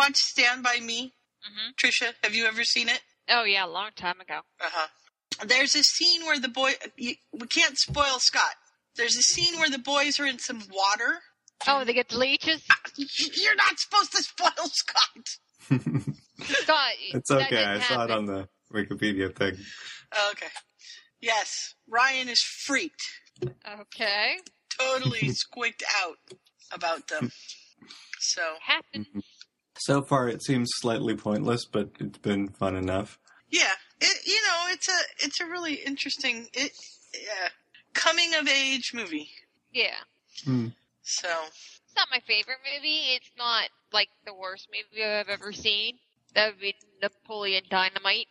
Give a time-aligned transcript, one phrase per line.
[0.00, 1.12] watch Stand by Me?
[1.44, 3.00] hmm Trisha, have you ever seen it?
[3.28, 4.40] Oh yeah, a long time ago.
[4.60, 4.88] Uh huh.
[5.46, 6.72] There's a scene where the boy.
[6.96, 8.54] You, we can't spoil Scott.
[8.96, 11.20] There's a scene where the boys are in some water.
[11.66, 12.62] Oh, they get the leeches.
[12.96, 15.26] You're not supposed to spoil Scott.
[16.42, 17.64] Scott, it's okay.
[17.64, 18.10] I saw it happen.
[18.10, 19.56] Oh, on the Wikipedia thing.
[20.32, 20.46] Okay.
[21.20, 23.02] Yes, Ryan is freaked.
[23.80, 24.36] Okay.
[24.78, 26.16] Totally squeaked out
[26.72, 27.30] about them.
[28.18, 29.06] So, Happened.
[29.80, 33.18] So far, it seems slightly pointless, but it's been fun enough.
[33.50, 36.72] yeah, it, you know, it's a it's a really interesting it
[37.14, 37.48] yeah,
[37.94, 39.30] coming of age movie.
[39.72, 39.96] Yeah.
[40.44, 40.68] Hmm.
[41.02, 43.14] So, It's not my favorite movie.
[43.16, 45.98] It's not like the worst movie I've ever seen.
[46.34, 48.28] That would be Napoleon Dynamite.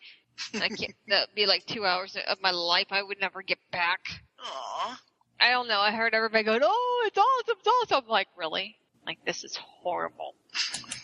[0.54, 3.58] I can't, that would be like two hours of my life I would never get
[3.72, 4.00] back.
[4.44, 5.00] aw,
[5.42, 5.80] I don't know.
[5.80, 8.78] I heard everybody going, "Oh, it's awesome, it's awesome." I'm like, really?
[9.06, 10.36] Like this is horrible.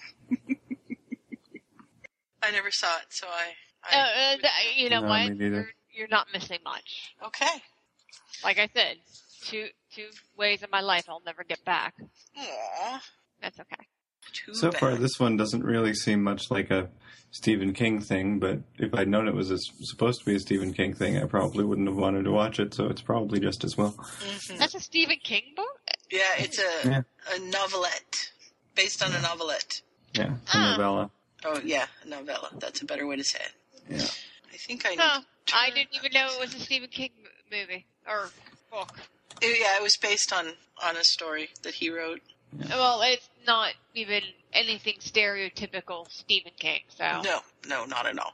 [2.41, 3.95] I never saw it, so I.
[3.95, 5.35] Uh, I uh, th- you know No, what?
[5.35, 7.13] You're, you're not missing much.
[7.25, 7.61] okay.
[8.43, 8.97] Like I said,
[9.45, 11.93] two two ways in my life I'll never get back.
[12.37, 13.01] Aw,
[13.41, 13.75] That's okay.
[14.33, 14.79] too So bad.
[14.79, 16.89] far, this one doesn't really seem much like a
[17.31, 20.73] Stephen King thing, but if I'd known it was a, supposed to be a Stephen
[20.73, 23.77] King thing, I probably wouldn't have wanted to watch it, so it's probably just as
[23.77, 23.91] well.
[24.19, 24.57] Mhm.
[24.57, 25.79] That's a Stephen King book.
[26.11, 27.01] Yeah, it's a Yeah.
[27.35, 28.31] a novelette
[28.75, 29.81] based on a novelette.
[30.17, 30.71] Yeah, a Ah.
[30.71, 31.11] novella.
[31.43, 32.49] Oh yeah, a novella.
[32.59, 33.51] That's a better way to say it.
[33.89, 34.07] Yeah.
[34.53, 34.89] I think I.
[34.91, 35.21] need Huh.
[35.53, 37.11] I didn't even know it was a Stephen King
[37.51, 38.29] movie or
[38.71, 38.97] book.
[39.41, 42.21] It- yeah, it was based on on a story that he wrote.
[42.69, 44.21] Well, it's not even
[44.53, 48.33] anything stereotypical Stephen King, so No, no, not at all.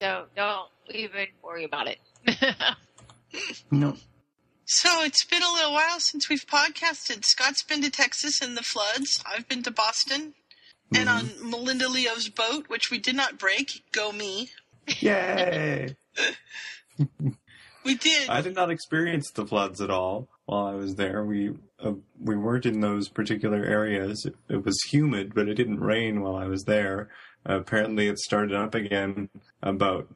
[0.00, 1.98] so don't even worry about it.
[3.70, 3.96] No.
[4.66, 7.24] So it's been a little while since we've podcasted.
[7.24, 9.22] Scott's been to Texas in the floods.
[9.26, 10.34] I've been to Boston.
[10.94, 11.44] And Mm-hmm.
[11.44, 13.82] on Melinda Leo's boat, which we did not break.
[13.92, 14.50] Go me.
[15.00, 15.96] Yay!
[17.84, 18.28] We did.
[18.28, 21.24] I did not experience the floods at all while I was there.
[21.24, 21.54] We
[21.84, 24.24] uh, we weren't in those particular areas.
[24.24, 27.08] It, it was humid, but it didn't rain while I was there.
[27.44, 29.30] Uh, apparently, it started up again
[29.64, 30.06] about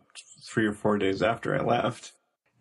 [0.48, 2.12] three or four days after I left.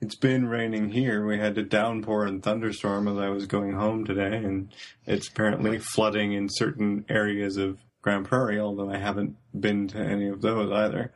[0.02, 1.24] It's been raining here.
[1.24, 4.74] We had a downpour and thunderstorm as I was going home today, and
[5.06, 10.28] it's apparently flooding in certain areas of Grand Prairie, although I haven't been to any
[10.28, 11.12] of those either.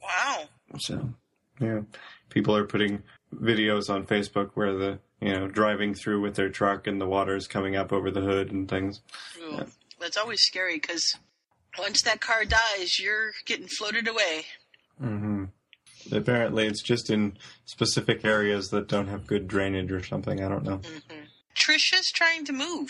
[0.00, 0.44] wow.
[0.78, 1.08] So,
[1.60, 1.80] yeah,
[2.30, 3.02] people are putting
[3.34, 7.48] videos on Facebook where the you know driving through with their truck and the water's
[7.48, 9.00] coming up over the hood and things.
[9.42, 9.64] Ooh, Yeah.
[9.98, 11.16] That's always scary because
[11.76, 14.44] once that car dies, you're getting floated away.
[15.02, 15.44] Mm-hmm.
[16.12, 20.40] Apparently, it's just in specific areas that don't have good drainage or something.
[20.40, 20.76] I don't know.
[20.76, 21.24] hmm
[21.56, 22.88] Trisha's trying to move.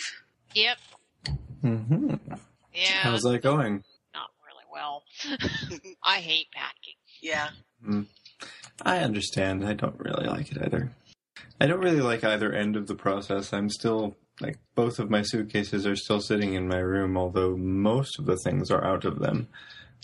[0.53, 0.77] yep.
[1.63, 2.33] Mm hmm
[2.73, 2.85] Yeah.
[3.01, 3.83] How's that going?
[4.13, 5.03] Not really well.
[6.03, 6.95] I hate packing.
[7.21, 7.49] Yeah.
[8.81, 9.65] I understand.
[9.65, 10.91] I don't really like it either.
[11.61, 13.53] I don't really like either end of the process.
[13.53, 18.17] I'm still like both of my suitcases are still sitting in my room, although most
[18.19, 19.47] of the things are out of them.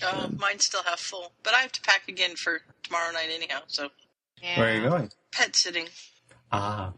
[0.04, 3.62] Oh, mine still half full, but I have to pack again for tomorrow night anyhow.
[3.68, 3.90] So
[4.42, 4.60] Yeah.
[4.60, 5.12] Where are you going?
[5.34, 5.88] pet sitting.
[6.52, 6.94] Ah,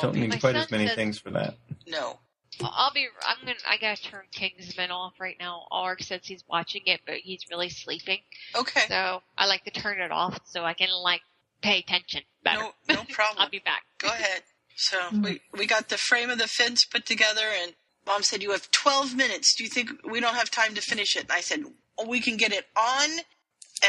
[0.00, 1.56] don't need quite as many said- things for that.
[1.86, 2.18] No.
[2.62, 3.06] I'll be.
[3.26, 3.56] I'm gonna.
[3.68, 5.66] I gotta turn Kingsman off right now.
[5.70, 8.18] Ark says he's watching it, but he's really sleeping.
[8.54, 8.82] Okay.
[8.88, 11.22] So I like to turn it off so I can like
[11.62, 12.60] pay attention better.
[12.60, 13.42] No, no problem.
[13.42, 13.82] I'll be back.
[13.98, 14.42] Go ahead.
[14.76, 15.24] So mm.
[15.24, 17.74] we we got the frame of the fence put together, and
[18.06, 19.54] Mom said you have 12 minutes.
[19.56, 21.22] Do you think we don't have time to finish it?
[21.22, 21.64] And I said
[21.98, 23.10] oh, we can get it on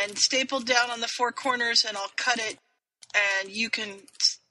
[0.02, 2.58] and stapled down on the four corners, and I'll cut it,
[3.42, 4.02] and you can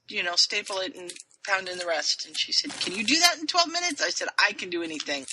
[0.07, 1.11] you know staple it and
[1.47, 2.25] pound in the rest.
[2.25, 4.83] And she said, "Can you do that in 12 minutes?" I said, "I can do
[4.83, 5.25] anything."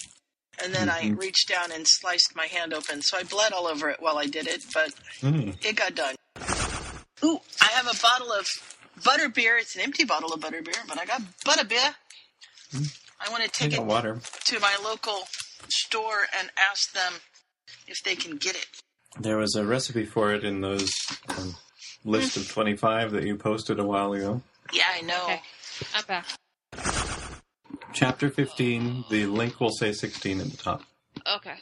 [0.62, 1.18] And then I Mhm.
[1.18, 4.26] reached down and sliced my hand open, so I bled all over it while I
[4.26, 5.56] did it, but Mm.
[5.64, 6.14] it got done.
[7.24, 8.46] Ooh, I have a bottle of
[9.02, 9.56] butter beer.
[9.56, 11.94] It's an empty bottle of butter beer, but I got butter beer.
[13.20, 14.20] I want to take it water.
[14.46, 15.28] to my local
[15.68, 17.20] store and ask them
[17.86, 18.66] if they can get it.
[19.20, 20.90] There was a recipe for it in those
[21.28, 21.56] um,
[22.04, 24.42] list of 25 that you posted a while ago.
[24.72, 25.24] Yeah, I know.
[25.24, 25.42] Okay.
[25.94, 26.26] I'm back.
[27.92, 30.82] Chapter 15, the link will say 16 at the top.
[31.36, 31.56] Okay.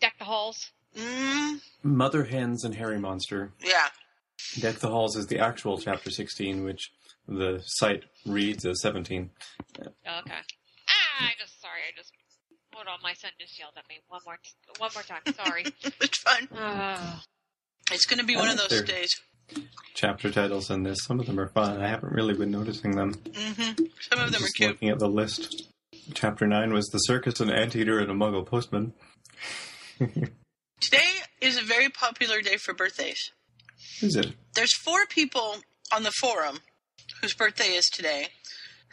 [0.00, 0.70] Deck the halls.
[0.96, 3.52] Mm, Mother Hens and Hairy Monster.
[3.64, 3.88] yeah.
[4.60, 6.90] Deck the Halls is the actual chapter 16, which
[7.28, 9.30] the site reads as 17.
[9.80, 9.90] Okay.
[10.04, 10.24] Ah,
[11.20, 11.80] I just sorry.
[11.88, 12.12] I just
[12.74, 12.98] hold on.
[13.02, 15.22] My son just yelled at me one more t- one more time.
[15.46, 15.62] Sorry.
[16.02, 16.48] it's fun.
[16.54, 17.22] Ah.
[17.92, 19.10] It's going to be one of those their- days.
[19.94, 21.80] Chapter titles in this, some of them are fun.
[21.80, 23.12] I haven't really been noticing them.
[23.34, 23.62] hmm
[24.10, 24.70] Some of them are Just cute.
[24.70, 25.68] looking at the list.
[26.14, 28.92] Chapter 9 was The Circus, an Anteater, and a Muggle Postman.
[30.80, 31.08] Today
[31.40, 33.30] is a very popular day for birthdays.
[34.00, 34.32] Is it?
[34.54, 35.56] There's four people
[35.94, 36.58] on the forum
[37.20, 38.28] whose birthday is today,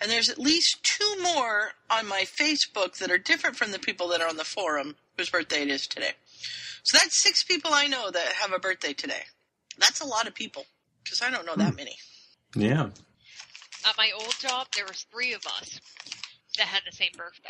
[0.02, 4.08] and there's at least two more on my Facebook that are different from the people
[4.10, 6.12] that are on the forum whose birthday it is today.
[6.84, 9.24] So that's six people I know that have a birthday today.
[9.80, 10.66] That's a lot of people
[11.04, 11.96] because I don't know that many.
[12.56, 12.90] Yeah.
[13.88, 15.80] At my old job, there was three of us
[16.58, 17.50] that had the same birthday.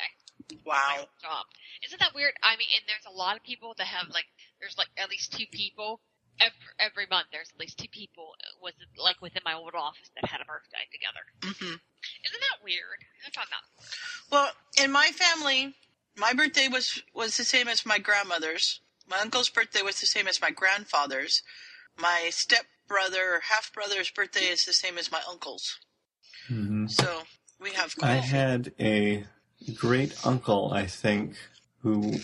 [0.66, 1.08] Wow.
[1.22, 1.46] job.
[1.86, 2.34] Isn't that weird?
[2.44, 4.26] I mean, and there's a lot of people that have like,
[4.60, 6.02] there's like at least two people
[6.40, 7.28] every, every month.
[7.32, 10.86] There's at least two people was like within my old office that had a birthday
[10.92, 11.24] together.
[11.42, 11.76] Mm-hmm.
[11.76, 13.00] Isn't that weird?
[13.26, 13.64] I found that.
[14.32, 14.52] Well,
[14.84, 15.76] in my family,
[16.18, 18.82] my birthday was was the same as my grandmother's.
[19.08, 21.42] My uncle's birthday was the same as my grandfather's.
[22.00, 25.78] My step brother, half brother's birthday is the same as my uncle's.
[26.48, 27.24] hmm So
[27.60, 27.94] we have.
[28.02, 29.26] I had a
[29.76, 31.36] great uncle, I think,
[31.82, 32.20] who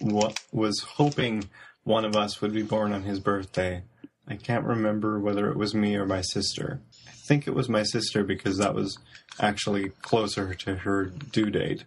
[0.00, 1.48] was hoping
[1.84, 3.82] one of us would be born on his birthday.
[4.26, 6.80] I can't remember whether it was me or my sister.
[7.06, 8.98] I think it was my sister because that was
[9.40, 11.84] actually closer to her due date.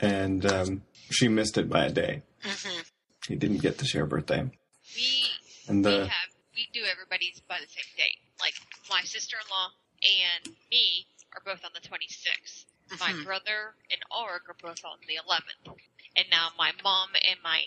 [0.00, 2.22] And um, she missed it by a day.
[2.42, 2.80] hmm
[3.28, 4.50] He didn't get to share birthday.
[4.96, 5.24] We
[5.68, 6.10] And we have
[6.54, 8.18] we do everybody's by the same date.
[8.40, 8.54] Like
[8.90, 9.68] my sister-in-law
[10.02, 12.66] and me are both on the 26th.
[13.00, 13.24] My Mhm.
[13.24, 15.76] brother and Ulrich are both on the 11th,
[16.16, 17.64] and now my mom and my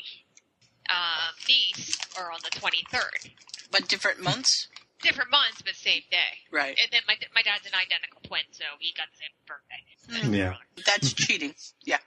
[0.89, 3.31] uh, niece are on the 23rd.
[3.71, 4.67] But different months,
[5.01, 6.39] Different months, but same day.
[6.49, 6.75] right?
[6.81, 10.27] And then my my dad's an identical twin, so he got the same birthday.
[10.27, 10.37] Mm.
[10.37, 10.83] yeah.
[10.85, 11.53] That's cheating.
[11.83, 11.99] Yeah.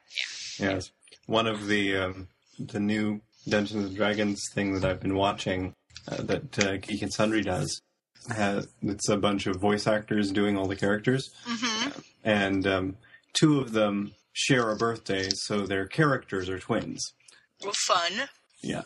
[0.59, 0.71] Yeah.
[0.71, 0.91] Yes.
[1.27, 2.29] One of the um,
[2.59, 5.75] the new Dungeons and Dragons thing that I've been watching
[6.10, 7.80] uh, that uh, Geek and Sundry does
[8.28, 11.88] has it's a bunch of voice actors doing all the characters, hmm
[12.22, 12.96] and um,
[13.32, 17.14] two of them share a birthday, so their characters are twins.
[17.62, 18.28] Well, fun.
[18.62, 18.82] Yeah.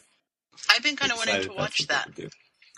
[0.70, 2.08] I've been kind of wanting to watch that.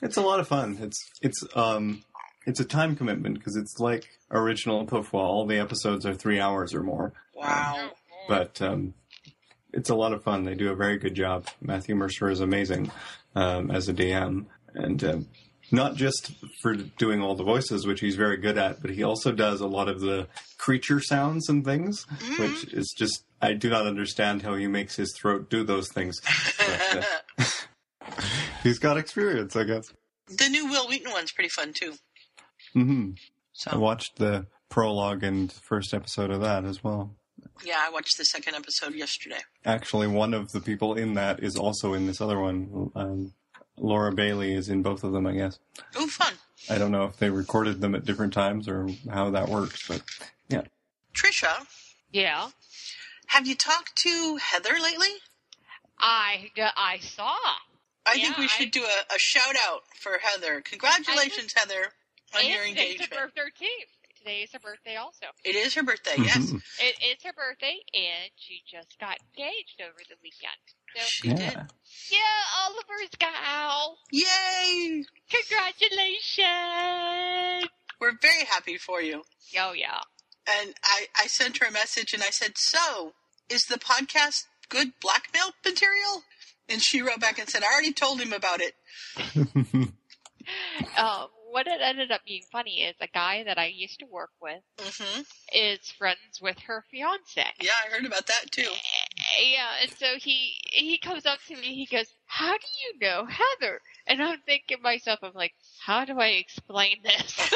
[0.03, 0.79] It's a lot of fun.
[0.81, 2.03] It's it's um
[2.47, 5.15] it's a time commitment because it's like original Puffwa.
[5.15, 7.13] All the episodes are three hours or more.
[7.35, 7.91] Wow.
[8.29, 8.95] but um,
[9.73, 10.45] it's a lot of fun.
[10.45, 11.47] They do a very good job.
[11.61, 12.91] Matthew Mercer is amazing
[13.37, 15.27] um, as a DM, and um,
[15.71, 19.31] not just for doing all the voices, which he's very good at, but he also
[19.33, 20.27] does a lot of the
[20.59, 22.39] creature sounds and things, Mhm.
[22.41, 26.21] which is just I do not understand how he makes his throat do those things.
[26.59, 27.07] But,
[27.39, 27.45] uh,
[28.63, 29.93] he's got experience, I guess.
[30.29, 31.95] the new Wil Wheaton one's pretty fun too.
[32.75, 33.11] Mm-hmm.
[33.71, 37.16] I watched the prologue and first episode of that as well.
[37.65, 39.41] Yeah, I watched the second episode yesterday.
[39.65, 42.91] Actually, one of the people in that is also in this other one.
[42.95, 43.33] Um,
[43.79, 45.59] Laura Bailey is in both of them, I guess.
[45.97, 46.35] Oh, fun.
[46.71, 50.03] I don't know if they recorded them at different times or how that works, but
[50.49, 50.63] yeah.
[51.15, 51.67] Trisha,
[52.11, 52.49] Yeah,
[53.29, 55.09] have you talked to Heather lately?
[55.99, 57.37] I I saw.
[58.07, 60.61] I think we should I- do a, a shout out for Heather.
[60.63, 61.87] Congratulations, Heather,
[62.35, 63.35] on and your today's her engagement.
[63.35, 63.67] birthday too.
[64.27, 65.27] Today is her birthday also.
[65.45, 66.37] It is her birthday, yes.
[66.51, 66.61] Mhm.
[66.81, 70.59] It's her birthday, and she just got engaged over the weekend.
[70.97, 71.39] So, She did.
[71.39, 71.67] yeah.
[72.11, 73.97] yeah, Oliver's gal.
[74.11, 75.05] Yay!
[75.31, 77.69] Congratulations!
[78.01, 79.23] We're very happy for you.
[79.61, 80.01] Oh, yeah.
[80.49, 83.13] And I, I sent her a message and I said, So,
[83.49, 86.25] is the podcast good blackmail material?
[86.69, 88.75] And she wrote back and said, I already told him about it.
[90.97, 94.29] Um, what it ended up being funny is a guy that I used to work
[94.43, 95.23] with hmm
[95.55, 97.47] is friends with her fiance.
[97.63, 98.69] Yeah, I heard about that too.
[99.41, 101.75] Yeah, and so he he comes up to me.
[101.75, 106.05] He goes, "How do you know Heather?" And I'm thinking to myself, I'm like, "How
[106.05, 107.35] do I explain this?"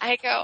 [0.00, 0.42] I go,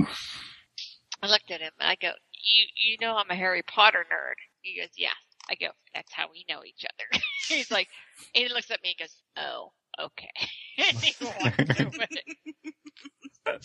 [1.22, 4.36] I looked at him and I go, "You you know I'm a Harry Potter nerd."
[4.60, 5.16] He goes, "Yeah."
[5.50, 7.88] I go, "That's how we know each other." He's like,
[8.36, 10.30] and he looks at me and goes, "Oh, okay."
[10.78, 13.64] and he walks over it.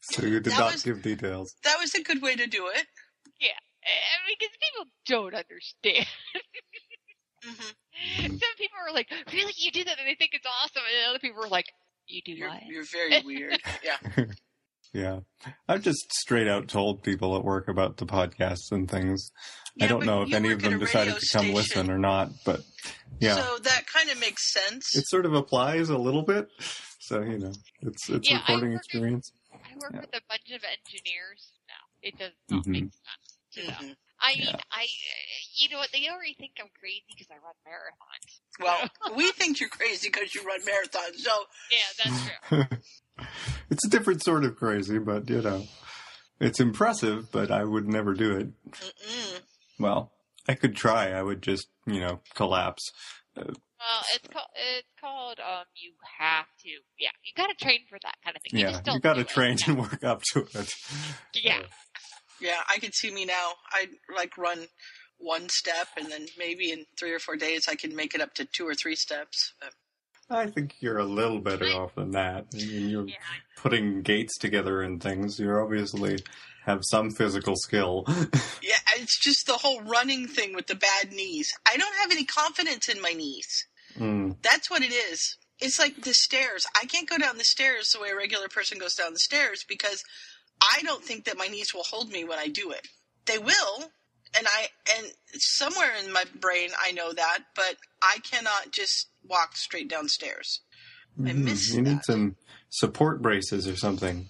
[0.00, 1.54] so you did That not was- give details.
[1.64, 2.86] that was a good way to do it.
[3.40, 3.50] Yeah,
[4.28, 6.06] because people don't understand.
[7.44, 11.10] hmm Some people are like, "Really, you do that?" and they think it's awesome, and
[11.10, 11.66] other people are like,
[12.06, 13.58] "You do You're, what?" you're very weird.
[13.84, 14.24] Yeah.
[14.92, 15.20] Yeah.
[15.66, 19.32] I've just straight out told people at work about the podcasts and things.
[19.80, 21.54] I don't know if any of them decided to come station.
[21.54, 22.62] listen or not, but
[23.20, 23.34] yeah.
[23.36, 24.94] So that kind of makes sense.
[24.96, 26.48] it sort of applies a little bit.
[27.00, 27.52] So, you know,
[27.82, 29.32] it's it's Yeah, recording work at- experience.
[29.52, 30.00] I work Yeah.
[30.00, 31.52] with a bunch of engineers.
[31.68, 32.68] No, it does not Mhm.
[32.68, 33.74] make sense to them.
[33.90, 33.96] Mhm.
[34.20, 34.56] I mean, Yeah.
[34.70, 34.86] I,
[35.56, 35.90] you know what?
[35.92, 38.40] They already think I'm crazy because I run marathons.
[38.60, 41.16] Well, we think you're crazy because you run marathons.
[41.18, 42.78] So Yeah, that's true.
[43.70, 45.66] it's a different sort of crazy, but you know,
[46.40, 48.70] it's impressive, but I would never do it.
[48.70, 49.42] mm-mm.
[49.84, 50.12] Well,
[50.48, 51.10] I could try.
[51.10, 52.90] I would just, you know, collapse.
[53.36, 53.46] Well,
[54.14, 55.64] it's called it's called um.
[55.74, 56.70] You have to.
[56.98, 58.58] Yeah, you got to train for that kind of thing.
[58.58, 59.32] You yeah, just don't you got do to it.
[59.34, 60.72] train and work up to it.
[61.34, 61.60] Yeah.
[62.40, 63.50] Yeah, I can see me now.
[63.72, 64.66] I like run
[65.18, 68.32] one step, and then maybe in three or four days I can make it up
[68.34, 69.52] to two or three steps.
[69.60, 69.72] But
[70.38, 72.46] I think you're a little better off than that.
[72.54, 73.14] I mean, You're Yeah.
[73.58, 75.38] putting gates together and things.
[75.38, 76.18] You obviously
[76.64, 78.04] have some physical skill.
[78.62, 81.52] yeah, it's just the whole running thing with the bad knees.
[81.66, 83.66] I don't have any confidence in my knees.
[83.98, 84.36] Mm.
[84.42, 85.36] That's what it is.
[85.60, 86.66] It's like the stairs.
[86.80, 89.64] I can't go down the stairs the way a regular person goes down the stairs
[89.68, 90.02] because
[90.60, 92.86] I don't think that my knees will hold me when I do it.
[93.26, 93.90] They will,
[94.36, 99.56] and I and somewhere in my brain I know that, but I cannot just walk
[99.56, 100.60] straight downstairs.
[101.18, 101.44] I Mhm.
[101.44, 102.36] miss You need some
[102.68, 104.28] support braces or something.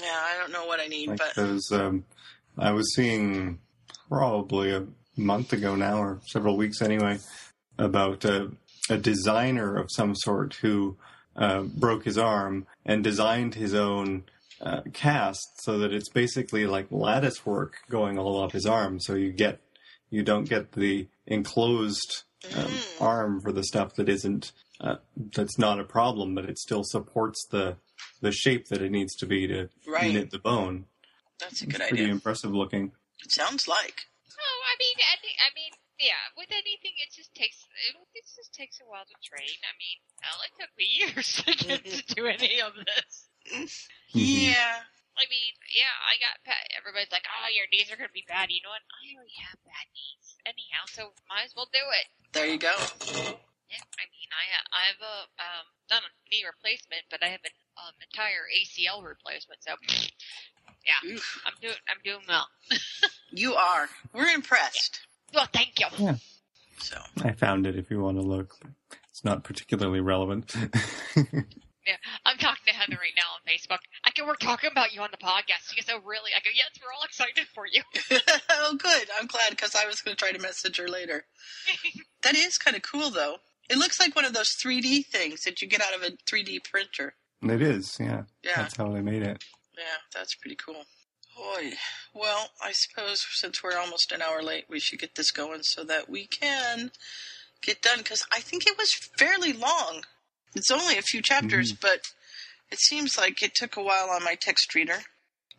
[0.00, 2.04] Yeah, I don't know what I need, Like but those, um,
[2.58, 3.60] I was seeing
[4.08, 7.18] probably a month ago now, or several weeks anyway,
[7.78, 8.50] about a,
[8.90, 10.96] a designer of some sort who
[11.36, 14.24] uh, broke his arm and designed his own
[14.60, 19.00] uh, cast so that it's basically like lattice work going all up his arm.
[19.00, 19.60] So you get
[20.10, 22.22] you don't get the enclosed
[22.56, 23.00] um, Mm.
[23.00, 24.96] arm for the stuff that isn't uh,
[25.34, 27.76] that's not a problem, but it still supports the
[28.20, 30.12] the shape that it needs to be to Right.
[30.12, 30.84] knit the bone.
[31.40, 32.12] that's a It's good pretty idea.
[32.12, 32.92] impressive looking.
[33.22, 34.08] It sounds like.
[34.34, 36.22] Oh, I mean, I, think, I mean, yeah.
[36.36, 39.58] With anything, it just takes it, it just takes a while to train.
[39.62, 43.28] I mean, hell, it took me years to get to do any of this.
[43.52, 44.50] Mhm.
[44.50, 44.82] Yeah.
[45.14, 46.66] I mean, yeah, I got pet.
[46.74, 48.82] Everybody's like, "Oh, your knees are gonna be bad." You know what?
[48.82, 52.06] I already have bad knees anyhow, so might as well do it.
[52.34, 52.74] There you go.
[53.70, 57.30] Yeah, I mean, I ha- I have a um not a knee replacement, but I
[57.30, 59.62] have an um, entire ACL replacement.
[59.62, 59.78] So,
[60.86, 61.42] yeah, Oof.
[61.46, 62.46] I'm doing I'm doing well.
[63.36, 63.88] You are.
[64.12, 65.00] We're impressed.
[65.34, 66.16] Well, thank you.
[66.78, 68.56] So I found it if you want to look.
[69.10, 70.54] It's not particularly relevant.
[71.86, 73.80] Yeah, I'm talking to Heather right now on Facebook.
[74.04, 75.68] I can we're talking about you on the podcast.
[75.68, 77.82] She goes, "Oh, really?" I go, "Yes, we're all excited for you."
[78.50, 79.08] oh, good.
[79.18, 81.26] I'm glad because I was going to try to message her later.
[82.22, 83.36] that is kind of cool, though.
[83.68, 86.64] It looks like one of those 3D things that you get out of a 3D
[86.64, 87.16] printer.
[87.42, 88.22] it is, yeah.
[88.42, 89.44] Yeah, That's how they made it.
[89.76, 90.84] Yeah, that's pretty cool.
[91.36, 91.72] Boy,
[92.14, 95.82] well, I suppose since we're almost an hour late, we should get this going so
[95.84, 96.92] that we can
[97.60, 97.98] get done.
[97.98, 100.04] Because I think it was fairly long.
[100.54, 101.80] It's only a few chapters, mm-hmm.
[101.82, 102.00] but
[102.70, 104.98] it seems like it took a while on my text reader.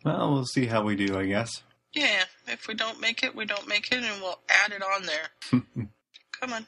[0.04, 1.62] Well, we'll see how we do, I guess.
[1.92, 5.06] Yeah, if we don't make it, we don't make it, and we'll add it on
[5.06, 5.28] there.
[6.40, 6.66] Come on.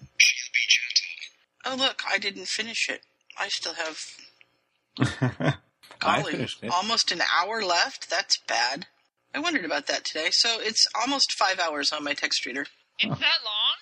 [1.64, 3.02] Oh, look, I didn't finish it.
[3.38, 5.58] I still have,
[6.02, 8.08] I golly, almost an hour left.
[8.10, 8.86] That's bad.
[9.34, 10.28] I wondered about that today.
[10.30, 12.66] So it's almost five hours on my text reader.
[12.98, 13.74] It's that long?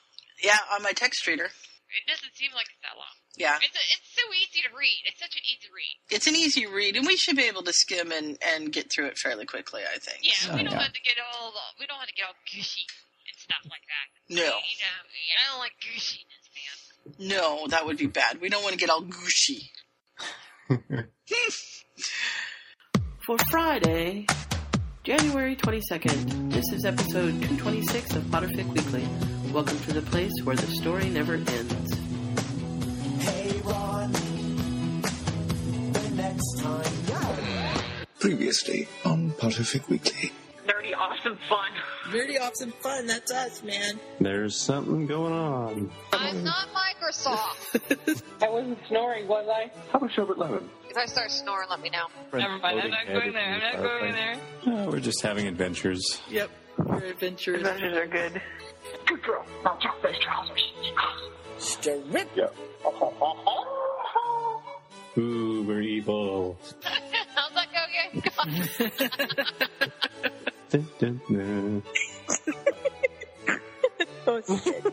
[0.43, 1.45] Yeah, on my text reader.
[1.45, 3.15] It doesn't seem like it's that long.
[3.37, 5.01] Yeah, It's a, it's so easy to read.
[5.05, 5.97] It's such an easy read.
[6.11, 9.07] it's an easy read, and we should be able to skim and, and get through
[9.07, 10.19] it fairly quickly, I think.
[10.23, 10.83] Yeah, Oh, we don't yeah.
[10.83, 12.87] have to get all uh, we don't have to get all gushy
[13.29, 14.35] and stuff like that.
[14.35, 14.43] No.
[14.43, 17.29] You know, I don't like gushiness, man.
[17.29, 18.41] No, that would be bad.
[18.41, 19.71] We don't want to get all gushy.
[23.21, 24.27] For Friday,
[25.03, 29.09] January 22nd, this is episode 226 of Potterfic Weekly.
[29.51, 31.95] Welcome to the place where the story never ends.
[33.21, 34.13] Hey Ron,
[35.93, 36.85] the next time.
[38.21, 40.33] Previously on Potterfic Weekly.
[40.67, 41.71] nerdy, awesome fun.
[42.13, 43.07] Really awesome fun.
[43.07, 43.99] That's us, man.
[44.21, 45.91] There's something going on.
[46.13, 48.23] I'm not Microsoft.
[48.43, 49.71] I wasn't snoring, was I?
[49.91, 50.69] How about Sherbert Lemon?
[50.97, 52.07] If I start snoring, let me know.
[52.33, 53.43] Never mind, I'm not going there.
[53.43, 54.37] I'm not going there.
[54.67, 56.21] Uh, we're just having adventures.
[56.31, 56.51] Yep.
[56.79, 57.61] We're adventurous.
[57.61, 58.41] Adventures are good.
[59.07, 59.45] Good girl.
[59.65, 60.73] Now drop those trousers.
[61.59, 62.07] Strip.
[65.19, 66.59] Ooh, we're evil.
[67.35, 67.79] How's that go
[68.11, 68.93] again?
[70.69, 71.83] Dun, dun, dun.
[74.27, 74.85] Oh, shit.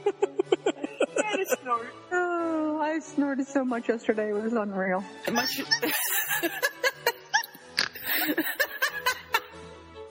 [1.65, 4.29] Oh, I snorted so much yesterday.
[4.29, 5.03] It was unreal.
[5.31, 5.61] Much-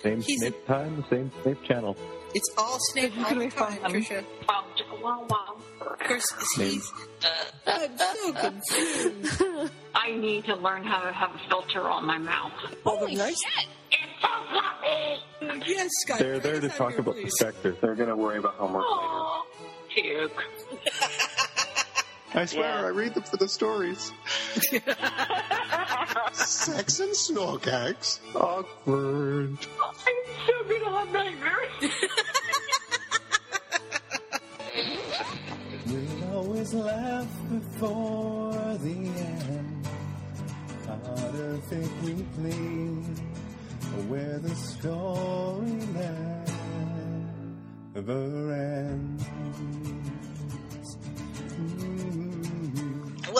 [0.03, 1.97] Same He's- Snape time, same Snape channel.
[2.35, 4.25] it's all Snape all the time, Trisha.
[4.49, 4.65] Wow,
[5.01, 5.57] wow, wow.
[5.81, 6.25] Of course,
[6.57, 6.91] he's.
[7.23, 7.29] Uh,
[7.69, 9.43] I'm so confused.
[9.95, 12.51] I need to learn how to have a filter on my mouth.
[12.85, 13.41] Holy It's nice.
[14.21, 15.71] so fluffy.
[15.71, 16.19] Yes, Scott.
[16.19, 17.25] They're there to talk here, about please.
[17.39, 17.79] perspective.
[17.81, 18.97] They're going to worry about homework later.
[19.03, 19.47] Oh,
[19.95, 20.43] puke.
[22.35, 22.87] I swear, Yeah.
[22.87, 24.13] I read them for the stories.
[26.33, 28.21] Sex and snorkax.
[28.35, 29.59] Awkward.
[29.83, 29.97] I'm
[30.47, 31.73] so gonna have nightmares.
[35.87, 39.89] You know is left before the end.
[40.87, 42.97] Potter Thick Weekly,
[44.09, 45.77] where the story
[47.95, 49.25] never ends.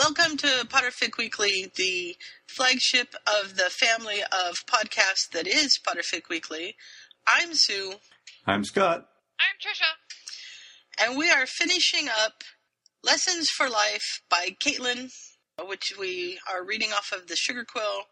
[0.03, 6.75] Welcome to Potterfic Weekly, the flagship of the family of podcasts that is Potterfic Weekly.
[7.25, 7.93] I'm Sue,
[8.45, 9.07] I'm Scott.
[9.39, 11.05] I'm Trisha.
[11.05, 12.43] and we are finishing up
[13.01, 15.09] Lessons for Life by Caitlin,
[15.65, 18.03] which we are reading off of the Sugar Quill.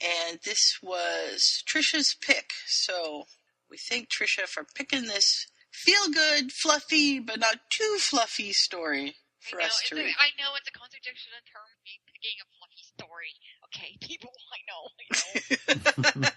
[0.00, 3.26] And this was Trisha's pick, so
[3.70, 9.58] we thank Trisha for picking this feel good, fluffy, but not too fluffy story for
[9.60, 10.14] I know, us it's to a, read.
[10.20, 13.32] I know it's a contradiction in terms of me picking a fluffy story.
[13.72, 15.04] Okay, people, I know, I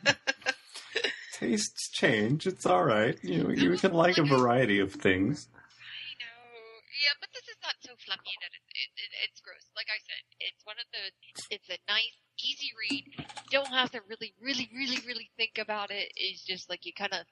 [0.07, 0.13] know.
[1.33, 2.47] Tastes change.
[2.47, 3.17] It's all right.
[3.23, 5.47] You you can like a variety of things.
[5.53, 6.79] I know.
[7.03, 9.65] Yeah, but this is not so fluffy that it, it, it, it's gross.
[9.75, 11.55] Like I said, it's one of the.
[11.55, 13.03] It's a nice, easy read.
[13.17, 16.13] You don't have to really, really, really, really think about it.
[16.15, 17.25] It's just like you kind of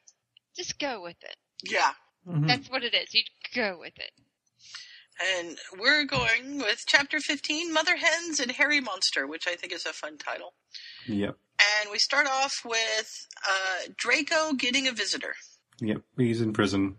[0.57, 1.37] just go with it.
[1.63, 1.91] Yeah.
[2.27, 2.47] Mhm.
[2.47, 3.13] That's what it is.
[3.13, 3.21] You
[3.55, 4.11] go with it.
[5.37, 9.85] And we're going with chapter 15 Mother Hens and Hairy Monster, which I think is
[9.85, 10.53] a fun title.
[11.07, 11.35] Yep.
[11.81, 15.35] And we start off with uh, Draco getting a visitor.
[15.79, 16.01] Yep.
[16.17, 16.95] He's in prison.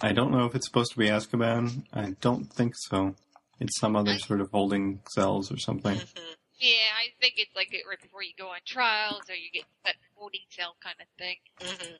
[0.00, 1.84] I don't know if it's supposed to be Azkaban.
[1.92, 3.14] I don't think so.
[3.60, 5.96] It's some other sort of holding cells or something.
[5.96, 6.34] Mhm.
[6.60, 9.64] Yeah, I think it's like it right before you go on trials or you get
[9.84, 11.36] that holding cell kind of thing.
[11.60, 11.98] Mhm.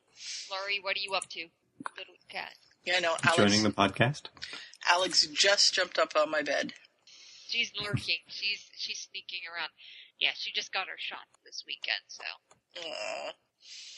[0.51, 1.49] Laurie, what are you up to?
[1.97, 2.55] Little cat.
[2.89, 4.23] Yeah, no, Alex, Joining the podcast.
[4.91, 6.73] Alex just jumped up on my bed.
[7.47, 8.17] She's lurking.
[8.29, 9.69] She's she's sneaking around.
[10.19, 12.25] Yeah, she just got her shot this weekend, so
[12.79, 13.33] Aw.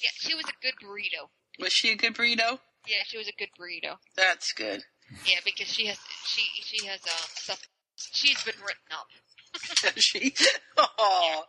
[0.03, 1.29] yeah, she was a good burrito.
[1.61, 2.59] Was she a good burrito?
[2.89, 3.95] Yeah, she was a good burrito.
[4.17, 4.83] That's good.
[5.25, 7.63] Yeah, because she has she she has um stuff.
[7.95, 10.35] She's been written up, she?
[10.79, 11.43] Aw.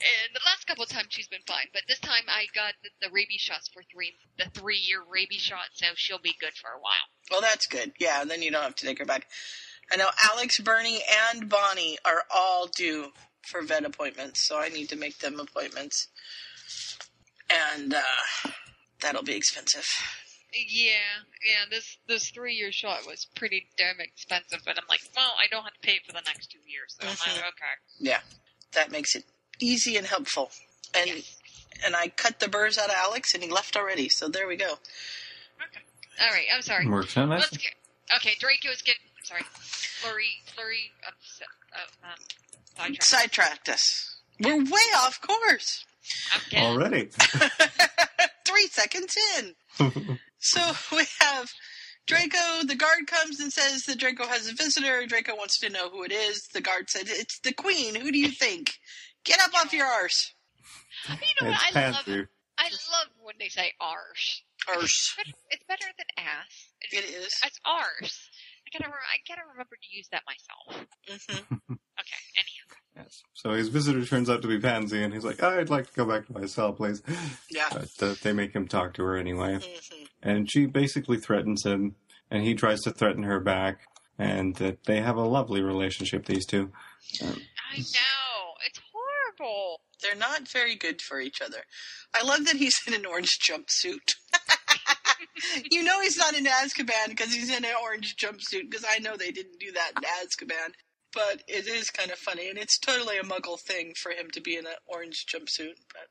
[0.00, 1.66] And the last couple of times she's been fine.
[1.72, 5.40] But this time I got the, the rabies shots for three the three year rabies
[5.40, 7.06] shot, so she'll be good for a while.
[7.30, 7.92] Well, that's good.
[7.98, 9.26] Yeah, and then you don't have to take her back.
[9.92, 14.88] I know Alex, Bernie, and Bonnie are all due for vet appointments, so I need
[14.90, 16.08] to make them appointments.
[17.50, 18.50] And uh,
[19.00, 19.86] that'll be expensive.
[20.52, 21.64] Yeah, yeah.
[21.70, 25.64] This this three year shot was pretty damn expensive, but I'm like, well, I don't
[25.64, 27.74] have to pay it for the next two years, so I'm like, okay.
[27.98, 28.20] Yeah,
[28.74, 29.24] that makes it
[29.60, 30.50] easy and helpful.
[30.94, 31.36] And Yes.
[31.84, 34.08] and I cut the burrs out of Alex, and he left already.
[34.08, 34.72] So there we go.
[34.72, 35.80] Okay.
[36.20, 36.86] All right, I'm sorry.
[36.88, 37.58] Works out Let's nicely.
[38.10, 38.34] get okay.
[38.38, 39.42] Draco's getting sorry.
[39.52, 41.48] Flurry, flurry, upset.
[41.74, 42.14] Uh, um,
[42.76, 43.04] sidetracked.
[43.04, 44.16] Sidetracked us.
[44.40, 45.84] We're way off course.
[46.48, 46.64] Again.
[46.64, 47.08] Already.
[48.46, 49.54] Three seconds in.
[50.40, 50.60] So
[50.92, 51.50] we have
[52.06, 52.62] Draco.
[52.64, 55.04] The guard comes and says that Draco has a visitor.
[55.04, 56.46] Draco wants to know who it is.
[56.54, 57.96] The guard said, "It's the queen.
[57.96, 58.78] Who do you think?
[59.24, 60.34] Get up off your arse."
[61.08, 61.54] You know what?
[61.54, 62.04] it's I love.
[62.04, 62.30] Panther.
[62.58, 64.42] I love when they say arse.
[64.68, 65.14] Arse.
[65.16, 66.72] But it's better than ass.
[66.80, 67.32] It's, It is.
[67.44, 68.30] It's arse.
[68.66, 68.90] I gotta.
[68.90, 70.86] I gotta remember to use that myself.
[71.08, 71.54] hmm
[72.00, 72.16] Okay.
[72.36, 72.78] Anyhow.
[72.96, 73.22] Yes.
[73.34, 76.04] So his visitor turns out to be Pansy, and he's like, "I'd like to go
[76.04, 77.02] back to my cell, please."
[77.50, 77.68] Yeah.
[77.72, 81.94] But uh, they make him talk to her anyway, hmm and she basically threatens him,
[82.30, 83.80] and he tries to threaten her back,
[84.18, 86.26] and uh, they have a lovely relationship.
[86.26, 86.72] These two.
[87.22, 87.40] Um,
[87.72, 88.27] I know.
[89.38, 89.80] Horrible.
[90.02, 91.64] They're not very good for each other.
[92.14, 94.14] I love that he's in an orange jumpsuit.
[95.70, 99.16] you know he's not in Azkaban because he's in an orange jumpsuit because I know
[99.16, 100.70] they didn't do that in Azkaban.
[101.14, 104.42] But it is kind of funny, and it's totally a muggle thing for him to
[104.42, 105.80] be in an orange jumpsuit.
[105.90, 106.06] But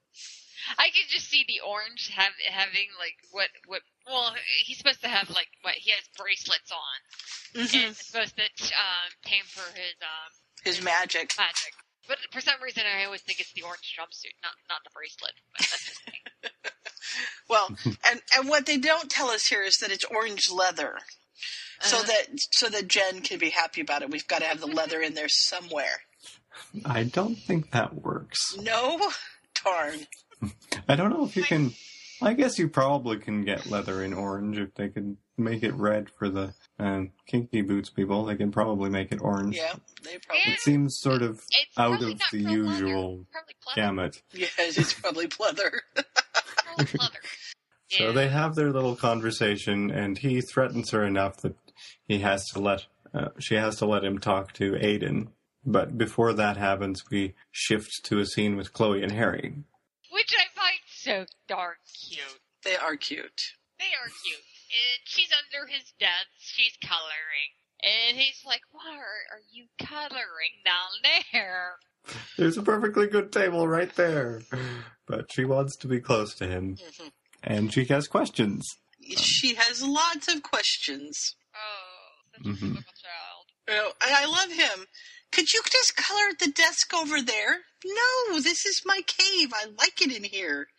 [0.79, 3.81] I could just see the orange have having like what what.
[4.07, 4.33] Well,
[4.65, 7.91] he's supposed to have like what he has bracelets on, and Mhm.
[7.91, 10.31] it's supposed to um, tamper his um
[10.63, 11.31] his magic.
[11.37, 11.73] magic.
[12.07, 15.33] But for some reason, I always think it's the orange jumpsuit, not not the bracelet.
[15.57, 16.13] But that's just me.
[17.49, 17.69] Well,
[18.11, 20.97] and and what they don't tell us here is that it's orange leather,
[21.79, 22.05] so Uh-huh.
[22.07, 24.09] that so that Jen can be happy about it.
[24.09, 26.01] We've got to have the leather in there somewhere.
[26.83, 28.55] I don't think that works.
[28.57, 29.11] No,
[29.63, 30.07] darn.
[30.89, 31.73] I don't know if you can.
[32.21, 36.09] I guess you probably can get leather in orange if they could make it red
[36.09, 38.25] for the um, kinky boots people.
[38.25, 39.55] They can probably make it orange.
[39.55, 40.53] Yeah, they probably.
[40.53, 42.85] It seems sort of It's out of the real leather.
[42.85, 43.25] usual
[43.75, 44.21] gamut.
[44.33, 45.71] Yes, it's probably pleather.
[46.75, 47.17] Probably pleather.
[47.89, 51.55] So they have their little conversation, and he threatens her enough that
[52.05, 55.29] he has to let uh, she has to let him talk to Aiden.
[55.65, 59.53] But before that happens, we shift to a scene with Chloe and Harry.
[60.11, 61.75] Which I find so darn
[62.09, 62.39] cute.
[62.63, 63.41] They are cute.
[63.79, 64.43] They are cute.
[64.77, 66.27] And she's under his desk.
[66.39, 67.51] She's coloring.
[67.83, 71.77] And he's like, "What are, are you coloring down there?"
[72.37, 74.41] There's a perfectly good table right there.
[75.07, 76.75] But she wants to be close to him.
[76.77, 77.11] Mhm.
[77.43, 78.65] And she has questions.
[79.17, 81.35] She has lots of questions.
[81.55, 82.55] Oh, such Mhm.
[82.55, 83.45] a typical child.
[83.67, 84.87] You know, and I love him.
[85.31, 87.65] Could you just color the desk over there?
[87.85, 89.53] No, this is my cave.
[89.53, 90.69] I like it in here.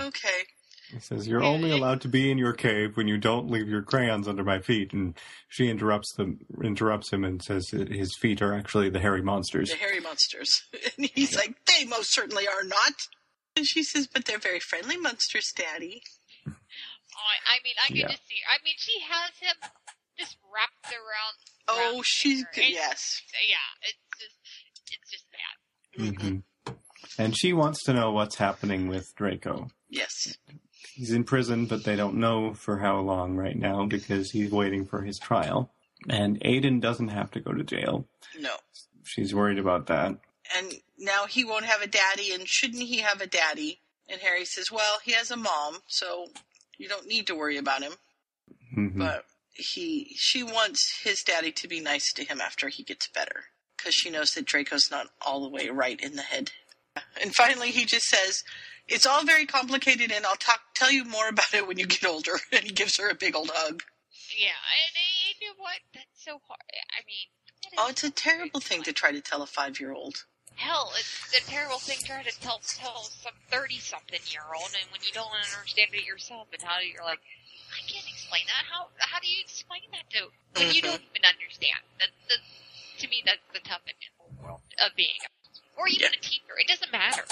[0.00, 0.46] Okay.
[0.92, 3.82] He says, You're only allowed to be in your cave when you don't leave your
[3.82, 4.92] crayons under my feet.
[4.92, 5.14] And
[5.48, 9.70] she interrupts them, interrupts him and says that his feet are actually the hairy monsters.
[9.70, 10.62] The hairy monsters.
[10.96, 12.92] And he's like, they most certainly are not.
[13.56, 16.02] And she says, but they're very friendly monsters, Daddy.
[16.46, 16.52] Oh,
[17.18, 18.08] I, I mean, I can Yeah.
[18.08, 18.36] just see.
[18.48, 19.70] I mean, she has him
[20.18, 21.36] just wrapped around.
[21.96, 22.48] Oh, she's her.
[22.54, 22.60] good.
[22.64, 23.22] It's- Yes.
[23.48, 25.26] Yeah, it's just, it's just
[26.22, 26.30] bad.
[26.30, 29.68] hmm And she wants to know what's happening with Draco.
[29.90, 30.36] Yes.
[30.98, 34.84] He's in prison, but they don't know for how long right now because he's waiting
[34.84, 35.70] for his trial.
[36.08, 38.08] And Aiden doesn't have to go to jail.
[38.36, 38.50] No.
[39.04, 40.16] She's worried about that.
[40.56, 43.78] And now he won't have a daddy, and shouldn't he have a daddy?
[44.08, 46.26] And Harry says, well, he has a mom, so
[46.78, 47.92] you don't need to worry about him.
[48.76, 48.98] Mhm.
[48.98, 53.44] But he, she wants his daddy to be nice to him after he gets better,
[53.76, 56.50] because she knows that Draco's not all the way right in the head.
[57.22, 58.42] And finally, he just says,
[58.86, 62.06] "It's all very complicated, and I'll talk tell you more about it when you get
[62.06, 63.82] older." And he gives her a big old hug.
[64.36, 64.94] Yeah, and
[65.40, 65.80] you know what?
[65.94, 66.60] That's so hard.
[66.92, 67.28] I mean,
[67.76, 70.24] Oh, it's a terrible thing to try to tell a five-year-old.
[70.54, 74.90] Hell, it's a terrible thing trying to tell tell some thirty something year old, and
[74.90, 77.20] when you don't understand it yourself, and how you're like,
[77.70, 78.66] I can't explain that.
[78.66, 80.90] How how do you explain that to when you mm-hmm.
[80.90, 81.82] don't even understand?
[82.00, 82.42] That, that
[82.98, 85.30] to me, that's the toughest in the world of being, a,
[85.78, 86.52] or even a teacher.
[86.58, 87.22] It doesn't matter.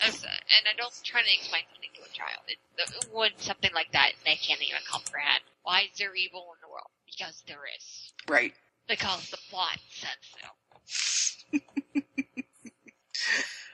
[0.00, 2.42] That's, uh, and I don't try to explain something to a child.
[2.48, 5.42] It, uh, when something like that they can't even comprehend.
[5.62, 6.90] Why is there evil in the world?
[7.06, 8.12] Because there is.
[8.28, 8.52] Right.
[8.86, 11.60] Because the plot said so.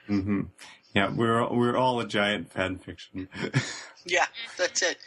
[0.09, 0.41] mm-hmm.
[0.93, 3.27] Yeah, we're we're all a giant fan fiction.
[4.03, 4.25] Yeah,
[4.57, 4.97] that's it.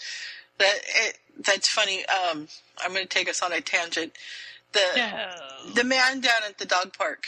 [0.58, 2.04] That it, that's funny.
[2.06, 2.46] Um,
[2.78, 4.12] I'm going to take us on a tangent.
[4.72, 5.72] The No.
[5.74, 7.24] the man down at the dog park.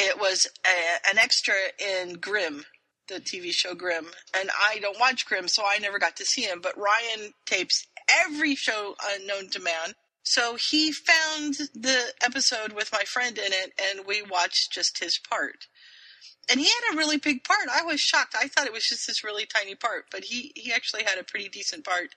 [0.00, 2.64] It was a, an extra in Grimm,
[3.08, 4.06] the TV show Grimm,
[4.38, 6.60] and I don't watch Grimm, so I never got to see him.
[6.62, 7.84] But Ryan tapes
[8.24, 9.94] every show unknown to man.
[10.22, 15.18] So he found the episode with my friend in it, and we watched just his
[15.18, 15.66] part.
[16.48, 17.68] And he had a really big part.
[17.68, 18.36] I was shocked.
[18.40, 21.24] I thought it was just this really tiny part, but he, he actually had a
[21.24, 22.14] pretty decent part.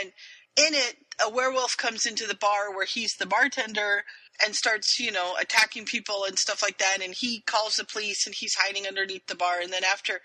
[0.00, 0.12] And
[0.56, 4.04] in it, a werewolf comes into the bar where he's the bartender
[4.44, 6.98] and starts, you know, attacking people and stuff like that.
[7.02, 9.60] And he calls the police and he's hiding underneath the bar.
[9.60, 10.20] And then after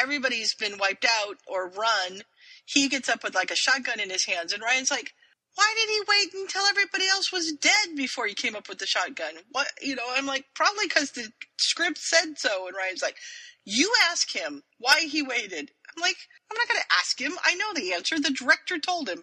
[0.00, 2.22] everybody's been wiped out or run,
[2.64, 4.52] he gets up with like a shotgun in his hands.
[4.52, 5.12] And Ryan's like,
[5.54, 8.86] why did he wait until everybody else was dead before he came up with the
[8.86, 9.34] shotgun?
[9.52, 12.66] What, you know, I'm like, probably because the script said so.
[12.66, 13.16] And Ryan's like,
[13.64, 15.70] you ask him why he waited.
[15.96, 16.16] I'm like,
[16.50, 17.38] I'm not going to ask him.
[17.44, 18.18] I know the answer.
[18.18, 19.22] The director told him,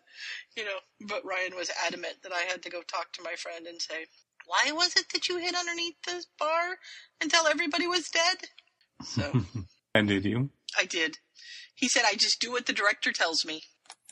[0.56, 0.80] you know.
[1.08, 4.06] But Ryan was adamant that I had to go talk to my friend and say,
[4.52, 6.76] why was it that you hid underneath this bar
[7.22, 8.38] until everybody was dead?
[9.04, 9.44] So
[9.96, 10.50] and did you?
[10.78, 11.18] I did.
[11.76, 13.62] He said, I just do what the director tells me,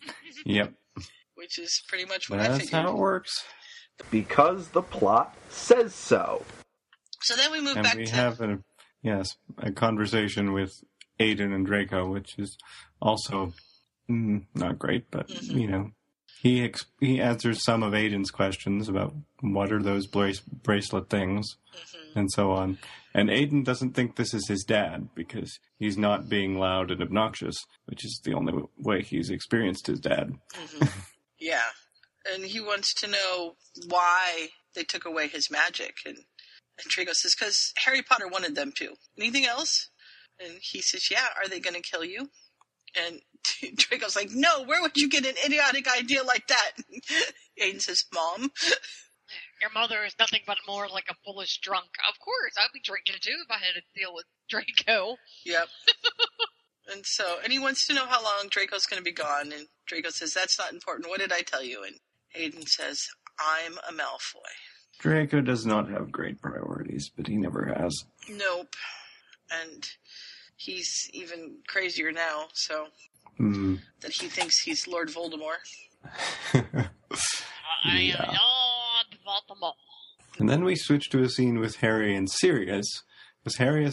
[0.46, 0.74] Yep.
[1.36, 3.44] which is pretty much what I That's how it works.
[4.10, 6.46] Because the plot says so.
[7.22, 8.60] So then we move And back we to have a
[9.04, 10.84] yes a conversation with
[11.20, 12.58] Aiden and Draco, which is
[13.02, 13.54] also
[14.10, 15.60] mm, not great, but Mhm.
[15.60, 15.92] you know
[16.42, 21.56] he ex- he answers some of Aiden's questions about what are those brace- bracelet things
[21.76, 22.16] Mhm.
[22.16, 22.80] and so on.
[23.14, 27.58] And Aiden doesn't think this is his dad because he's not being loud and obnoxious,
[27.86, 30.40] which is the only way he's experienced his dad.
[30.54, 30.92] Mhm.
[31.40, 31.70] yeah.
[32.26, 33.56] And he wants to know
[33.88, 35.98] why they took away his magic.
[36.06, 38.96] And, and Draco says, because Harry Potter wanted them to.
[39.18, 39.90] Anything else?
[40.40, 42.30] And he says, yeah, are they going to kill you?
[42.96, 43.22] And
[43.76, 46.72] Draco's like, no, where would you get an idiotic idea like that?
[47.62, 48.52] Aiden says, mom.
[49.62, 51.90] Your mother is nothing but more like a foolish drunk.
[52.08, 55.18] Of course, I'd be drinking too if I had to deal with Draco.
[55.46, 55.68] Yep.
[56.92, 59.52] and so, and he wants to know how long Draco's going to be gone.
[59.52, 61.10] And Draco says, that's not important.
[61.10, 61.84] What did I tell you?
[61.84, 62.00] And
[62.36, 63.06] Aiden says,
[63.40, 64.50] I'm a Malfoy.
[65.00, 68.06] Draco does not have great priorities, but he never has.
[68.30, 68.76] Nope.
[69.52, 69.84] And
[70.58, 72.88] he's even crazier now, so
[73.40, 73.76] Hmm.
[74.02, 75.64] that he thinks he's Lord Voldemort.
[76.54, 76.90] I
[77.86, 78.26] am Yeah.
[78.26, 79.74] Lord Voldemort.
[80.40, 83.04] And then we switch to a scene with Harry and Sirius,
[83.44, 83.90] because Harry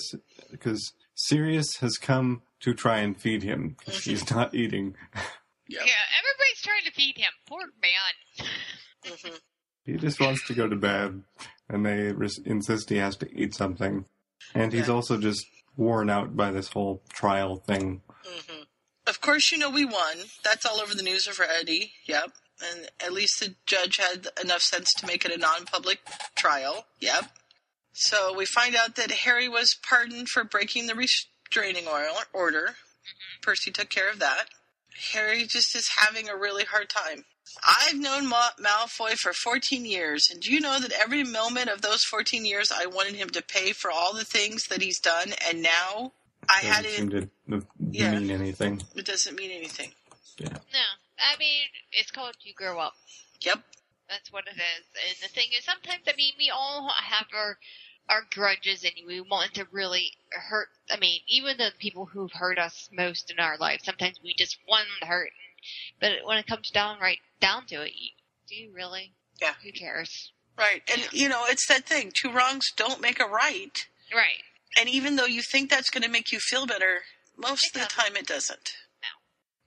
[0.51, 4.97] because Sirius has come to try and feed him because he's not eating.
[5.69, 5.83] Yep.
[5.85, 7.33] Yeah, everybody's trying to feed him.
[7.49, 8.49] Poor man.
[9.05, 9.35] hmm
[9.85, 11.25] He just wants to go to bed,
[11.69, 14.05] and they res- insist he has to eat something.
[14.55, 14.95] And he's Yeah.
[14.95, 15.45] also just
[15.77, 18.03] worn out by this whole trial thing.
[18.25, 18.63] hmm
[19.07, 20.17] Of course, you know we won.
[20.43, 21.93] That's all over the news already.
[22.07, 22.33] Yep.
[22.63, 26.01] And at least the judge had enough sense to make it a non-public
[26.35, 26.87] trial.
[27.01, 27.31] Yep.
[27.93, 32.61] So we find out that Harry was pardoned for breaking the restraining order.
[32.61, 33.43] Mm-hmm.
[33.43, 34.47] Percy took care of that.
[35.13, 37.25] Harry just is having a really hard time.
[37.65, 41.81] I've known Ma- Malfoy for 14 years, and do you know that every moment of
[41.81, 45.33] those 14 years I wanted him to pay for all the things that he's done,
[45.49, 46.13] and now
[46.49, 47.31] I had Doesn't it.
[47.47, 48.19] seem to Yeah.
[48.19, 48.83] mean anything.
[48.95, 49.93] It doesn't mean anything.
[50.39, 50.49] Yeah.
[50.49, 50.85] No,
[51.19, 52.95] I mean it's called you grow up.
[53.41, 53.63] Yep.
[54.09, 54.87] That's what it is.
[55.09, 57.59] And the thing is, sometimes I mean we all have our
[58.09, 60.69] our grudges, and we want to really hurt.
[60.89, 64.59] I mean, even the people who've hurt us most in our life, sometimes we just
[64.69, 65.31] want them to hurt.
[66.01, 68.11] But when it comes down right down to it, you,
[68.49, 69.13] do you really?
[69.41, 69.55] Yeah.
[69.65, 70.31] Who cares?
[70.57, 70.83] Right.
[70.91, 73.77] And, you know, it's that thing two wrongs don't make a right.
[74.15, 74.43] Right.
[74.79, 77.03] And even though you think that's going to make you feel better,
[77.37, 78.73] most of the time it doesn't.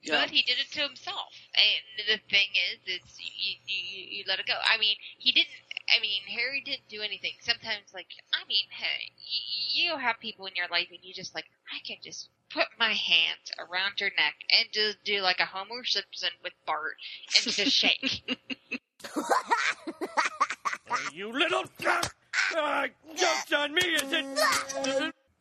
[0.02, 0.22] Yeah.
[0.22, 1.34] But he did it to himself.
[1.56, 4.54] And the thing is, it's you, you, you let it go.
[4.54, 5.50] I mean, he didn't.
[5.89, 7.34] I mean, Harry didn't do anything.
[7.41, 11.36] Sometimes, like, I mean, hey, you, you have people in your life, and you just
[11.36, 15.45] like, I can just put my hands around your neck and just do like a
[15.45, 16.95] Homer Simpson with Bart
[17.36, 18.24] and just shake.
[21.13, 22.15] you little fuck!
[22.56, 24.25] Uh, joke's on me, is it?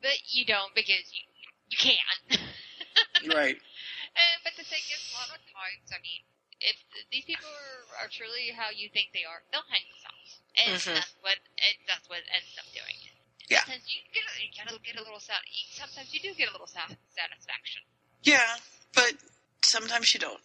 [0.02, 1.22] but you don't because you
[1.70, 2.40] you can't.
[3.34, 3.56] right.
[4.18, 6.18] Uh, but the thing is, a lot of times, I mean,
[6.58, 6.74] if
[7.14, 10.94] these people are, are truly how you think they are, they'll hang themselves, and Mhm.
[10.98, 12.98] that's what and that's what ends up doing.
[13.46, 13.62] Yeah.
[13.62, 15.38] Sometimes you get a, you gotta get a little sat.
[15.70, 17.86] Sometimes you do get a little sat- satisfaction.
[18.26, 18.58] Yeah,
[18.90, 19.14] but
[19.62, 20.42] sometimes you don't.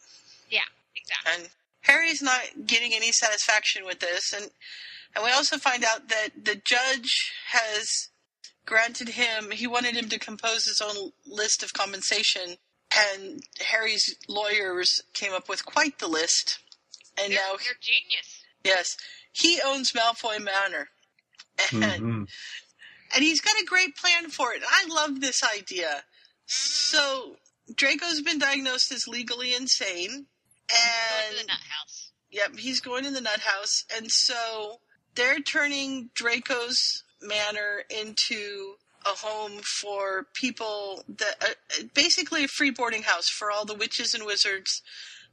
[0.54, 1.26] Yeah, exactly.
[1.34, 1.42] And
[1.82, 4.34] Harry's not getting any satisfaction with this.
[4.38, 4.52] And,
[5.16, 8.10] and we also find out that the judge has
[8.66, 12.58] granted him, he wanted him to compose his own list of compensation.
[12.96, 16.60] And Harry's lawyers came up with quite the list.
[17.18, 18.44] And they're, now, they're genius.
[18.64, 18.98] yes,
[19.32, 20.90] he owns Malfoy Manor.
[21.74, 22.28] And, Mhm.
[23.16, 24.62] and he's got a great plan for it.
[24.68, 26.04] I love this idea.
[26.46, 27.38] So
[27.76, 30.28] Draco's been diagnosed as legally insane,
[30.70, 32.12] Go to the and nut house.
[32.32, 34.80] yep, he's going in the nut house, and so
[35.16, 43.04] they're turning Draco's manor into a home for people that uh, basically a free boarding
[43.04, 44.82] house for all the witches and wizards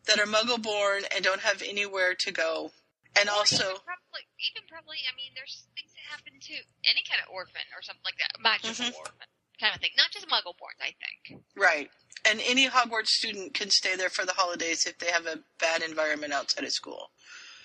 [0.07, 2.73] that are Muggle born and don't have anywhere to go,
[3.19, 6.55] and Or also even probably, even probably, I mean, there's things that happen to
[6.89, 8.95] any kind of orphan or something like that, magical Mhm.
[8.95, 9.29] orphan
[9.61, 11.43] kind of thing, not just muggle born, I think.
[11.55, 11.91] Right.
[12.25, 15.83] And any Hogwarts student can stay there for the holidays if they have a bad
[15.83, 17.13] environment outside of school.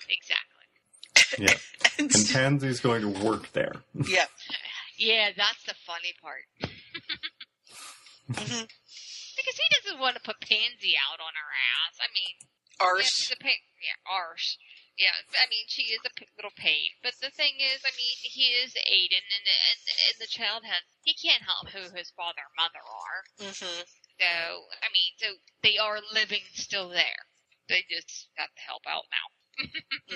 [0.08, 0.55] Exactly.
[1.38, 1.54] Yeah.
[1.98, 3.72] And And Pansy's going to work there.
[4.06, 4.26] yeah.
[4.98, 6.44] Yeah, that's the funny part.
[8.32, 8.64] Mhm.
[9.36, 12.00] Because he doesn't want to put Pansy out on her ass.
[12.00, 12.32] I mean,
[12.80, 13.12] yeah, Arse.
[13.12, 13.60] she's a pain.
[13.84, 14.56] Yeah, arse.
[14.96, 16.88] Yeah, I mean, she is a p- little pain.
[17.04, 20.80] But the thing is, I mean, he is Aiden, and, and and the child has
[21.04, 23.20] he can't help who his father and mother are.
[23.52, 23.84] hmm
[24.16, 24.24] So
[24.80, 27.28] I mean, so they are living still there.
[27.68, 29.26] They just got to help out now.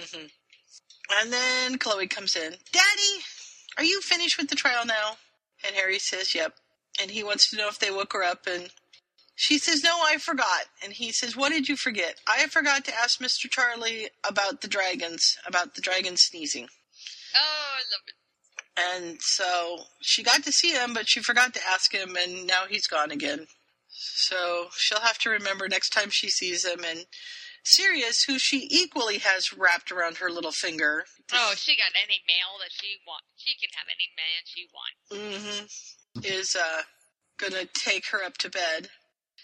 [0.01, 0.33] hmm
[1.21, 2.55] And then Chloe comes in.
[2.73, 3.25] Daddy,
[3.77, 5.17] are you finished with the trial now?
[5.67, 6.55] And Harry says, yep.
[7.01, 8.47] And he wants to know if they woke her up.
[8.47, 8.71] And
[9.35, 10.67] she says, no, I forgot.
[10.85, 12.17] And he says, what did you forget?
[12.29, 13.51] I forgot to ask Mr.
[13.51, 16.69] Charlie about the dragons, about the dragons sneezing.
[17.35, 18.15] Oh, I love it.
[19.07, 22.65] And so she got to see him, but she forgot to ask him, and now
[22.69, 23.47] he's gone again.
[23.89, 26.85] So she'll have to remember next time she sees him.
[26.85, 27.07] And
[27.65, 32.59] Sirius, who she equally has wrapped around her little finger, Oh, she got any mail
[32.61, 33.27] that she wants.
[33.37, 35.47] She can have any man she wants.
[35.47, 35.67] Mm hmm
[36.25, 36.83] is uh,
[37.39, 38.89] gonna take her up to bed.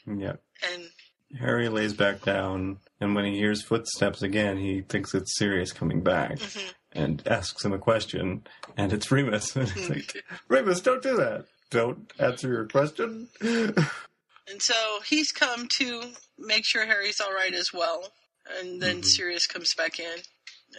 [0.07, 0.43] Yep.
[0.73, 0.91] And
[1.39, 6.03] Harry lays back down, and when he hears footsteps again, he thinks it's Sirius coming
[6.03, 6.73] back mhm.
[6.93, 9.57] and asks him a question, and it's Remus.
[9.57, 11.47] And he's like, Remus, don't do that.
[11.71, 13.29] Don't answer your question.
[13.41, 14.75] and so
[15.05, 16.03] he's come to
[16.39, 18.13] make sure Harry's all right as well.
[18.59, 19.05] And then Mhm.
[19.05, 20.23] Sirius comes back in,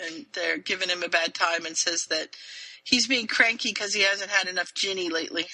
[0.01, 2.29] and they're giving him a bad time and says that
[2.83, 5.47] he's being cranky because he hasn't had enough Ginny lately.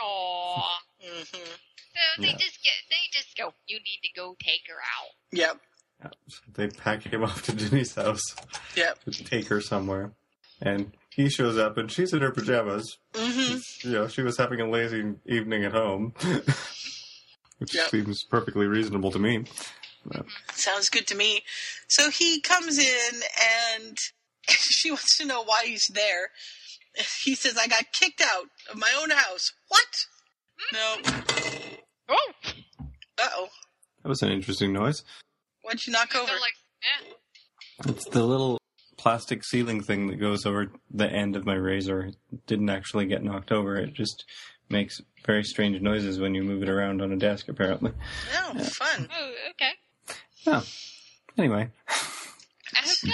[0.00, 0.64] Aww.
[1.02, 1.22] hmm
[1.94, 2.36] So they Yeah.
[2.38, 5.10] just get, they just go, you need to go take her out.
[5.32, 5.60] Yep.
[6.54, 8.22] they pack him off to Ginny's house
[8.74, 9.04] Yep.
[9.10, 10.12] to take her somewhere.
[10.60, 12.96] And he shows up, and she's in her pajamas.
[13.14, 16.14] hmm You know, she was having a lazy evening at home,
[17.62, 17.90] which Yep.
[17.90, 19.44] seems perfectly reasonable to me.
[20.52, 21.42] Sounds good to me.
[21.88, 23.20] So he comes in
[23.80, 23.96] and
[24.48, 26.30] she wants to know why he's there.
[27.24, 29.52] He says, I got kicked out of my own house.
[29.68, 29.86] What?
[30.72, 30.96] No.
[32.08, 32.32] Oh,
[33.18, 33.48] Uh oh.
[34.02, 35.02] That was an interesting noise.
[35.62, 36.32] What'd you knock over?
[36.32, 37.12] like yeah.
[37.92, 38.58] It's the little
[38.96, 42.06] plastic ceiling thing that goes over the end of my razor.
[42.06, 43.76] It didn't actually get knocked over.
[43.76, 44.24] It just
[44.72, 47.92] makes very strange noises when you move it around on a desk, apparently.
[48.36, 49.08] Oh, fun.
[49.16, 49.72] Oh, okay.
[50.46, 50.64] Oh.
[51.38, 51.68] Anyway.
[52.74, 53.12] Okay.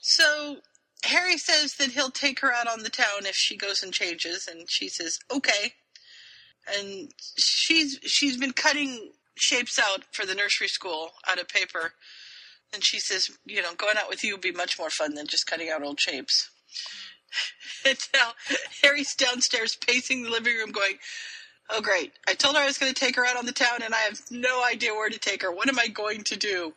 [0.00, 0.58] So
[1.04, 4.46] Harry says that he'll take her out on the town if she goes and changes,
[4.46, 5.74] and she says okay.
[6.76, 11.94] And she's she's been cutting shapes out for the nursery school out of paper,
[12.72, 15.26] and she says, you know, going out with you would be much more fun than
[15.26, 16.50] just cutting out old shapes.
[17.84, 18.32] And now
[18.82, 20.98] Harry's downstairs pacing the living room, going,
[21.70, 22.12] "Oh great!
[22.28, 23.98] I told her I was going to take her out on the town, and I
[23.98, 25.50] have no idea where to take her.
[25.50, 26.74] What am I going to do?"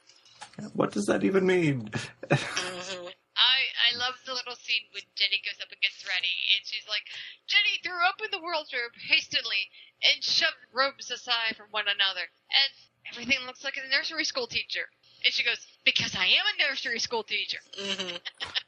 [0.74, 1.90] What does that even mean?
[2.30, 3.14] Mhm.
[3.38, 3.58] I
[3.92, 7.04] I love the little scene when Ginny goes up and gets ready, and she's like,
[7.48, 9.70] Ginny threw open the wardrobe hastily
[10.04, 12.72] and shoved robes aside from one another, and
[13.12, 14.88] everything looks like a nursery school teacher.
[15.26, 17.60] And she goes, because I am a nursery school teacher.
[17.78, 18.20] Mhm.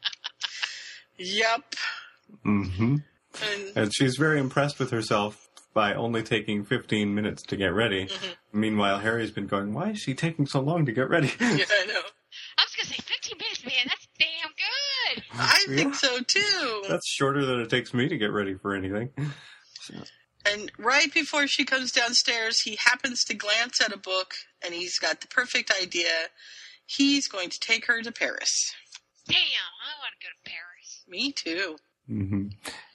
[1.17, 1.75] Yep.
[2.45, 2.95] Mm-hmm.
[3.41, 8.05] And And she's very impressed with herself by only taking 15 minutes to get ready.
[8.07, 8.35] Mhm.
[8.51, 11.27] Meanwhile, Harry's been going, why is she taking so long to get ready?
[11.39, 12.01] yeah, I know.
[12.57, 13.85] I was gonna say 15 minutes, man.
[13.85, 14.51] That's damn
[15.15, 15.23] good.
[15.33, 16.83] I think so too.
[16.89, 19.11] That's shorter than it takes me to get ready for anything.
[20.45, 24.97] And right before she comes downstairs, he happens to glance at a book and he's
[24.97, 26.29] got the perfect idea.
[26.85, 28.73] He's going to take her to Paris.
[29.27, 30.66] Damn, I want to go to Paris.
[31.07, 31.77] Me too.
[32.07, 32.47] hmm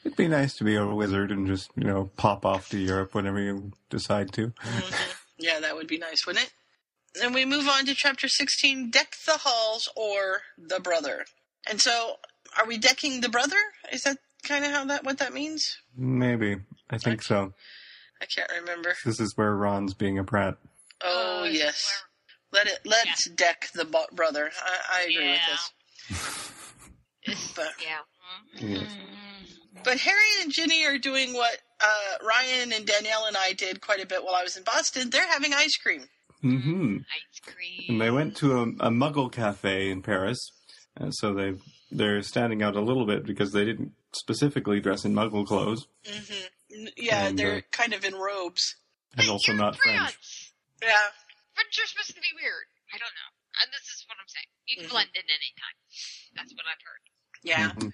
[0.05, 3.15] It'd be nice to be a wizard and just, you know, pop off to Europe
[3.15, 4.49] whenever you decide to.
[4.49, 5.15] Mhm.
[5.39, 6.53] Yeah, that would be nice, wouldn't it?
[7.23, 11.25] And we move on to chapter 16 Deck the Halls or the Brother.
[11.69, 12.17] And so,
[12.59, 13.57] are we decking the brother?
[13.93, 15.77] Is that kind of how that what that means?
[15.97, 16.57] Maybe.
[16.91, 17.53] I think so.
[18.21, 18.95] I can't remember.
[19.05, 20.57] This is where Ron's being a brat.
[21.03, 22.03] Oh, Uh, yes.
[22.53, 24.51] Let it let's deck the brother.
[24.63, 25.33] I, I agree Yeah.
[26.09, 26.53] with this.
[27.55, 27.99] But Yeah.
[28.61, 28.97] Yes.
[29.85, 34.01] But Harry and Ginny are doing what uh, Ryan and Danielle and I did quite
[34.01, 35.11] a bit while I was in Boston.
[35.11, 36.05] They're having ice cream.
[36.41, 37.85] hmm Ice cream.
[37.89, 40.39] And they went to a, a Muggle cafe in Paris,
[40.97, 41.55] and so they
[41.91, 46.45] they're standing out a little bit because they didn't specifically dress in Muggle clothes, hmm
[46.97, 48.77] Yeah, And, they're uh, kind of in robes.
[49.17, 49.99] and also You're not French.
[49.99, 50.53] France.
[50.83, 50.89] Yeah.
[51.55, 52.67] French are supposed to be weird.
[52.95, 53.31] I don't know.
[53.61, 54.49] And this is what I'm saying.
[54.67, 54.93] You can Mhm.
[54.97, 55.77] blend in anytime.
[56.37, 57.03] That's what I've heard.
[57.43, 57.71] Yeah.
[57.73, 57.93] Mhm.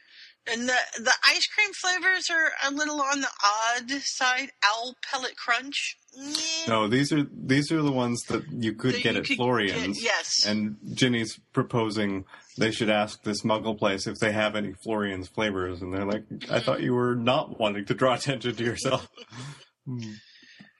[0.50, 4.50] And the the ice cream flavors are a little on the odd side.
[4.64, 5.96] Owl pellet crunch.
[6.14, 6.66] Yeah.
[6.68, 9.38] No, these are these are the ones that you could That get you at could
[9.38, 9.98] Florean's.
[9.98, 10.46] get- yes.
[10.46, 12.24] And Ginny's proposing
[12.56, 16.24] they should ask this Muggle place if they have any Florean's flavors, and they're like,
[16.50, 19.06] "I thought you were not wanting to draw attention to yourself."
[19.84, 20.00] Hmm.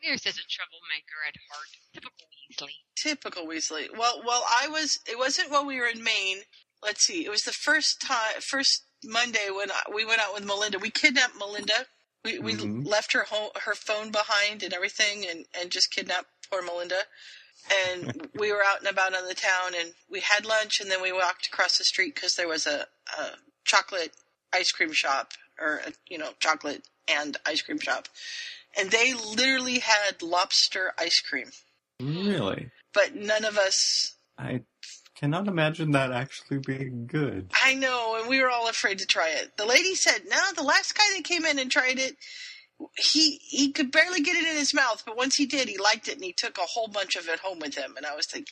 [0.03, 1.69] You're such a troublemaker at heart.
[1.95, 2.73] Typical Weasley.
[2.97, 3.97] Typical Weasley.
[3.99, 4.99] Well, well, I was.
[5.07, 6.39] It wasn't while we were in Maine.
[6.83, 7.25] Let's see.
[7.25, 10.79] It was the first time, first Monday when I, we went out with Melinda.
[10.79, 11.87] We kidnapped Melinda.
[12.25, 12.87] We we Mhm.
[12.87, 17.01] left her home, her phone behind and everything, and and just kidnapped poor Melinda.
[17.71, 21.03] And we were out and about on the town, and we had lunch, and then
[21.03, 22.87] we walked across the street because there was a,
[23.19, 23.31] a
[23.65, 24.13] chocolate
[24.53, 28.09] ice cream shop, or a, you know, chocolate and ice cream shop,
[28.77, 31.51] and they literally had lobster ice cream
[32.01, 34.63] Really, but none of us I
[35.19, 37.51] cannot imagine that actually being good.
[37.65, 39.57] I know, and we were all afraid to try it.
[39.57, 42.17] The lady said, "No, the last guy that came in and tried it,
[42.97, 46.09] he he could barely get it in his mouth, but once he did, he liked
[46.09, 48.29] it, and he took a whole bunch of it home with him." And I was
[48.33, 48.47] like,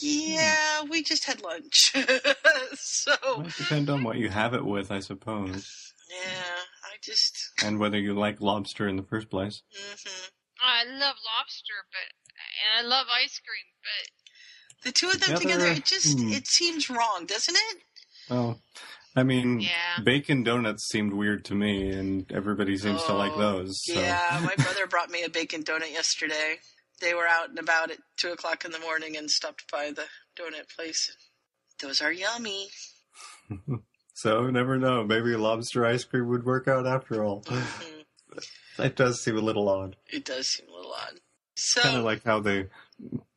[0.00, 1.92] "Yeah, we just had lunch,
[2.74, 7.80] so Might depend on what you have it with, I suppose, yeah, I just." and
[7.80, 9.62] whether you like lobster in the first place.
[9.74, 10.26] hmm
[10.64, 12.06] I love lobster, but
[12.62, 14.21] and I love ice cream, but
[14.84, 16.32] The two of them Together, together, it just hmm.
[16.32, 17.76] it seems wrong, doesn't it?
[18.28, 18.60] Well,
[19.14, 19.98] I mean, Yeah.
[20.02, 23.80] bacon donuts seemed weird to me, and everybody seems to like Oh, those.
[23.84, 23.92] So.
[23.94, 26.58] Yeah, my brother brought me a bacon donut yesterday.
[27.00, 30.04] They were out and about at two o'clock in the morning and stopped by the
[30.36, 31.14] donut place.
[31.80, 32.68] Those are yummy.
[34.14, 35.04] So never know.
[35.04, 37.42] Maybe lobster ice cream would work out after all.
[37.42, 38.04] Mhm.
[38.78, 39.96] It does seem a little odd.
[40.08, 41.20] It does seem a little odd.
[41.56, 42.68] So, Kind of like how they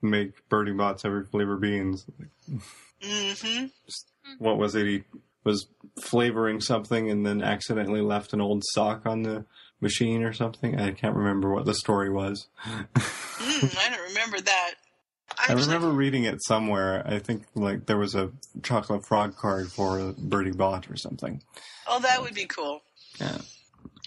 [0.01, 2.05] make Bertie Bott's every flavor beans.
[3.01, 3.65] hmm
[4.37, 4.85] What was it?
[4.85, 5.03] He
[5.43, 5.67] was
[6.01, 9.45] flavoring something and then accidentally left an old sock on the
[9.81, 10.79] machine or something.
[10.79, 12.47] I can't remember what the story was.
[12.65, 14.73] mm, I don't remember that.
[15.49, 17.05] I remember reading it somewhere.
[17.05, 18.31] I think like there was a
[18.63, 21.41] chocolate frog card for Bertie Bott or something.
[21.87, 22.81] Oh, that would be cool.
[23.19, 23.37] Yeah.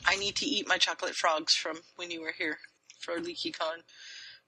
[0.07, 2.59] I need to eat my chocolate frogs from when you were here
[3.01, 3.83] for LeakyCon.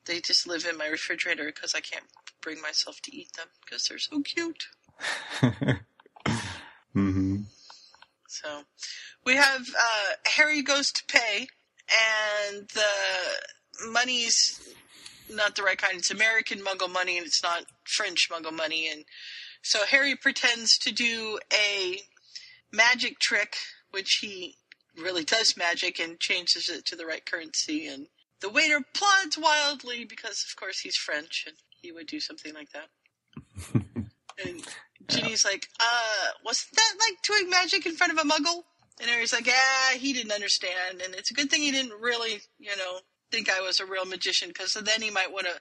[0.07, 2.07] They just live in my refrigerator because I can't
[2.43, 4.65] bring myself to eat them because they're so cute.
[6.93, 7.37] hmm
[8.29, 8.63] So
[9.25, 11.49] we have uh, Harry goes to pay,
[12.49, 14.75] and the money's
[15.29, 15.99] not the right kind.
[15.99, 18.89] It's American Muggle money, and it's not French Muggle money.
[18.91, 19.05] And
[19.63, 22.01] so Harry pretends to do a
[22.73, 23.57] magic trick,
[23.91, 24.57] which he
[24.97, 27.87] really does magic and changes it to the right currency.
[27.87, 28.07] And
[28.41, 32.69] the waiter plods wildly because, of course, he's French and he would do something like
[32.73, 32.89] that.
[34.45, 34.63] and
[35.09, 38.63] Ginny's like, uh, wasn't that like doing magic in front of a muggle?
[39.01, 41.01] And Harry's like, ah, he didn't understand.
[41.03, 42.99] And it's a good thing he didn't really, you know,
[43.31, 45.55] think I was a real magician because then he might want to,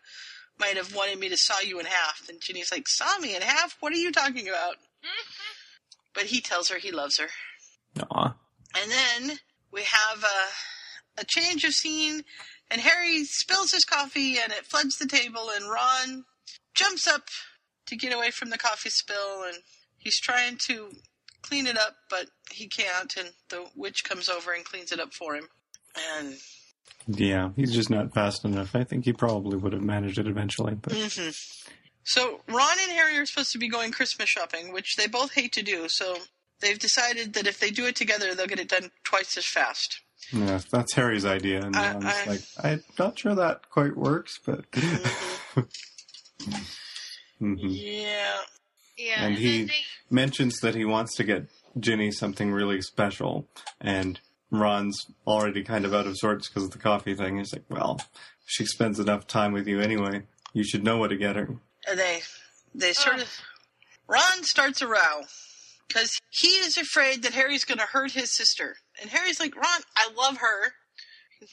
[0.59, 2.27] might have wanted me to saw you in half.
[2.27, 3.77] And Ginny's like, saw me in half?
[3.80, 4.75] What are you talking about?
[6.13, 7.27] but he tells her he loves her.
[8.11, 8.36] Aw.
[8.82, 9.38] And then
[9.71, 12.23] we have a, a change of scene,
[12.72, 16.26] and Harry spills his coffee, and it floods the table, and Ron
[16.76, 17.28] jumps up
[17.88, 19.57] to get away from the coffee spill, and
[19.97, 20.91] he's trying to
[21.41, 25.13] clean it up, but he can't, and the witch comes over and cleans it up
[25.13, 25.47] for him.
[26.15, 26.38] And
[27.07, 28.76] Yeah, he's just not fast enough.
[28.76, 31.30] I think he probably would have managed it eventually, but hmm
[32.03, 35.53] So Ron and Harry are supposed to be going Christmas shopping, which they both hate
[35.53, 35.88] to do.
[35.89, 36.17] So
[36.61, 40.01] they've decided that if they do it together, they'll get it done twice as fast.
[40.32, 44.39] Yeah, that's Harry's idea, and I- Ron's I- like, I'm not sure that quite works,
[44.45, 44.65] but.
[47.39, 48.38] hmm Yeah.
[48.97, 49.74] Yeah, and and he they,
[50.09, 51.45] mentions that he wants to get
[51.80, 53.47] Ginny something really special,
[53.80, 54.20] and
[54.51, 57.38] Ron's already kind of out of sorts because of the coffee thing.
[57.38, 58.01] He's like, "Well,
[58.45, 60.24] she spends enough time with you anyway.
[60.51, 61.47] You should know what to get her."
[61.88, 62.22] And they
[62.76, 63.30] they sort of
[64.05, 65.24] Ron starts a row
[65.88, 69.82] because he is afraid that Harry's going to hurt his sister, and Harry's like, "Ron,
[69.95, 70.74] I love her."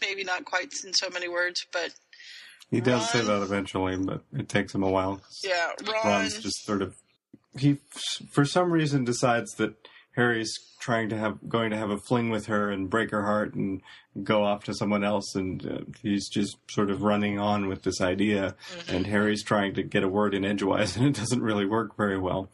[0.01, 1.95] Maybe not quite in so many words, but
[2.71, 5.21] He does say that eventually, but it takes him a while.
[5.45, 6.05] yeah, Ron.
[6.05, 6.97] Ron's just sort of
[7.59, 7.79] he,
[8.33, 9.75] for some reason, decides that
[10.17, 13.55] Harry's trying to have going to have a fling with her and break her heart
[13.55, 13.81] and
[14.25, 18.01] go off to someone else, and uh, he's just sort of running on with this
[18.01, 18.57] idea.
[18.89, 22.19] And Harry's trying to get a word in edgewise, and it doesn't really work very
[22.19, 22.49] well.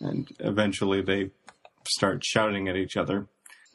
[0.00, 1.30] And eventually, they
[1.88, 3.26] start shouting at each other,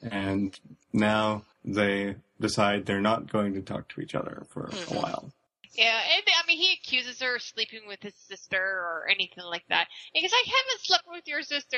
[0.01, 0.57] and
[0.93, 4.95] now they decide they're not going to talk to each other for a mm-hmm.
[4.95, 5.31] while.
[5.73, 9.65] yeah, and, I mean, he accuses her of sleeping with his sister or anything like
[9.69, 9.87] that.
[10.13, 11.77] Because I haven't slept with your sister.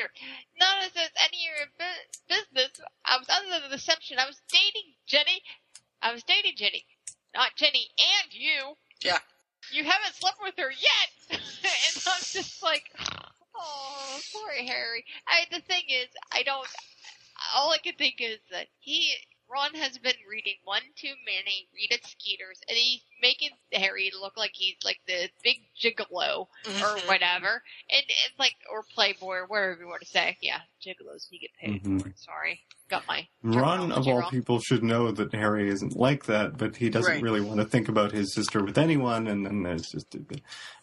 [0.58, 2.80] Not as this any of your bu- business.
[3.04, 5.42] I was under the assumption I was dating Ginny.
[6.02, 6.84] I was dating Ginny,
[7.34, 8.74] not Ginny and you.
[9.02, 9.18] Yeah.
[9.70, 12.84] You haven't slept with her yet, and I'm just like,
[13.54, 15.04] oh, poor Harry.
[15.28, 16.66] I the thing is, I don't.
[17.54, 19.12] All I can think is that he
[19.50, 24.52] Ron has been reading one too many Rita Skeeters, and he's making Harry look like
[24.54, 27.06] he's like the big gigolo or Mhm.
[27.06, 30.38] whatever, and it's like or Playboy or whatever you want to say.
[30.40, 32.00] Yeah, gigolos you get paid Mhm.
[32.00, 32.18] for it.
[32.18, 34.30] Sorry, got my Ron, of all wrong.
[34.30, 37.22] people, should know that Harry isn't like that, but he doesn't Right.
[37.22, 40.14] really want to think about his sister with anyone, and then there's just,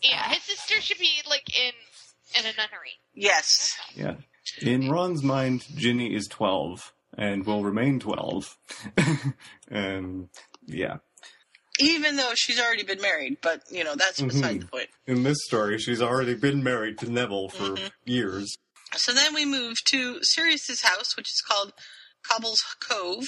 [0.02, 1.74] Yeah, his sister should be like in
[2.36, 3.00] in a nunnery.
[3.16, 3.76] Yes.
[3.96, 4.14] yeah.
[4.62, 8.58] In Ron's mind, Ginny is 12 and will remain 12.
[8.98, 9.34] and,
[9.72, 10.30] um,
[10.66, 10.98] yeah.
[11.80, 14.60] Even though she's already been married, but you know that's beside mm-hmm.
[14.60, 14.90] the point.
[15.08, 17.88] In this story, she's already been married to Neville for mm-hmm.
[18.04, 18.58] years.
[18.96, 21.72] So then we move to Sirius's house, which is called
[22.24, 23.24] Cobble's Cove.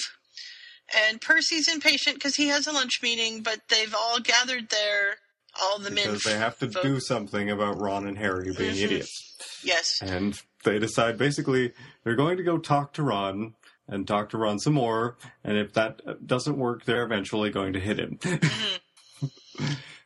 [1.08, 5.16] And Percy's impatient because he has a lunch meeting, but they've all gathered there.
[5.60, 6.06] All the men.
[6.06, 8.82] Because they have to folk- do something about Ron and Harry being Mhm.
[8.82, 9.36] idiots.
[9.62, 10.00] Yes.
[10.00, 11.72] And they decide basically
[12.04, 13.54] they're going to go talk to Ron
[13.88, 15.16] and talk to Ron some more.
[15.44, 18.18] And if that doesn't work, they're eventually going to hit him.
[18.22, 18.30] they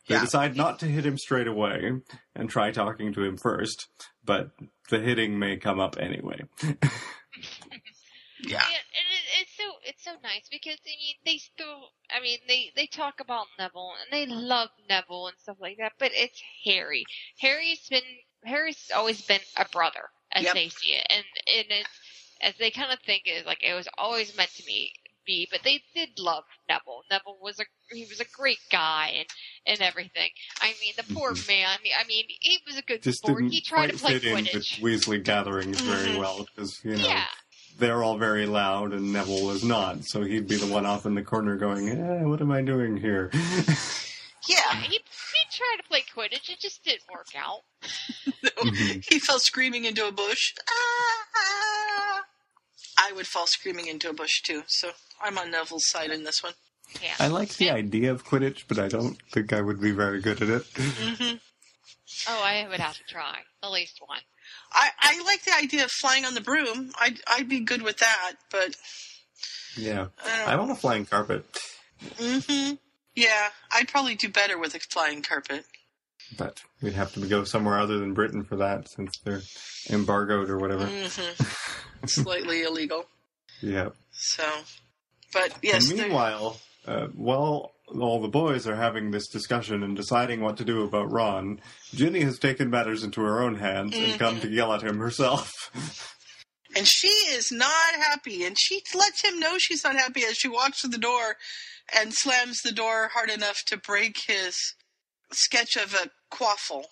[0.09, 0.13] Mm-hmm.
[0.13, 0.21] Yeah.
[0.21, 1.91] decide not to hit him straight away
[2.35, 3.87] and try talking to him first,
[4.23, 4.51] but
[4.89, 6.43] the hitting may come up anyway.
[8.39, 8.59] Yeah.
[8.61, 12.71] and it, it's so it's so nice because I mean they still I mean they
[12.75, 17.03] they talk about Neville and they love Neville and stuff like that, but it's Harry.
[17.39, 18.03] Harry's been
[18.45, 20.03] Harry's always been a brother
[20.33, 20.53] as Yep.
[20.53, 21.25] they see it, and
[21.55, 21.89] and it's
[22.41, 24.91] as they kind of think is like it was always meant to be.
[25.25, 27.01] Be, but they did love Neville.
[27.11, 29.27] Neville was a he was a great guy and
[29.65, 30.29] and everything.
[30.61, 31.67] I mean, the poor man.
[31.99, 33.39] I mean, he was a good Just sport.
[33.39, 34.79] didn't He tried to play fit in with Quidditch.
[34.79, 36.17] Weasley gatherings very Mhm.
[36.19, 37.25] well because, you know, Yeah.
[37.77, 40.05] they're all very loud and Neville was not.
[40.05, 42.95] So he'd be the one off in the corner going, eh, what am I doing
[42.95, 43.29] here?
[44.47, 44.81] Yeah.
[44.83, 44.99] he
[45.57, 46.49] tried to play Quidditch.
[46.49, 47.61] It just didn't work out.
[49.09, 50.53] he fell screaming into a bush.
[50.69, 52.23] Ah!
[52.99, 54.91] I would fall screaming into a bush too, so
[55.21, 56.53] I'm on Neville's side in this one.
[57.01, 57.13] Yeah.
[57.19, 60.41] I like the idea of Quidditch, but I don't think I would be very good
[60.41, 60.63] at it.
[60.75, 61.35] hmm
[62.29, 64.19] Oh, I would have to try at least one.
[64.71, 66.91] I, I like the idea of flying on the broom.
[66.99, 68.75] I'd, I'd be good with that, but
[69.75, 70.07] Yeah.
[70.25, 71.45] I I want a flying carpet,
[72.17, 72.73] hmm
[73.17, 75.65] Yeah, I'd probably do better with a flying carpet.
[76.37, 79.41] but we'd have to go somewhere other than Britain for that since they're
[79.89, 80.85] embargoed or whatever.
[80.85, 83.05] hmm Slightly illegal.
[83.59, 83.89] Yeah.
[84.11, 84.43] So,
[85.33, 90.41] but yes, and meanwhile, uh, while all the boys are having this discussion and deciding
[90.41, 91.59] what to do about Ron,
[91.95, 95.51] Ginny has taken matters into her own hands and come to yell at him herself.
[96.75, 100.47] and she is not happy, and she lets him know she's not happy as she
[100.47, 101.37] walks to the door
[101.95, 104.73] and slams the door hard enough to break his
[105.31, 106.85] sketch of a quaffle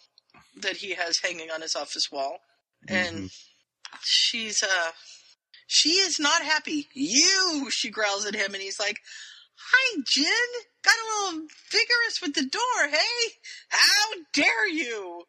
[0.61, 2.39] that he has hanging on his office wall.
[2.87, 3.29] And
[4.03, 4.91] she's uh
[5.67, 6.87] she is not happy.
[6.93, 8.99] You she growls at him and he's like,
[9.57, 10.25] Hi Gin,
[10.83, 13.33] got a little vigorous with the door, hey?
[13.69, 15.23] How dare you?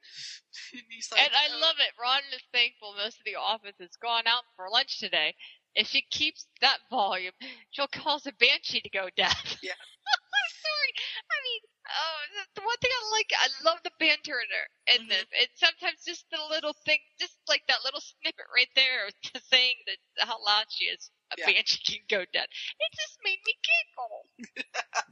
[0.72, 1.94] And he's like, And I love it.
[2.00, 5.34] Ron is thankful most of the office has gone out for lunch today.
[5.76, 7.32] If she keeps that volume,
[7.70, 9.36] she'll cause a banshee to go deaf.
[9.62, 9.72] Yeah.
[10.08, 10.92] I'm sorry.
[11.30, 12.18] I mean, oh,
[12.56, 14.66] the one thing I like, I love the banter in, her,
[14.96, 15.08] in Mm-hmm.
[15.10, 15.26] this.
[15.38, 19.48] And sometimes just the little thing, just like that little snippet right there, of just
[19.50, 21.10] saying that how loud she is.
[21.32, 21.46] A Yeah.
[21.52, 22.46] banshee can go deaf.
[22.80, 23.54] It just made me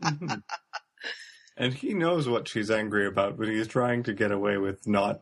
[0.01, 0.33] giggle.
[0.33, 0.43] Mhm.
[1.57, 5.21] and he knows what she's angry about, but he's trying to get away with not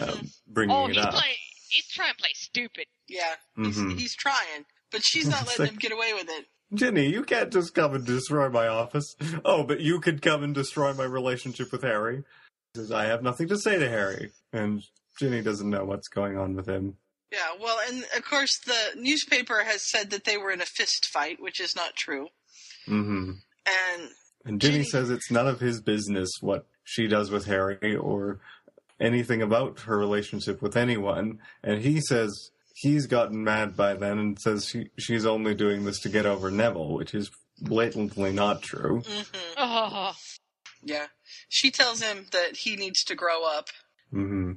[0.00, 1.14] um, bringing Oh, it he's up.
[1.14, 1.36] playing.
[1.68, 2.86] He's trying to play stupid.
[3.08, 3.90] Yeah, Mhm.
[3.92, 6.46] he's, he's trying, but she's not letting like- him get away with it.
[6.74, 9.16] Ginny, you can't just come and destroy my office.
[9.42, 12.24] Oh, but you could come and destroy my relationship with Harry.
[12.74, 14.32] He says, I have nothing to say to Harry.
[14.52, 14.82] And
[15.18, 16.98] Ginny doesn't know what's going on with him.
[17.32, 21.06] Yeah, well, and of course the newspaper has said that they were in a fist
[21.10, 22.26] fight, which is not true.
[22.86, 23.30] Mm-hmm.
[23.66, 24.10] And
[24.44, 28.40] And Ginny- says it's none of his business what she does with Harry or
[29.00, 31.38] anything about her relationship with anyone.
[31.62, 32.50] And he says
[32.80, 36.50] he's gotten mad by then and says she, she's only doing this to get over
[36.50, 39.02] Neville, which is blatantly not true.
[39.02, 39.26] mhm,
[39.56, 40.12] Oh,
[40.82, 41.06] yeah,
[41.48, 43.66] she tells him that he needs to grow up,
[44.14, 44.52] Mm-hmm.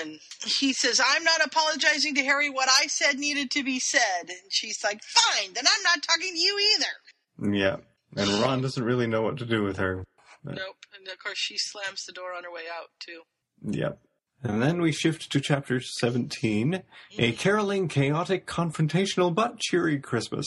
[0.00, 2.50] and he says, "I'm not apologizing to Harry.
[2.50, 6.32] What I said needed to be said." And she's like, "Fine, then I'm not talking
[6.32, 7.76] to you either." Yeah.
[8.16, 10.02] And Ron doesn't really know what to do with her.
[10.42, 10.76] But- Nope.
[10.96, 13.20] And of course, she slams the door on her way out too.
[13.62, 14.00] Yep.
[14.42, 16.82] And then we shift to chapter 17,
[17.18, 20.46] a caroling, chaotic, confrontational, but cheery Christmas,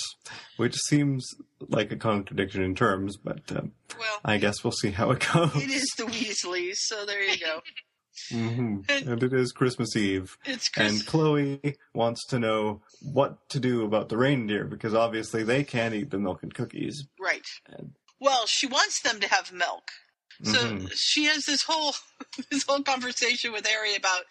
[0.57, 1.27] which seems
[1.67, 5.55] like a contradiction in terms, but um, Well, I guess we'll see how it goes.
[5.55, 7.61] it is the Weasleys, so there you go.
[8.31, 10.37] hmm And it is Christmas Eve.
[10.45, 10.91] It's Chris.
[10.99, 15.93] And Chloe wants to know what to do about the reindeer because obviously they can't
[15.93, 17.05] eat the milk and cookies.
[17.19, 17.45] Right.
[17.67, 19.83] And- Well, she wants them to have milk.
[20.43, 20.91] So Mhm.
[20.95, 21.93] she has this whole
[22.51, 24.23] this whole conversation with Harry about,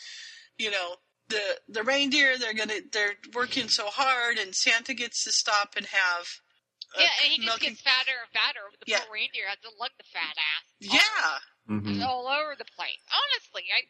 [0.59, 0.97] you know,
[1.29, 2.37] the the reindeer.
[2.39, 6.27] They're gonna they're working so hard, and Santa gets to stop and have.
[6.99, 8.61] yeah, and he just milk gets fatter and fatter.
[8.81, 9.01] The Yeah.
[9.05, 10.65] poor reindeer has to lug the fat ass.
[10.81, 11.39] Yeah.
[11.77, 12.03] Mhm.
[12.05, 12.99] All over the place.
[13.13, 13.83] Honestly, I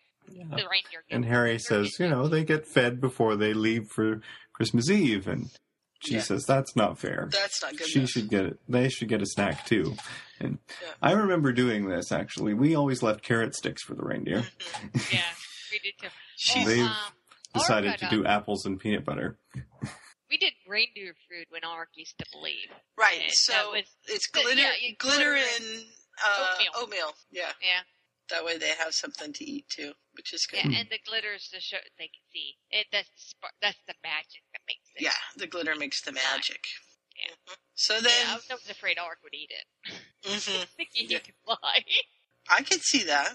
[0.56, 1.02] the reindeer.
[1.10, 4.20] And Harry says, you know, they get fed before they leave for
[4.52, 5.26] Christmas Eve.
[5.26, 5.50] And
[6.02, 6.20] she Yeah.
[6.22, 7.28] says, that's not fair.
[7.32, 8.10] That's not good she enough.
[8.10, 8.58] should get it.
[8.68, 9.96] They should get a snack too.
[10.38, 10.88] And Yeah.
[11.02, 12.54] I remember doing this actually.
[12.54, 14.44] We always left carrot sticks for the reindeer.
[15.12, 15.22] Yeah,
[15.70, 16.08] we did too.
[16.36, 16.96] She's They've um,
[17.54, 18.10] decided to does.
[18.10, 19.38] do apples and peanut butter.
[20.30, 22.70] We did reindeer food when Ark used to believe.
[22.96, 23.18] right.
[23.20, 25.84] Yeah, So was- it's glitter, yeah, glitter, glitter and
[26.22, 26.70] uh, oatmeal.
[26.76, 27.14] oatmeal.
[27.32, 27.50] Yeah.
[27.60, 27.82] Yeah,
[28.30, 30.60] That way they have something to eat too, which is good.
[30.70, 32.54] yeah, and the glitters to show they can see.
[32.70, 35.02] It that's the spark, that's the magic that makes it.
[35.02, 36.64] Yeah, the glitter makes the magic.
[37.16, 37.34] Yeah.
[37.52, 37.56] Mhm.
[37.74, 39.94] So Yeah, then, I was afraid Ark would eat it.
[40.24, 41.18] mhm, Thinking he Yeah.
[41.20, 41.84] could fly.
[42.48, 43.28] I could see that.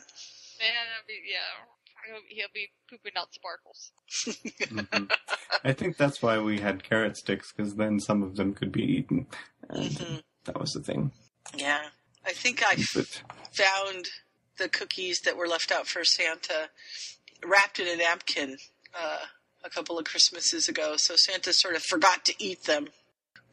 [0.59, 1.65] Man, be, yeah.
[2.07, 3.91] He'll, he'll be pooping out sparkles.
[4.69, 5.11] Mhm.
[5.63, 8.83] I think that's why we had carrot sticks because then some of them could be
[8.83, 9.27] eaten.
[9.69, 10.23] And Mhm.
[10.45, 11.11] that was the thing.
[11.55, 11.89] Yeah.
[12.23, 13.21] I think I But
[13.51, 14.09] found
[14.57, 16.69] the cookies that were left out for Santa
[17.43, 18.57] wrapped in a napkin
[18.93, 19.25] uh,
[19.66, 22.88] a couple of Christmases ago, so Santa sort of forgot to eat them.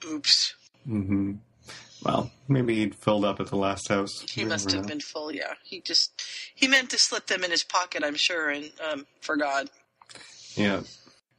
[0.07, 0.55] Oops.
[0.89, 1.33] Mm-hmm.
[2.05, 4.11] Well, maybe he'd filled up at the last house.
[4.29, 4.89] He We must have know.
[4.89, 5.55] been full, yeah.
[5.63, 6.21] He just
[6.55, 9.71] he meant to slip them in his pocket, I'm sure, and um, forgot.
[10.57, 10.83] Yeah.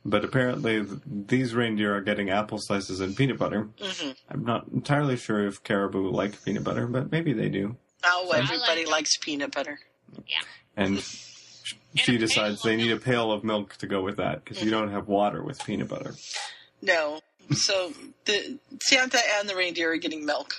[0.05, 3.69] But apparently, these reindeer are getting apple slices and peanut butter.
[3.79, 4.11] Mm-hmm.
[4.29, 7.75] I'm not entirely sure if caribou like peanut butter, but maybe they do.
[8.05, 9.79] Oh, I everybody like likes peanut butter.
[10.27, 10.41] Yeah.
[10.75, 11.29] And sh-
[11.95, 14.91] she decides they need a pail of milk to go with that because you don't
[14.91, 16.13] have water with peanut butter.
[16.81, 17.19] No.
[17.51, 17.91] So
[18.25, 20.53] the Santa and the reindeer are getting milk.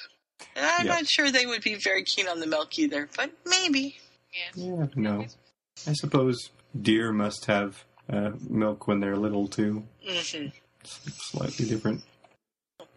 [0.56, 0.94] And I'm Yeah.
[0.94, 3.96] not sure they would be very keen on the milk either, but maybe.
[4.54, 5.26] Yeah, no.
[5.86, 9.84] I suppose deer must have uh, milk when they're little too.
[10.06, 10.46] hmm
[10.84, 12.02] slightly different.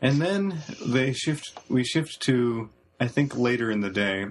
[0.01, 1.57] And then they shift.
[1.69, 2.69] We shift to
[2.99, 4.25] I think later in the day,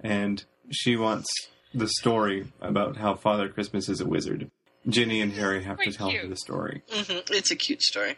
[0.00, 1.28] and she wants
[1.74, 4.50] the story about how Father Christmas is a wizard.
[4.88, 6.30] Ginny and Harry have to Quite tell her cute.
[6.30, 6.82] the story.
[6.90, 8.16] hmm It's a cute story.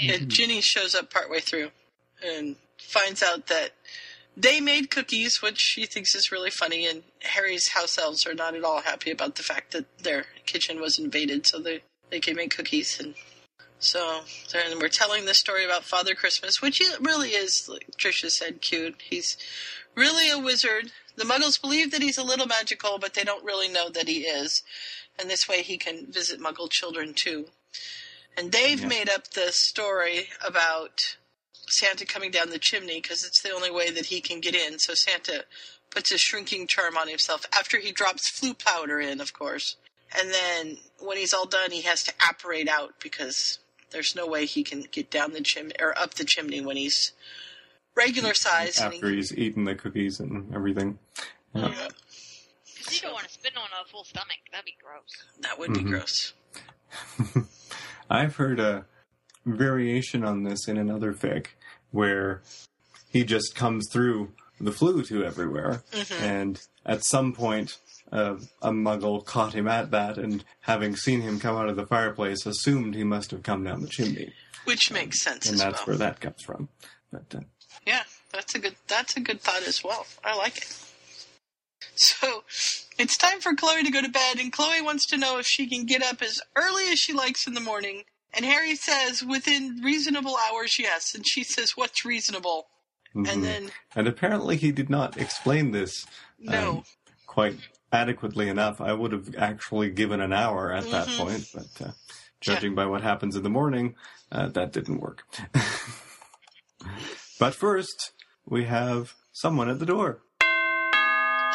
[0.00, 1.70] And Ginny shows up partway through
[2.24, 3.70] and finds out that
[4.36, 6.86] they made cookies, which she thinks is really funny.
[6.86, 10.80] And Harry's house elves are not at all happy about the fact that their kitchen
[10.80, 12.98] was invaded, so they they can make cookies.
[12.98, 13.14] And
[13.78, 14.20] so
[14.52, 18.62] then we're telling the story about Father Christmas, which he really is, like Trisha said,
[18.62, 18.96] cute.
[19.10, 19.36] He's
[19.94, 20.92] really a wizard.
[21.16, 24.20] The Muggles believe that he's a little magical, but they don't really know that he
[24.22, 24.62] is.
[25.18, 27.46] And this way he can visit Muggle children too.
[28.36, 28.88] And they've Yeah.
[28.88, 31.16] made up the story about
[31.68, 34.78] Santa coming down the chimney because it's the only way that he can get in.
[34.78, 35.44] So Santa
[35.90, 39.76] puts a shrinking charm on himself after he drops Floo powder in, of course.
[40.18, 43.58] And then when he's all done, he has to apparate out because
[43.90, 47.12] there's no way he can get down the chimney or up the chimney when he's
[47.96, 48.78] regular size.
[48.80, 50.98] and he- After he's eaten the cookies and everything.
[51.54, 51.68] Yeah.
[51.68, 51.88] Yeah,
[52.90, 54.36] You don't want to spit on a full stomach.
[54.50, 55.10] That'd be gross.
[55.40, 55.88] that would be Mhm.
[55.90, 56.32] gross.
[58.10, 58.86] I've heard a
[59.46, 61.48] variation on this in another fic
[61.90, 62.42] where
[63.10, 65.82] he just comes through the Floo to everywhere,
[66.20, 67.78] and at some point,
[68.12, 71.86] uh, a muggle caught him at that, and having seen him come out of the
[71.86, 74.32] fireplace, assumed he must have come down the chimney,
[74.64, 75.86] Which makes sense and as that's well.
[75.86, 76.68] where that comes from.
[77.10, 77.40] But uh,
[77.86, 78.02] Yeah,
[78.32, 80.06] that's a good that's a good thought as well.
[80.24, 80.78] I like it.
[81.94, 82.44] So
[82.98, 85.68] it's time for Chloe to go to bed, and Chloe wants to know if she
[85.68, 88.04] can get up as early as she likes in the morning.
[88.34, 91.14] And Harry says within reasonable hours, yes.
[91.14, 92.68] And she says, "What's reasonable?"
[93.14, 93.28] mhm.
[93.30, 96.06] And then and apparently he did not explain this
[96.38, 96.84] no, um,
[97.26, 97.56] quite
[97.92, 98.80] adequately enough.
[98.80, 101.16] I would have actually given an hour at that Mhm.
[101.18, 101.92] point, but uh,
[102.40, 103.96] judging by what happens in the morning,
[104.30, 105.24] uh, that didn't work.
[107.42, 108.12] but first,
[108.46, 110.22] we have someone at the door.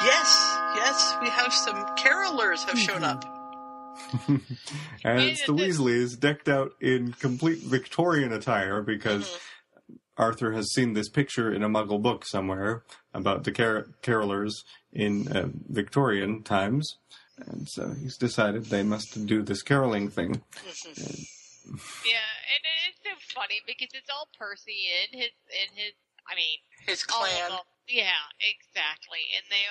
[0.04, 3.24] yes, yes, we have some carolers have shown up.
[4.28, 9.44] and it's the Weasleys decked out in complete Victorian attire because Mm-hmm.
[10.18, 12.84] Arthur has seen this picture in a Muggle book somewhere
[13.14, 14.52] about the car- carolers
[14.92, 16.98] in uh, Victorian times,
[17.46, 20.42] and so he's decided they must do this caroling thing.
[22.06, 25.94] Yeah, and it's so funny because it's all Percy and his and his.
[26.30, 27.50] I mean, His clan.
[27.50, 27.60] them.
[27.88, 29.20] Yeah, exactly.
[29.36, 29.64] And they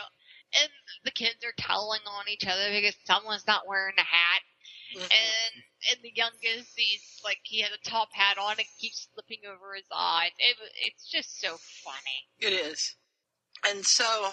[0.63, 0.71] and
[1.05, 4.43] the kids are telling on each other because someone's not wearing a hat.
[4.95, 5.03] Mhm.
[5.03, 9.45] And and the youngest, he's like he has a top hat on and keeps slipping
[9.47, 10.31] over his eyes.
[10.39, 12.25] It, it's just so funny.
[12.39, 12.95] It is.
[13.69, 14.31] And so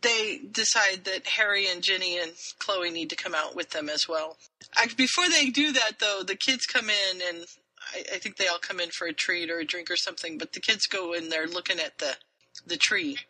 [0.00, 4.08] they decide that Harry and Ginny and Chloe need to come out with them as
[4.08, 4.38] well.
[4.76, 7.44] Act- Before they do that, though, the kids come in and
[7.94, 10.38] I, I think they all come in for a treat or a drink or something.
[10.38, 12.16] But the kids go in there looking at the
[12.66, 13.18] the tree.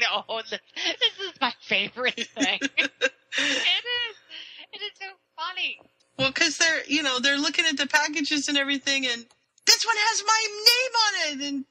[0.00, 2.58] No, this, this is my favorite thing.
[2.78, 2.90] it
[3.38, 4.16] is.
[4.72, 5.06] It is so
[5.36, 5.78] funny.
[6.18, 9.24] Well, because they're you know they're looking at the packages and everything, and
[9.66, 11.48] this one has my name on it.
[11.54, 11.64] And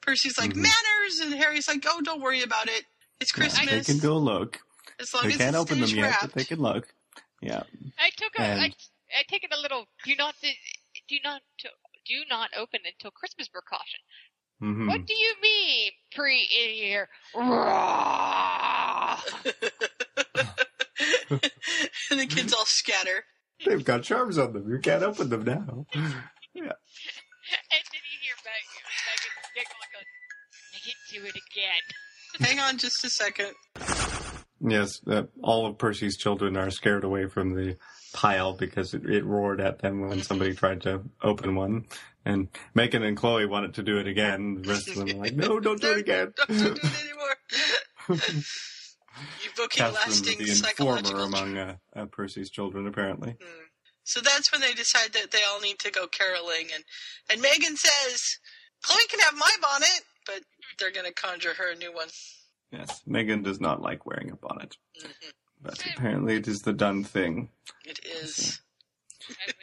[0.00, 0.56] Percy's like Mhm.
[0.56, 2.84] manners, and Harry's like, oh, don't worry about it.
[3.20, 3.86] It's Yeah, Christmas.
[3.86, 4.58] they can go look.
[4.98, 6.22] as long They as can't it open them stays yet, wrapped.
[6.22, 6.88] but they can look.
[7.42, 7.62] Yeah.
[7.98, 8.74] I took a, I, And-
[9.18, 9.86] I take it a little.
[10.04, 11.42] Do not, do not,
[12.06, 14.00] do not open until Christmas precaution.
[14.60, 17.08] hmm What do you mean, pre in here?
[17.34, 17.48] and
[22.20, 23.24] the kids all scatter.
[23.64, 24.68] They've got charms on them.
[24.70, 25.86] You can't open them now.
[25.94, 25.94] yeah.
[25.94, 26.04] And
[27.90, 28.64] then you hear Meg,
[29.06, 29.98] Megan giggle and go,
[30.72, 31.84] "Make it do it again."
[32.48, 33.54] Hang on just a second.
[34.64, 37.76] Yes, uh, all of Percy's children are scared away from the
[38.12, 41.86] pile because it, it roared at them when somebody tried to open one.
[42.24, 44.62] And Megan and Chloe wanted to do it again.
[44.62, 46.32] The rest of them are like, no, don't do it again.
[46.36, 48.22] Don't do it anymore.
[49.52, 51.24] Evoking lasting the psychological.
[51.24, 53.36] among uh, uh, Percy's children, apparently.
[54.04, 56.82] So that's when they decide that they all need to go caroling, and
[57.30, 58.38] and Megan says,
[58.82, 60.40] "Chloe can have my bonnet," but
[60.78, 62.08] they're going to conjure her a new one.
[62.72, 64.31] Yes, Megan does not like wearing
[64.62, 65.32] bonnet, Mhm.
[65.60, 67.50] but apparently it is the done thing.
[67.84, 68.60] It is.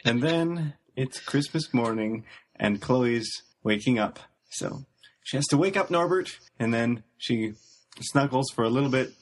[0.04, 2.24] And then it's Christmas morning,
[2.56, 4.18] and Chloe's waking up.
[4.50, 4.84] So
[5.22, 7.54] she has to wake up Norbert, and then she
[8.00, 9.14] snuggles for a little bit,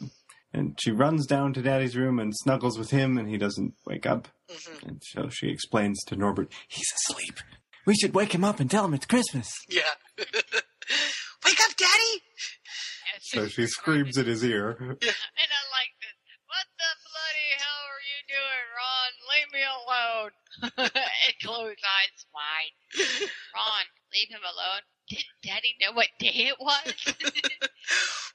[0.50, 4.06] And she runs down to Daddy's room and snuggles with him, and he doesn't wake
[4.06, 4.28] up.
[4.48, 4.82] Mhm.
[4.82, 7.40] And so she explains to Norbert, "He's asleep.
[7.84, 9.82] We should wake him up and tell him it's Christmas." Yeah.
[11.44, 12.22] Wake up, Daddy!
[13.22, 14.76] So she screams in his ear.
[14.80, 16.16] And I like this.
[16.48, 19.12] What the bloody hell are you doing, Ron?
[19.28, 20.32] Leave me alone.
[21.26, 22.74] and Chloe's eyes wide.
[23.54, 24.82] Ron, leave him alone.
[25.10, 26.94] Didn't Daddy know what day it was?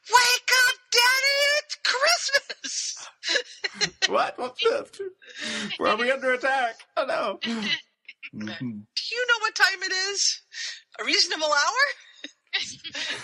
[0.10, 1.40] Wake up, Daddy!
[1.60, 3.08] It's Christmas!
[4.10, 4.38] what?
[4.38, 5.02] What's this?
[5.80, 6.76] Are we under attack?
[6.98, 7.40] Oh no!
[7.44, 7.68] Mhm.
[8.36, 10.42] Do you know what time it is?
[11.00, 11.84] A reasonable hour?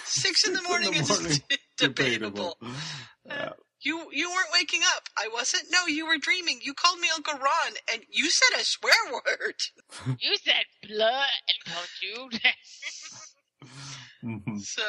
[0.05, 1.41] Six in the morning In the is morning.
[1.77, 2.57] debatable.
[3.25, 3.51] Yeah.
[3.81, 5.03] You you weren't waking up.
[5.17, 5.63] I wasn't.
[5.71, 6.59] No, you were dreaming.
[6.61, 9.55] You called me Uncle Ron, and you said a swear word.
[10.19, 11.29] you said blood,
[11.65, 12.29] don't you?
[14.23, 14.59] Mhm.
[14.61, 14.81] So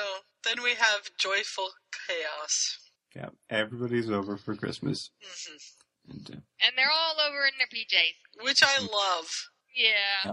[0.44, 1.68] then we have joyful
[2.08, 2.78] chaos.
[3.14, 5.10] Yeah, everybody's over for Christmas.
[5.22, 8.44] hmm And, uh, and they're all over in their PJs.
[8.44, 9.30] Which I love.
[9.76, 10.32] Yeah.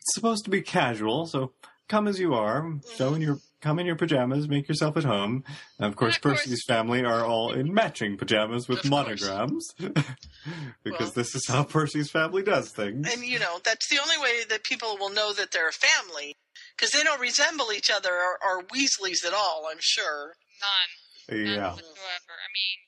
[0.00, 1.52] it's supposed to be casual, so
[1.92, 2.72] come as you are.
[2.96, 5.44] Show in your come in your pajamas, make yourself at home.
[5.78, 6.40] And of course, of course.
[6.42, 11.62] Percy's family are all in matching pajamas with Of monograms, because Well- this is how
[11.64, 13.06] Percy's family does things.
[13.12, 16.34] And you know that's the only way that people will know that they're a family,
[16.76, 19.66] because they don't resemble each other or, or Weasleys at all.
[19.70, 20.32] I'm sure.
[21.28, 21.38] None.
[21.44, 21.68] None yeah.
[21.70, 22.34] whatsoever.
[22.34, 22.78] I mean,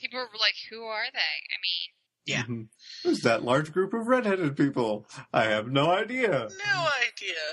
[0.00, 1.18] people were like, who are they?
[1.18, 1.88] I mean,
[2.26, 2.42] Yeah.
[2.44, 2.68] Mhm.
[3.04, 5.06] Who's that large group of redheaded people?
[5.32, 6.48] I have no idea.
[6.66, 7.44] No idea.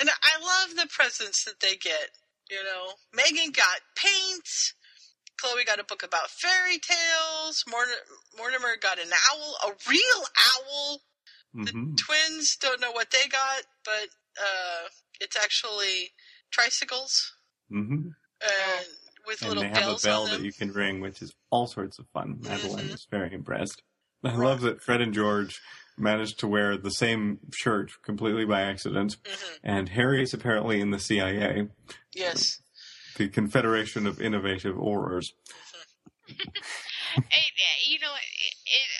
[0.00, 2.10] And I love the presents that they get.
[2.50, 4.74] You know, Megan got paints.
[5.40, 7.64] Chloe got a book about fairy tales.
[8.36, 10.24] Mortimer, got an owl, a real
[10.56, 11.00] owl.
[11.54, 14.08] hmm Twins don't know what they got, but
[14.40, 14.88] uh,
[15.20, 16.10] it's actually
[16.50, 17.32] tricycles
[17.70, 18.08] hmm
[18.40, 18.86] and
[19.26, 21.98] with And little they have a bell that you can ring, which is all sorts
[21.98, 22.38] of fun.
[22.40, 22.92] Madeline Mhm.
[22.92, 23.82] was very impressed.
[24.24, 25.60] I love that Fred and George
[25.98, 30.90] managed to wear the same shirt completely by accident, hmm and Harry is apparently in
[30.90, 31.68] the CIA,
[32.14, 32.60] Yes.
[33.16, 35.32] the Confederation of Innovative Aurors.
[36.28, 38.90] hey, yeah, you know, it, it,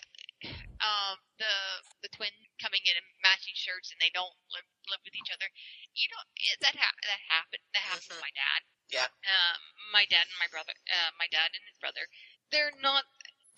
[0.80, 1.54] um, the
[2.02, 2.30] the twin
[2.62, 5.46] coming in and matching shirts and they don't live, live with each other.
[5.94, 7.62] You know, it, that ha- that happened.
[7.74, 8.60] That happened to my dad.
[8.88, 9.08] Yeah.
[9.28, 9.60] Um,
[9.92, 12.06] my dad and my brother, uh, my dad and his brother,
[12.50, 13.04] they're not.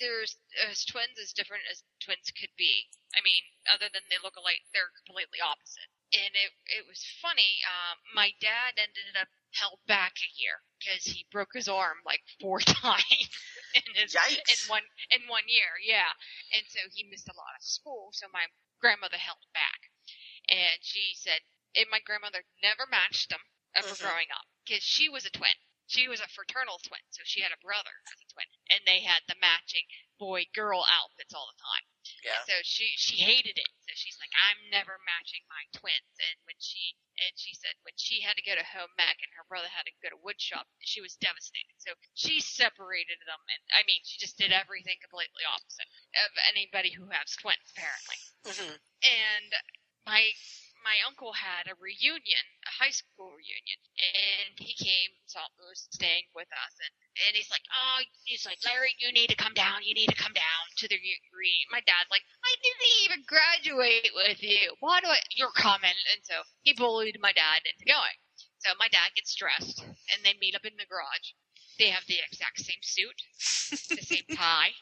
[0.01, 0.37] There's
[0.67, 2.89] as twins as different as twins could be.
[3.15, 5.87] I mean, other than they look alike, they're completely opposite.
[6.17, 7.61] And it it was funny.
[7.69, 12.23] Um, my dad ended up held back a year because he broke his arm like
[12.41, 13.29] four times
[13.75, 14.41] in his Yikes.
[14.49, 15.77] in one in one year.
[15.85, 16.11] Yeah,
[16.57, 18.11] and so he missed a lot of school.
[18.17, 18.47] So my
[18.81, 19.91] grandmother held back,
[20.49, 21.45] and she said,
[21.77, 23.43] and my grandmother never matched them
[23.77, 24.01] ever Mhm.
[24.03, 25.55] growing up because she was a twin.
[25.91, 29.03] She was a fraternal twin, so she had a brother as a twin, and they
[29.03, 29.91] had the matching
[30.23, 31.83] boy girl outfits all the time.
[32.23, 32.39] Yeah.
[32.39, 33.71] And so she she hated it.
[33.83, 36.15] So she's like, I'm never matching my twins.
[36.15, 39.35] And when she and she said when she had to go to home ec and
[39.35, 41.75] her brother had to go to wood shop, she was devastated.
[41.83, 45.91] So she separated them, and I mean, she just did everything completely opposite
[46.23, 48.19] of anybody who has twins, apparently.
[48.47, 48.79] Mm-hmm.
[48.79, 49.51] And
[50.07, 50.31] my
[50.85, 56.29] my uncle had a reunion, a high school reunion, and he came, saw, was staying
[56.35, 56.93] with us, and,
[57.29, 60.19] and he's like, oh, he's like, Larry, you need to come down, you need to
[60.19, 61.69] come down to the reunion.
[61.71, 64.73] My dad's like, I didn't even graduate with you.
[64.81, 65.97] Why do I, you're coming.
[66.13, 68.19] And so he bullied my dad into going.
[68.65, 71.37] So my dad gets dressed, and they meet up in the garage.
[71.79, 73.17] They have the exact same suit,
[73.89, 74.77] the same tie.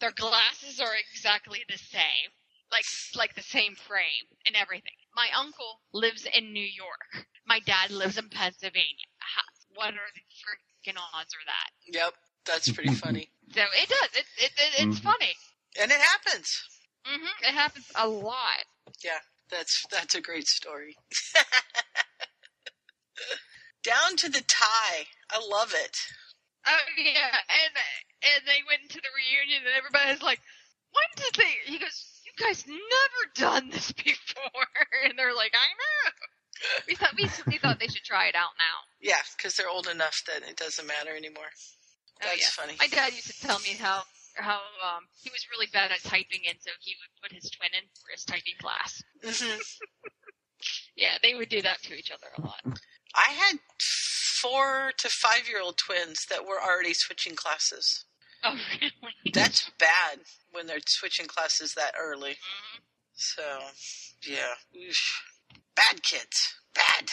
[0.00, 2.32] Their glasses are exactly the same
[2.72, 2.84] like
[3.16, 4.92] like the same frame and everything.
[5.14, 7.26] My uncle lives in New York.
[7.46, 9.08] My dad lives in Pennsylvania.
[9.74, 11.70] What are the freaking odds of that?
[11.98, 12.14] Yep.
[12.46, 13.30] That's pretty funny.
[13.54, 14.08] So it does.
[14.14, 15.04] It, it, it it's Mhm.
[15.04, 15.34] funny.
[15.80, 16.62] And it happens.
[17.04, 18.64] hmm It happens a lot.
[19.04, 19.18] Yeah,
[19.50, 20.96] that's that's a great story.
[23.82, 25.06] Down to the tie.
[25.30, 25.96] I love it.
[26.66, 27.72] Oh yeah, and
[28.22, 30.40] and they went to the reunion and everybody's like,
[30.92, 31.54] when did they?
[31.72, 32.09] He goes, you
[32.40, 34.72] guys never done this before,
[35.04, 36.12] and they're like, I know.
[36.88, 38.84] We thought we, thought they should try it out now.
[39.00, 41.48] Yeah, because they're old enough that it doesn't matter anymore.
[42.22, 42.64] Oh, That's yeah.
[42.64, 42.76] funny.
[42.78, 44.02] My dad used to tell me how
[44.36, 47.70] how um he was really bad at typing, and so he would put his twin
[47.72, 49.02] in for his typing class.
[49.24, 49.56] hmm
[50.96, 52.60] Yeah, they would do that to each other a lot.
[53.16, 53.56] I had
[54.40, 58.04] four to five year old twins that were already switching classes.
[58.44, 58.92] Oh, really?
[59.32, 60.20] That's bad
[60.52, 62.32] when they're switching classes that early.
[62.32, 62.80] Mhm.
[63.14, 63.70] So,
[64.22, 64.54] yeah.
[64.76, 65.22] Oof.
[65.74, 66.54] Bad kids.
[66.74, 67.10] Bad.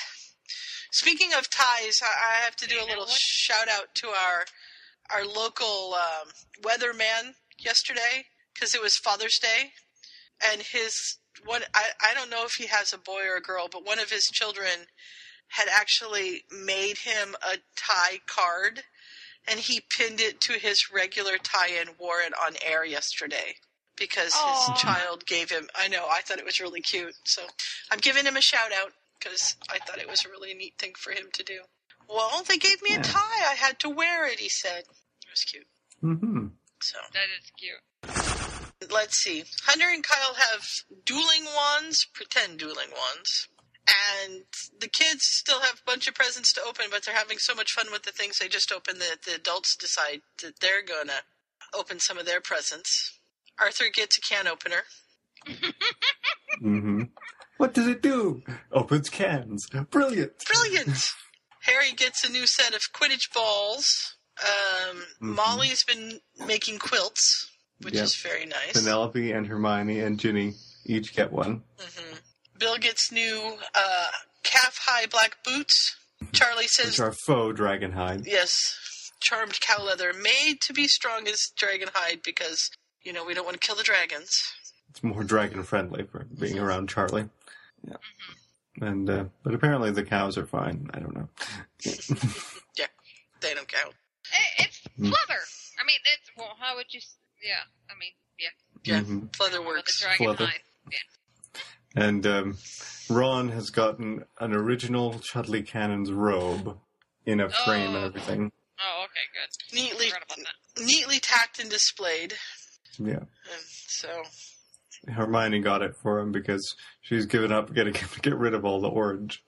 [0.91, 4.45] Speaking of ties, I have to do a little shout out to our
[5.09, 6.31] our local um,
[6.61, 9.71] weatherman yesterday because it was Father's Day,
[10.51, 13.67] and his one I, I don't know if he has a boy or a girl,
[13.71, 14.87] but one of his children
[15.49, 18.83] had actually made him a tie card,
[19.49, 23.55] and he pinned it to his regular tie and wore it on air yesterday
[23.97, 24.71] because Aw.
[24.73, 25.67] his child gave him.
[25.75, 27.41] I know I thought it was really cute, so
[27.91, 30.93] I'm giving him a shout out because I thought it was a really neat thing
[30.97, 31.61] for him to do.
[32.09, 32.99] Well, they gave me Yeah.
[32.99, 33.49] a tie.
[33.51, 34.39] I had to wear it.
[34.39, 35.67] He said it was cute.
[36.03, 36.47] Mm-hmm.
[36.81, 38.91] So That is cute.
[38.91, 39.43] let's see.
[39.65, 40.67] Hunter and Kyle have
[41.05, 43.47] dueling wands, pretend dueling wands.
[44.25, 44.43] And
[44.79, 47.71] the kids still have a bunch of presents to open, but they're having so much
[47.71, 51.21] fun with the things they just opened that the adults decide that they're going to
[51.73, 53.17] open some of their presents.
[53.59, 54.83] Arthur gets a can opener.
[56.61, 57.03] Mm-hmm.
[57.57, 58.43] What does it do?
[58.71, 59.67] Opens cans.
[59.89, 60.33] Brilliant.
[60.45, 61.09] Brilliant!
[61.61, 64.15] Harry gets a new set of Quidditch balls.
[64.39, 65.35] Um, Mhm.
[65.35, 67.49] Molly's been making quilts,
[67.81, 68.03] which Yep.
[68.03, 68.73] is very nice.
[68.73, 70.53] Penelope and Hermione and Ginny
[70.85, 71.63] each get one.
[71.79, 72.13] hmm
[72.59, 74.05] Bill gets new uh,
[74.43, 75.95] calf high black boots.
[76.33, 78.25] Charlie says, Which are faux dragon hide.
[78.25, 82.71] yes, charmed cow leather, made to be strong as dragon hide because,
[83.03, 84.41] you know, we don't want to kill the dragons.
[84.89, 87.29] It's more dragon friendly for being around Charlie.
[87.87, 87.97] Yeah.
[88.81, 90.89] And uh, but apparently the cows are fine.
[90.93, 91.29] I don't know.
[92.77, 92.85] Yeah,
[93.41, 93.93] they don't count.
[94.59, 95.05] It's Mm.
[95.11, 95.41] leather.
[95.79, 96.55] I mean, it's well.
[96.59, 96.99] How would you?
[97.43, 97.61] Yeah.
[97.89, 98.49] I mean, yeah.
[98.83, 99.39] Yeah, Mhm.
[99.39, 99.99] leather works.
[99.99, 100.45] The dragon Leather.
[100.47, 100.61] hide.
[100.91, 100.97] Yeah.
[101.99, 102.57] And um,
[103.09, 106.77] Ron has gotten an original Chudley Cannon's robe
[107.25, 108.05] in a frame and Oh.
[108.05, 108.51] everything.
[108.79, 109.75] Oh, okay, good.
[109.77, 110.37] Neatly, Forgot about
[110.75, 110.85] that.
[110.85, 112.35] neatly tacked and displayed.
[112.99, 113.15] Yeah.
[113.15, 114.21] And so,
[115.07, 118.63] Hermione got it for him because she's given up getting him to get rid of
[118.65, 119.43] all the orange.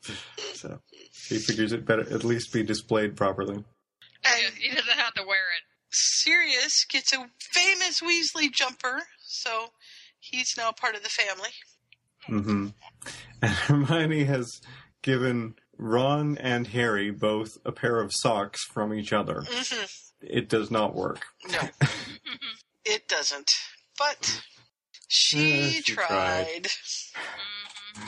[0.55, 0.79] So
[1.27, 3.63] he figures it better at least be displayed properly.
[4.25, 5.63] And he doesn't have to wear it.
[5.91, 9.67] Sirius gets a famous Weasley jumper, so
[10.19, 11.49] he's now part of the family.
[12.29, 12.67] Hmm
[13.41, 14.61] And Hermione has
[15.01, 19.41] given Ron and Harry both a pair of socks from each other.
[19.41, 19.85] Mm-hmm.
[20.21, 21.21] It does not work.
[21.49, 21.59] No,
[22.85, 23.49] it doesn't.
[23.97, 24.41] But
[25.07, 26.05] she, Yeah, she tried.
[26.05, 26.67] tried.
[27.15, 28.07] hmm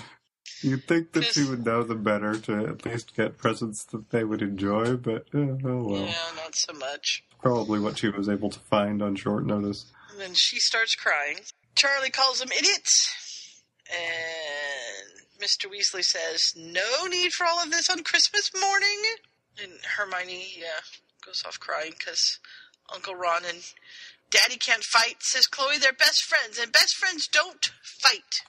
[0.63, 4.24] You'd think that she would know them better to at least get presents that they
[4.24, 5.57] would enjoy, but uh, oh
[5.88, 6.01] well.
[6.05, 7.24] Yeah, not so much.
[7.41, 9.91] Probably what she was able to find on short notice.
[10.11, 11.38] And then she starts crying.
[11.76, 13.09] Charlie calls them idiots.
[13.91, 15.69] And Mr.
[15.69, 19.01] Weasley says, No need for all of this on Christmas morning.
[19.61, 20.81] And Hermione uh,
[21.25, 22.39] goes off crying because
[22.93, 23.59] Uncle Ron and
[24.29, 25.77] Daddy can't fight, says Chloe.
[25.77, 28.41] They're best friends, and best friends don't fight.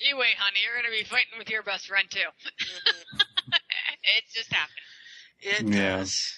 [0.00, 0.58] You wait, honey.
[0.64, 2.18] You're gonna be fighting with your best friend too.
[3.52, 4.74] it just happened.
[5.40, 5.98] It Yeah.
[5.98, 6.32] does.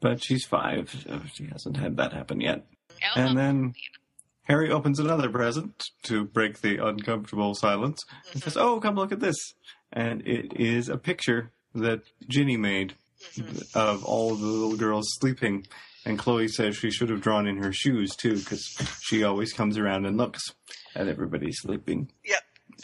[0.00, 2.66] But she's five, so she hasn't had that happen yet.
[3.14, 3.74] And then
[4.50, 9.20] Harry opens another present to break the uncomfortable silence and says, Oh, come look at
[9.20, 9.36] this.
[9.92, 12.94] And it is a picture that Ginny made
[13.74, 15.66] of all of the little girls sleeping.
[16.04, 18.64] And Chloe says she should have drawn in her shoes too, because
[19.02, 20.40] she always comes around and looks
[20.96, 22.10] at everybody sleeping.
[22.24, 22.42] Yep.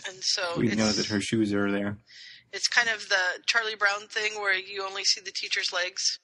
[0.08, 1.98] And so We it's, know that her shoes are there.
[2.52, 6.20] it's kind of the Charlie Brown thing where you only see the teacher's legs.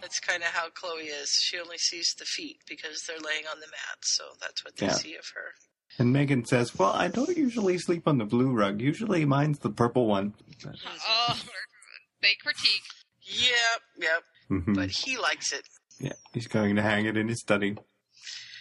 [0.00, 1.30] That's kind of how Chloe is.
[1.42, 4.86] She only sees the feet because they're laying on the mat, so that's what they
[4.86, 4.92] Yeah.
[4.94, 5.54] see of her.
[5.98, 8.80] And Megan says, Well, I don't usually sleep on the blue rug.
[8.80, 10.34] Usually mine's the purple one.
[10.66, 11.40] Oh,
[12.22, 12.82] they critique.
[13.22, 14.22] Yep, yep.
[14.50, 14.74] Mhm.
[14.74, 15.62] But he likes it.
[16.00, 17.76] Yeah, he's going to hang it in his study.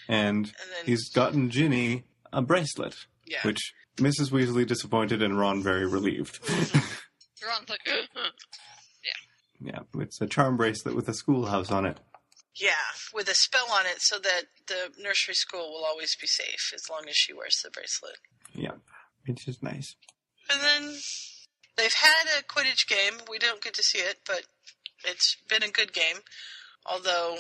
[0.08, 3.42] And, And then- he's gotten Ginny a bracelet, Yeah.
[3.44, 4.30] which Mrs.
[4.32, 6.40] Weasley disappointed and Ron very relieved.
[7.46, 7.82] Ron's like,
[9.64, 12.00] yeah, it's a charm bracelet with a schoolhouse on it.
[12.56, 12.74] Yeah,
[13.14, 16.90] with a spell on it so that the nursery school will always be safe as
[16.90, 18.18] long as she wears the bracelet.
[18.54, 18.78] Yeah,
[19.26, 19.96] which is nice.
[20.52, 20.96] And then
[21.78, 23.22] they've had a Quidditch game.
[23.30, 24.44] We don't get to see it, but
[25.06, 26.18] it's been a good game.
[26.86, 27.38] Although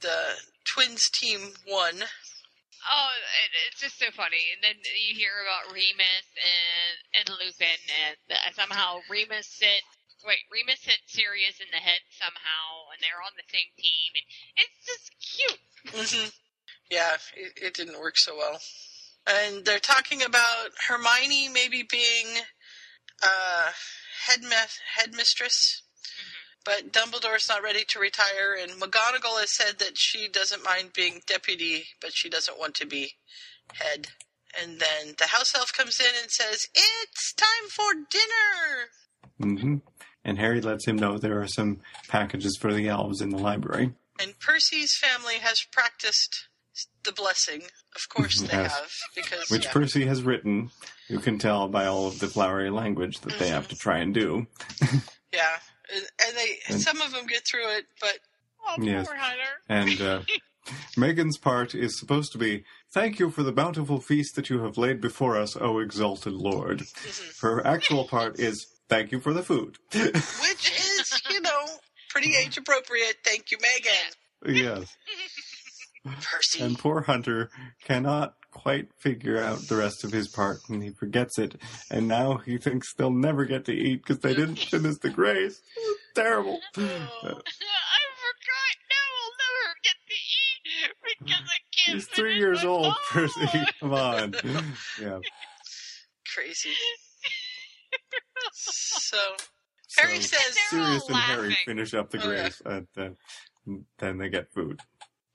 [0.00, 0.34] the
[0.66, 1.94] Twins team won.
[2.02, 4.52] oh, it, it's just so funny.
[4.52, 9.82] And then you hear about Remus and and Lupin, and somehow Remus hit.
[10.26, 14.26] Wait, Remus hit Sirius in the head somehow, and they're on the same team, and
[14.56, 15.60] it's just cute.
[16.16, 16.28] hmm
[16.90, 18.58] Yeah, it, it didn't work so well.
[19.26, 22.42] And they're talking about Hermione maybe being
[23.22, 23.70] uh,
[24.28, 25.82] headma- headmistress,
[26.64, 28.56] but Dumbledore's not ready to retire.
[28.58, 32.86] And McGonagall has said that she doesn't mind being deputy, but she doesn't want to
[32.86, 33.12] be
[33.74, 34.08] head.
[34.60, 38.88] And then the house elf comes in and says, "It's time for dinner."
[39.38, 39.76] hmm
[40.24, 43.92] and Harry lets him know there are some packages for the elves in the library.
[44.20, 46.48] And Percy's family has practiced
[47.04, 47.62] the blessing.
[47.94, 48.74] Of course they Yes.
[48.76, 49.72] have, because Which yeah.
[49.72, 50.70] Percy has written.
[51.08, 54.14] You can tell by all of the flowery language that they have to try and
[54.14, 54.46] do.
[55.32, 55.56] yeah,
[55.94, 58.18] and, and they And- some of them get through it, but
[58.66, 59.06] Oh, Yes.
[59.06, 59.42] poor Hunter.
[59.68, 60.22] And uh,
[60.96, 62.64] Megan's part is supposed to be
[62.94, 66.78] Thank you for the bountiful feast that you have laid before us, O exalted Lord.
[66.78, 67.46] Mm-hmm.
[67.46, 69.76] Her actual part is Thank you for the food.
[69.92, 71.64] which is you know
[72.10, 73.16] pretty age appropriate.
[73.24, 74.56] Thank you, Megan.
[74.62, 74.96] yes.
[76.22, 76.62] Percy.
[76.62, 77.50] And poor Hunter
[77.84, 81.56] cannot quite figure out the rest of his part and he forgets it.
[81.90, 85.60] And now he thinks they'll never get to eat because they didn't finish the grace.
[86.14, 86.60] Terrible.
[86.76, 88.74] Uh, I forgot.
[88.90, 91.94] Now I'll never get to eat because I can't.
[91.96, 92.96] He's three years old, ball.
[93.10, 93.40] Percy.
[93.80, 94.34] Come on.
[95.00, 95.18] Yeah.
[96.34, 96.70] Crazy.
[99.04, 99.18] So
[99.98, 102.24] Harry So says, Sirius and Harry finish up the yeah.
[102.24, 103.16] grace and then,
[103.98, 104.80] then they get food.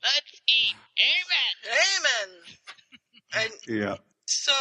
[0.02, 0.74] Let's eat.
[0.98, 1.76] Amen.
[1.96, 2.30] Amen.
[3.34, 3.96] And Yeah.
[4.26, 4.52] so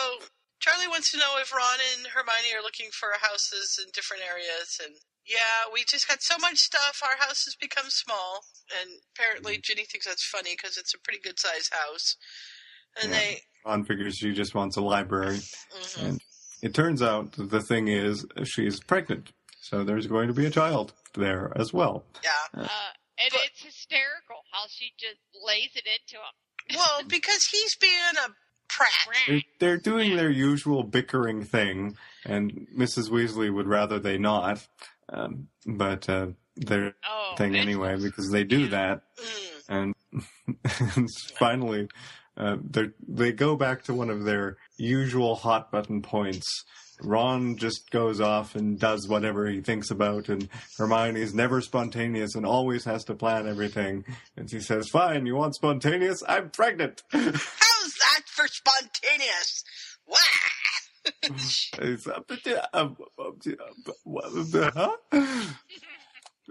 [0.60, 4.78] Charlie wants to know if Ron and Hermione are looking for houses in different areas.
[4.84, 4.94] And
[5.26, 7.02] yeah, we just got so much stuff.
[7.04, 8.42] Our house has become small.
[8.82, 12.16] And apparently Ginny thinks that's funny because it's a pretty good sized house.
[13.02, 13.20] And Yeah.
[13.20, 15.38] they, Ron figures she just wants a library.
[15.40, 16.04] mhm.
[16.06, 16.22] And
[16.62, 19.32] it turns out that the thing is she's pregnant.
[19.62, 22.04] So there's going to be a child there as well.
[22.24, 22.62] yeah.
[22.64, 22.68] Uh,
[23.22, 26.76] and it's hysterical how she just lays it into him.
[26.78, 27.94] Well, because he's being
[28.26, 28.30] a
[28.70, 29.18] prat.
[29.28, 33.10] They're, they're doing their usual bickering thing, and Mrs.
[33.10, 34.66] Weasley would rather they not.
[35.12, 39.02] Um, but uh, their Oh, thing anyway because they do that,
[39.70, 39.96] Mm.
[40.12, 41.88] and finally
[42.40, 46.48] uh, they they go back to one of their usual hot button points.
[47.02, 52.46] Ron just goes off and does whatever he thinks about, and Hermione's never spontaneous and
[52.46, 54.04] always has to plan everything.
[54.36, 56.22] And she says, "Fine, you want spontaneous?
[56.28, 59.64] I'm pregnant." How's that for spontaneous?
[60.08, 60.18] Wow.
[61.82, 63.38] It's up to- um, um,
[64.54, 64.96] uh, huh?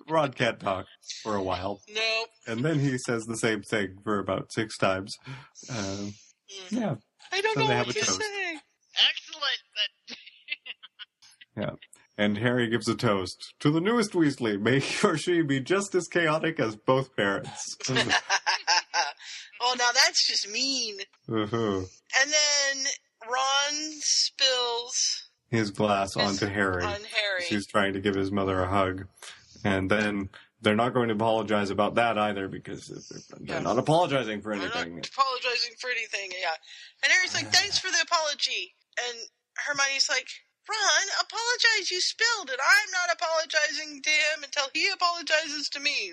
[0.09, 0.86] Ron can't talk
[1.22, 2.28] for a while, Nope.
[2.46, 5.16] and then he says the same thing for about six times.
[5.70, 6.14] Um,
[6.70, 6.94] yeah,
[7.32, 8.20] I don't So know they have what a to toast.
[8.20, 8.59] say.
[9.09, 9.61] Excellent.
[9.74, 10.16] But
[11.62, 11.70] yeah.
[12.20, 14.61] And Harry gives a toast to the newest Weasley.
[14.61, 17.76] May he or she be just as chaotic as both parents.
[17.88, 20.99] oh, now that's just mean.
[21.28, 21.86] Woohoo.
[22.20, 22.86] And then
[23.30, 26.82] Ron spills His glass onto Harry.
[26.84, 27.44] on Harry.
[27.49, 29.07] He's trying to give his mother a hug,
[29.64, 30.28] and then
[30.61, 34.59] they're not going to apologize about that either because they're, they're not apologizing for I'm
[34.59, 34.98] not anything.
[34.98, 36.30] apologizing for anything.
[36.40, 36.54] Yeah.
[37.04, 38.74] And Harry's like, thanks for the apology.
[38.98, 39.18] And
[39.54, 40.28] Hermione's like,
[40.68, 41.90] Ron, apologize.
[41.90, 42.59] You spilled it.
[42.61, 46.12] I'm not apologizing to him until he apologizes to me.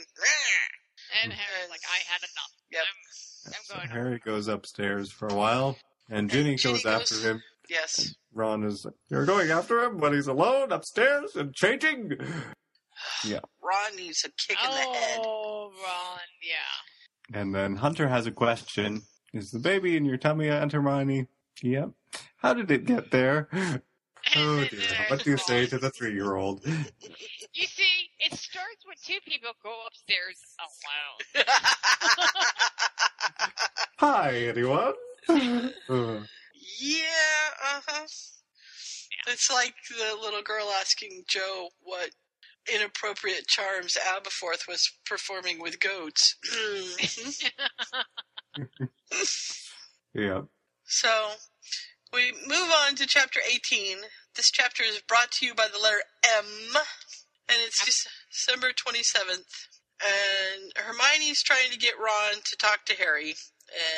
[1.23, 1.37] and hmm.
[1.37, 2.53] Harry's like, I had enough.
[2.71, 2.83] Yep.
[2.85, 3.89] I'm, I'm So going.
[3.89, 5.77] Harry goes upstairs for a while,
[6.09, 7.43] and Ginny, Ginny goes after goes- him.
[7.67, 8.13] Yes.
[8.31, 12.11] Ron is like, You're going after him when he's alone upstairs and changing?
[13.23, 13.39] Yeah.
[13.61, 15.19] Ron needs a kick in the head.
[15.23, 16.19] Oh, Ron.
[16.43, 17.39] Yeah.
[17.39, 19.01] And then Hunter has a question.
[19.33, 21.27] Is the baby in your tummy, Aunt Hermione?
[21.61, 21.89] Yep.
[22.37, 23.49] How did it get there?
[24.35, 24.79] Oh dear.
[25.07, 26.65] What do you say to the three year old?
[27.57, 31.45] You see, it starts when two people go upstairs alone.
[33.99, 34.93] Hi, anyone?
[36.81, 37.05] Yeah,
[37.63, 38.05] uh huh.
[39.27, 42.09] It's like the little girl asking Joe what
[42.73, 46.35] inappropriate charms Aberforth was performing with goats.
[46.53, 47.51] Mm.
[50.13, 50.41] yeah.
[50.85, 51.31] so,
[52.13, 53.97] we move on to chapter 18.
[54.35, 56.01] This chapter is brought to you by the letter
[56.37, 56.45] M,
[57.49, 59.67] and it's December 27th.
[60.01, 63.35] And Hermione's trying to get Ron to talk to Harry,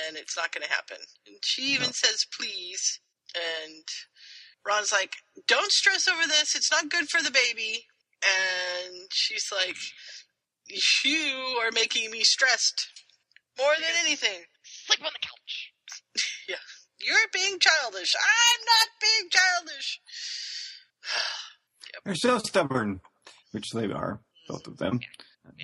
[0.07, 0.97] and it's not going to happen.
[1.25, 2.99] And she even says, please.
[3.35, 3.83] And
[4.65, 5.13] Ron's like,
[5.47, 6.55] don't stress over this.
[6.55, 7.85] It's not good for the baby.
[8.23, 9.75] And she's like,
[11.05, 12.87] you are making me stressed
[13.57, 14.43] more than anything.
[14.63, 15.73] Sleep on the couch.
[16.49, 16.55] yeah.
[16.99, 18.13] You're being childish.
[18.15, 20.01] I'm not being childish.
[22.05, 23.01] They're so stubborn,
[23.51, 24.99] which they are, both of them,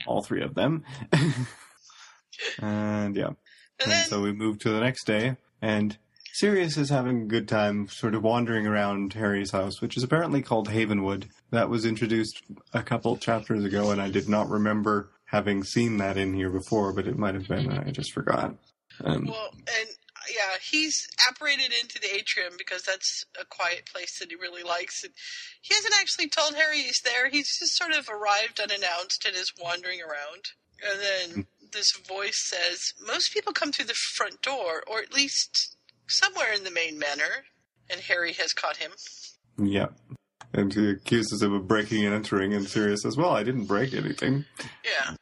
[0.07, 0.83] all three of them.
[2.59, 3.31] and yeah,
[3.79, 5.97] and, so we move to the next day, and
[6.33, 10.41] Sirius is having a good time, sort of wandering around Harry's house, which is apparently
[10.41, 11.27] called Havenwood.
[11.51, 12.41] That was introduced
[12.73, 16.91] a couple chapters ago, and I did not remember having seen that in here before,
[16.91, 18.55] but it might have been, and I just forgot.
[19.03, 19.89] Um, Well, and
[20.27, 25.03] yeah, he's apparated into the atrium because that's a quiet place that he really likes.
[25.03, 25.13] And
[25.61, 27.29] he hasn't actually told Harry he's there.
[27.29, 30.45] He's just sort of arrived unannounced and is wandering around.
[30.81, 35.75] And then this voice says, Most people come through the front door, or at least
[36.07, 37.45] somewhere in the main manor.
[37.89, 38.91] And Harry has caught him.
[39.57, 39.87] Yeah.
[40.53, 43.93] And he accuses him of breaking and entering, and Sirius says, Well, I didn't break
[43.93, 44.45] anything.
[44.83, 45.15] Yeah.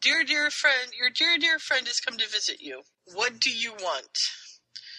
[0.00, 2.82] Dear, dear friend, your dear, dear friend has come to visit you.
[3.14, 4.18] What do you want?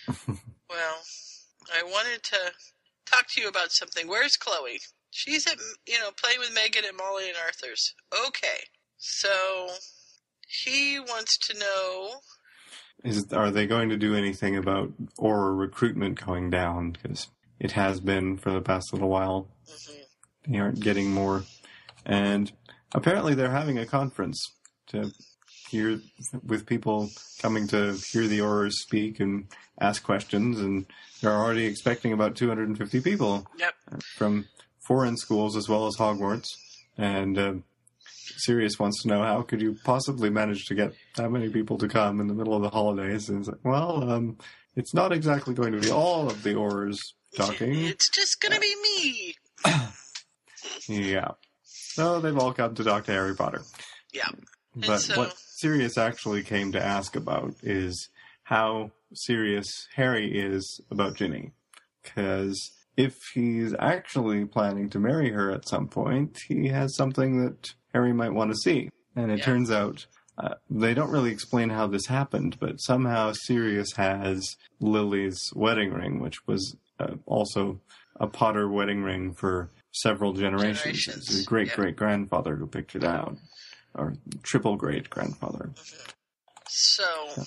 [0.27, 1.01] well,
[1.73, 2.37] I wanted to
[3.05, 4.07] talk to you about something.
[4.07, 4.79] Where's Chloe?
[5.11, 7.93] She's at, you know, playing with Megan and Molly and Arthur's.
[8.27, 8.63] Okay.
[8.97, 9.69] So,
[10.47, 12.19] he wants to know.
[13.03, 16.91] Is, are they going to do anything about Auror recruitment going down?
[16.91, 17.27] Because
[17.59, 19.47] it has been for the past little while.
[20.47, 21.43] They aren't getting more.
[22.05, 22.51] And
[22.93, 24.39] apparently they're having a conference
[24.87, 25.11] to
[25.69, 26.01] hear,
[26.45, 27.09] with people
[27.41, 29.47] coming to hear the Aurors speak and
[29.79, 30.59] ask questions.
[30.59, 30.85] And
[31.21, 33.73] they're already expecting about 250 people Yep.
[34.17, 34.45] from
[34.87, 36.47] foreign schools as well as Hogwarts.
[36.97, 37.53] And uh,
[38.39, 41.87] Sirius wants to know how could you possibly manage to get that many people to
[41.87, 43.29] come in the middle of the holidays?
[43.29, 44.37] And it's like, well, um,
[44.75, 46.97] it's not exactly going to be all of the Aurors
[47.35, 47.75] talking.
[47.75, 49.35] It's just gonna be me.
[50.87, 51.31] Yeah.
[51.63, 53.61] So they've all come to talk to Harry Potter.
[54.13, 54.29] Yeah.
[54.75, 58.09] But so- what Sirius actually came to ask about is
[58.43, 61.51] how serious Harry is about Ginny.
[62.03, 67.73] Because if he's actually planning to marry her at some point, he has something that
[67.93, 68.89] Harry might want to see.
[69.15, 69.45] And it Yeah.
[69.45, 70.05] turns out
[70.37, 76.21] uh, they don't really explain how this happened, but somehow Sirius has Lily's wedding ring,
[76.21, 77.81] which was uh, also
[78.17, 81.03] a Potter wedding ring for several generations.
[81.03, 81.75] Generations, His great yeah.
[81.75, 83.35] great grandfather who picked it out,
[83.95, 84.13] or
[84.43, 85.71] triple great grandfather.
[86.69, 87.45] So,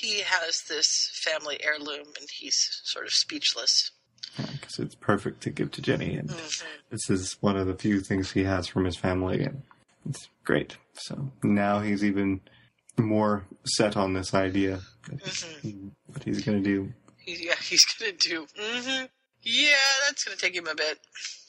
[0.00, 3.90] he has this family heirloom and he's sort of speechless.
[4.36, 6.64] because it's perfect to give to Ginny, and Mhm.
[6.88, 9.62] this is one of the few things he has from his family, and
[10.08, 10.76] it's great.
[10.94, 12.40] So now he's even
[12.98, 14.80] more set on this idea
[15.10, 15.88] Mm-hmm.
[16.06, 16.92] what he's going to do.
[17.26, 18.46] Yeah, he's gonna do.
[18.58, 19.04] hmm
[19.42, 19.74] Yeah,
[20.06, 20.98] that's gonna take him a bit.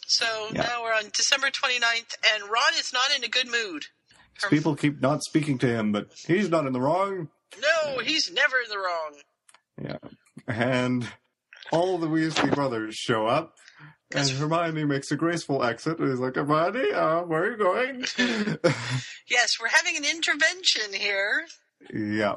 [0.08, 0.64] So Yeah.
[0.64, 3.86] now we're on December 29th, and Ron is not in a good mood.
[4.40, 7.30] 'Cause people keep not speaking to him, but he's not in the wrong.
[7.62, 9.22] No, he's never in the wrong.
[9.82, 9.98] Yeah,
[10.48, 11.08] and
[11.72, 13.56] all the Weasley brothers show up.
[14.16, 18.06] And Hermione makes a graceful exit, and he's like, Hermione, uh, where are you going?
[19.30, 21.46] Yes, we're having an intervention here.
[21.94, 22.36] Yeah.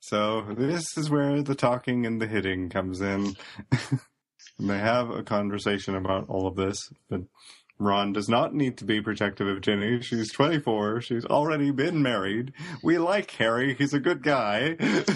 [0.00, 3.34] So this is where the talking and the hitting comes in.
[3.72, 7.22] and they have a conversation about all of this, but
[7.78, 10.00] Ron does not need to be protective of Ginny.
[10.02, 11.00] She's 24.
[11.00, 12.52] She's already been married.
[12.82, 13.74] We like Harry.
[13.74, 14.76] He's a good guy.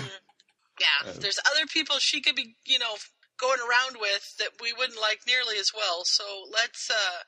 [0.80, 2.96] Yeah, there's other people she could be, you know,
[3.40, 6.02] going around with that we wouldn't like nearly as well.
[6.04, 7.20] So let's uh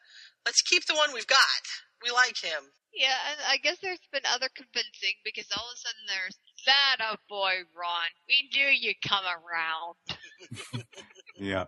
[0.45, 1.63] let's keep the one we've got.
[2.05, 2.71] We like him.
[2.93, 6.37] Yeah, and I guess there's been other convincing because all of a sudden there's
[6.67, 8.13] that a boy, Ron.
[8.29, 10.85] We knew you'd come around.
[11.37, 11.65] yeah.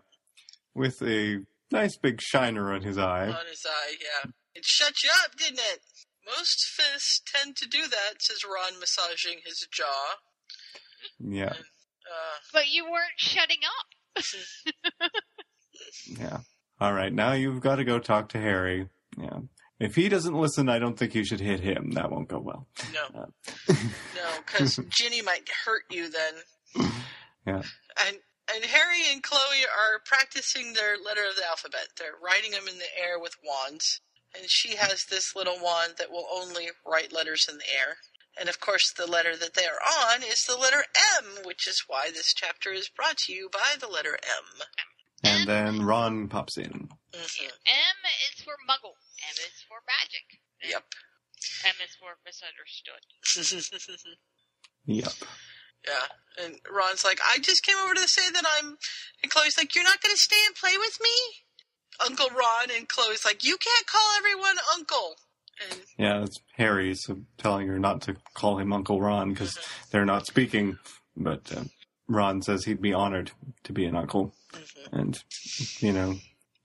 [0.75, 1.39] With a
[1.71, 3.29] nice big shiner on his eye.
[3.29, 4.31] On his eye, yeah.
[4.55, 5.81] It shut you up, didn't it?
[6.27, 10.17] Most fists tend to do that, says Ron, massaging his jaw.
[11.19, 11.53] Yeah.
[11.53, 13.87] Uh, But you weren't shutting up.
[16.19, 16.39] Yeah.
[16.81, 17.13] All right.
[17.13, 18.89] Now you've got to go talk to Harry.
[19.17, 19.39] Yeah.
[19.81, 21.93] If he doesn't listen, I don't think you should hit him.
[21.93, 22.67] That won't go well.
[22.93, 23.27] no, Uh,
[23.69, 26.35] no, because Ginny might hurt you then.
[27.47, 27.63] yeah.
[28.07, 28.19] And
[28.55, 31.89] and Harry and Chloe are practicing their letter of the alphabet.
[31.99, 34.01] They're writing them in the air with wands.
[34.37, 37.97] And she has this little wand that will only write letters in the air.
[38.39, 40.85] And of course, the letter that they are on is the letter
[41.19, 44.67] M, which is why this chapter is brought to you by the letter M.
[45.25, 46.89] And then Ron pops in.
[47.13, 47.47] Mm-hmm.
[47.47, 47.99] M
[48.29, 48.99] is for muggle.
[49.23, 50.43] M is for magic.
[50.63, 50.85] Yep.
[51.65, 53.01] M is for misunderstood.
[54.87, 55.13] Yep.
[55.89, 56.45] Yeah.
[56.45, 58.77] And Ron's like, I just came over to say that I'm.
[59.23, 61.09] And Chloe's like, You're not going to stay and play with me?
[62.05, 62.69] Uncle Ron.
[62.75, 65.17] And Chloe's like, You can't call everyone Uncle.
[65.71, 69.59] And Yeah, it's Harry so telling her not to call him Uncle Ron because
[69.91, 70.79] they're not speaking.
[71.17, 71.65] But uh,
[72.09, 73.31] Ron says he'd be honored
[73.65, 74.35] to be an uncle.
[74.93, 75.19] And,
[75.79, 76.17] you know,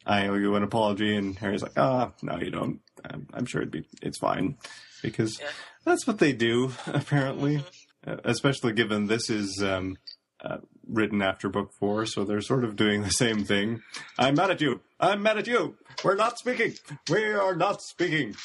[0.06, 1.16] I owe you an apology.
[1.16, 2.82] And Harry's like, ah, no, you don't.
[3.06, 4.58] I'm, I'm sure it'd be, it's fine.
[5.02, 5.40] Because
[5.86, 7.64] that's what they do, apparently.
[8.06, 9.98] Uh, especially given this is um,
[10.42, 10.58] uh,
[10.90, 13.82] written after book four, so they're sort of doing the same thing.
[14.18, 14.82] I'm mad at you.
[15.00, 15.76] I'm mad at you.
[16.04, 16.74] We're not speaking.
[17.10, 18.36] We are not speaking.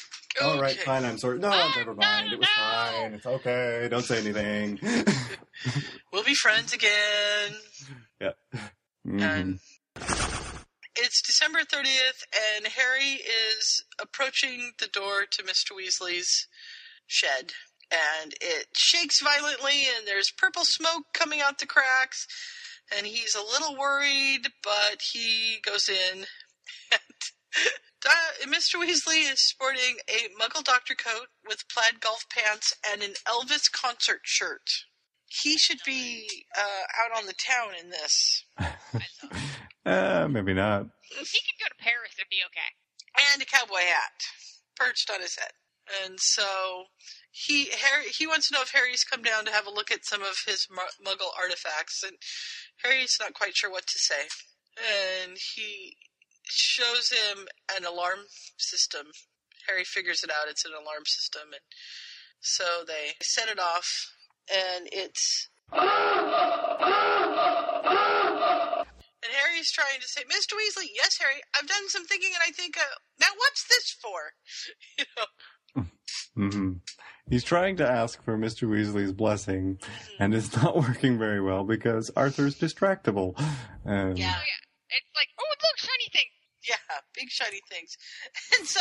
[0.43, 1.05] All right, fine.
[1.05, 1.39] I'm sorry.
[1.39, 2.31] No, never mind.
[2.33, 3.13] It was fine.
[3.13, 3.87] It's okay.
[3.89, 4.79] Don't say anything.
[6.11, 7.55] We'll be friends again.
[8.21, 8.31] yeah.
[9.07, 9.21] Mhm.
[9.21, 9.59] And
[10.95, 12.23] it's December 30th,
[12.57, 15.71] and Harry is approaching the door to Mr.
[15.75, 16.47] Weasley's
[17.07, 17.51] shed.
[17.91, 22.27] And it shakes violently, and there's purple smoke coming out the cracks.
[22.95, 26.25] And he's a little worried, but he goes in.
[26.91, 28.75] And Mr.
[28.79, 34.21] Weasley is sporting a Muggle doctor coat with plaid golf pants and an Elvis concert
[34.23, 34.69] shirt.
[35.27, 38.45] He should be uh, out on the town in this.
[39.85, 40.87] Uh, maybe not.
[41.09, 43.31] He could go to Paris and be okay.
[43.33, 44.17] and a cowboy hat
[44.75, 45.51] perched on his head.
[46.03, 46.85] And so
[47.35, 50.05] he Harry he wants to know if Harry's come down to have a look at
[50.05, 52.15] some of his Muggle artifacts, and
[52.81, 54.27] Harry's not quite sure what to say.
[54.79, 55.97] And he
[56.45, 58.19] shows him an alarm
[58.57, 59.07] system.
[59.67, 61.61] Harry figures it out; it's an alarm system, and
[62.39, 64.13] so they set it off,
[64.49, 65.49] and it's.
[69.25, 70.53] And Harry's trying to say, Mr.
[70.53, 72.83] Weasley, yes, Harry, I've done some thinking, and I think, uh,
[73.19, 74.33] now what's this for?
[74.97, 75.25] You know,
[76.35, 76.73] hmm
[77.29, 78.69] He's trying to ask for Mr.
[78.69, 79.79] Weasley's blessing,
[80.19, 83.33] and it's not working very well because Arthur's distractible.
[83.85, 84.37] Um, Yeah.
[84.37, 84.61] Yeah.
[84.93, 86.29] It's like, oh, look, shiny thing.
[86.69, 86.77] yeah,
[87.15, 87.97] big shiny things.
[88.59, 88.79] And so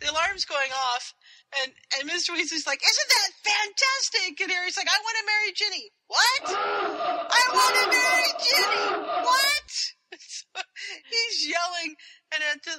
[0.00, 1.14] the alarm's going off,
[1.62, 2.30] and, and Mr.
[2.34, 4.40] Weasley's like, isn't that fantastic?
[4.42, 5.86] And Harry's like, I want to marry Ginny.
[6.08, 6.42] What?
[7.30, 9.22] I want to marry Ginny.
[9.22, 9.70] What?
[10.54, 10.62] So
[11.10, 11.96] he's yelling,
[12.32, 12.70] and at the,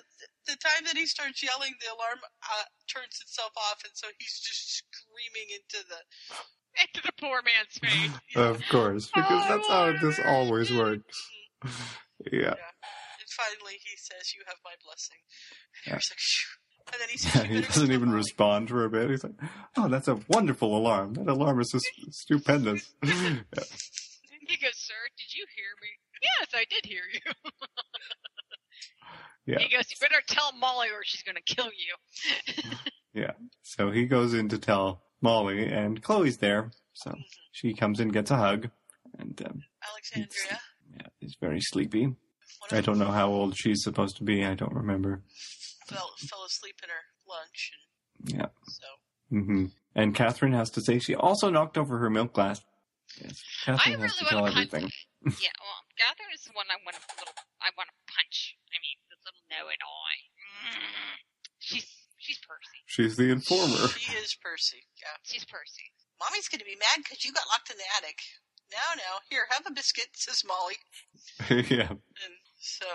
[0.47, 4.39] the time that he starts yelling, the alarm uh, turns itself off, and so he's
[4.39, 5.99] just screaming into the
[6.81, 8.11] Into the poor man's face.
[8.35, 11.15] Of course, because that's how this always works.
[12.31, 12.55] Yeah.
[12.59, 15.17] And finally, he says, "You have my blessing."
[15.85, 15.93] And Yeah.
[15.93, 16.91] Like, Phew.
[16.91, 19.09] and then he says, Yeah, he doesn't even home." respond for a bit.
[19.09, 19.39] He's like,
[19.77, 21.13] "Oh, that's a wonderful alarm.
[21.13, 23.39] That alarm is just stupendous." Yeah.
[24.47, 25.89] He goes, sir, did you hear me?
[26.21, 27.19] Yes, I did hear you.
[29.45, 29.59] Yeah.
[29.59, 32.63] He goes, you better tell Molly or she's going to kill you.
[33.13, 33.31] Yeah.
[33.61, 36.71] So he goes in to tell Molly, and Chloe's there.
[36.91, 37.15] So
[37.53, 38.69] she comes in, gets a hug,
[39.17, 40.59] and um, Alexandria.
[40.99, 42.13] yeah, he's very sleepy.
[42.73, 44.43] I don't know how old she's supposed to be.
[44.43, 45.23] I don't remember.
[45.87, 47.71] Fell, fell asleep in her lunch,
[48.19, 48.47] and Yeah.
[48.67, 48.87] so
[49.31, 49.65] Mm-hmm.
[49.95, 52.61] And Catherine has to say she also knocked over her milk glass.
[53.23, 53.41] Yes.
[53.63, 54.89] Catherine has to tell everything.
[55.25, 57.01] yeah, well, Catherine is the one I want to
[57.61, 58.57] I want to punch.
[59.55, 60.03] I mean, the know-it-all.
[60.65, 61.15] Mm.
[61.59, 61.87] She's
[62.17, 62.79] she's Percy.
[62.85, 63.87] She's the informer.
[63.95, 64.83] she is Percy.
[65.01, 65.91] Yeah, She's Percy.
[66.19, 68.19] mommy's gonna be mad because you got locked in the attic.
[68.71, 70.77] Now, now, here, have a biscuit," says Molly.
[71.69, 71.95] yeah.
[71.95, 72.85] And so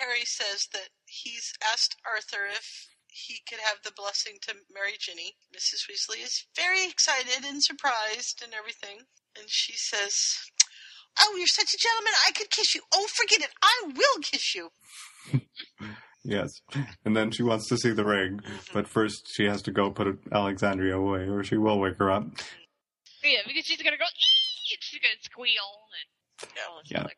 [0.00, 5.36] Harry says that he's asked Arthur if he could have the blessing to marry Ginny.
[5.54, 5.84] Mrs.
[5.84, 9.04] Weasley is very excited and surprised and everything.
[9.36, 10.48] And she says,
[11.20, 12.12] Oh, you're such a gentleman.
[12.26, 12.80] I could kiss you.
[12.94, 13.50] Oh, forget it.
[13.62, 14.70] I will kiss you.
[16.24, 16.60] Yes.
[17.04, 18.38] And then she wants to see the ring,
[18.72, 22.24] but first she has to go put Alexandria away, or she will wake her up.
[23.24, 25.88] Yeah, because she's going to go, "Ee!" and she's going to squeal.
[25.98, 26.48] And,
[26.88, 27.02] Yeah.
[27.06, 27.08] oh,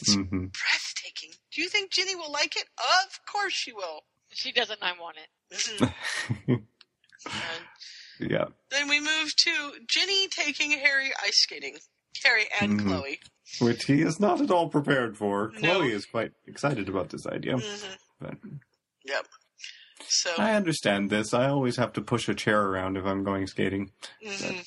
[0.00, 1.30] It's hmm breathtaking.
[1.52, 2.66] Do you think Ginny will like it?
[2.78, 4.02] Of course she will.
[4.32, 6.60] She doesn't, I want it.
[8.20, 8.44] Yeah.
[8.70, 11.76] then we move to Ginny taking Harry ice skating.
[12.24, 12.86] Harry and Mhm.
[12.86, 13.20] Chloe.
[13.60, 15.52] Which he is not at all prepared for.
[15.60, 15.60] No.
[15.78, 17.56] Chloe is quite excited about this idea.
[17.58, 18.34] hmm But
[19.04, 19.26] Yep.
[20.08, 21.32] So, I understand this.
[21.32, 23.92] I always have to push a chair around if I'm going skating.
[24.22, 24.58] hmm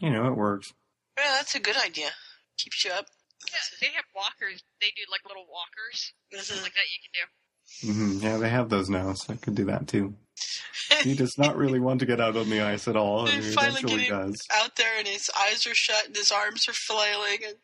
[0.00, 0.72] You know, it works.
[1.18, 2.10] yeah, that's a good idea.
[2.58, 3.06] Keeps you up.
[3.50, 4.62] Yeah, they have walkers.
[4.80, 6.12] They do like little walkers.
[6.32, 6.62] Mhm.
[6.62, 7.92] Like that you can do.
[7.92, 10.14] hmm Yeah, they have those now, so I could do that too.
[11.02, 13.46] He does not really want to get out on the ice at all, and They
[13.48, 14.46] he finally eventually get him does.
[14.54, 17.38] out there, and his eyes are shut, and his arms are flailing.
[17.46, 17.54] And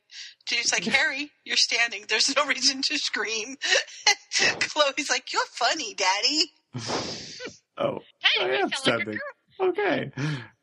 [0.47, 2.05] Ginny's like, "Harry, you're standing.
[2.09, 3.57] There's no reason to scream."
[4.61, 6.53] Chloe's like, "You're funny, Daddy."
[7.77, 9.19] Oh, Hey, I you am sound like standing.
[9.61, 10.11] Okay.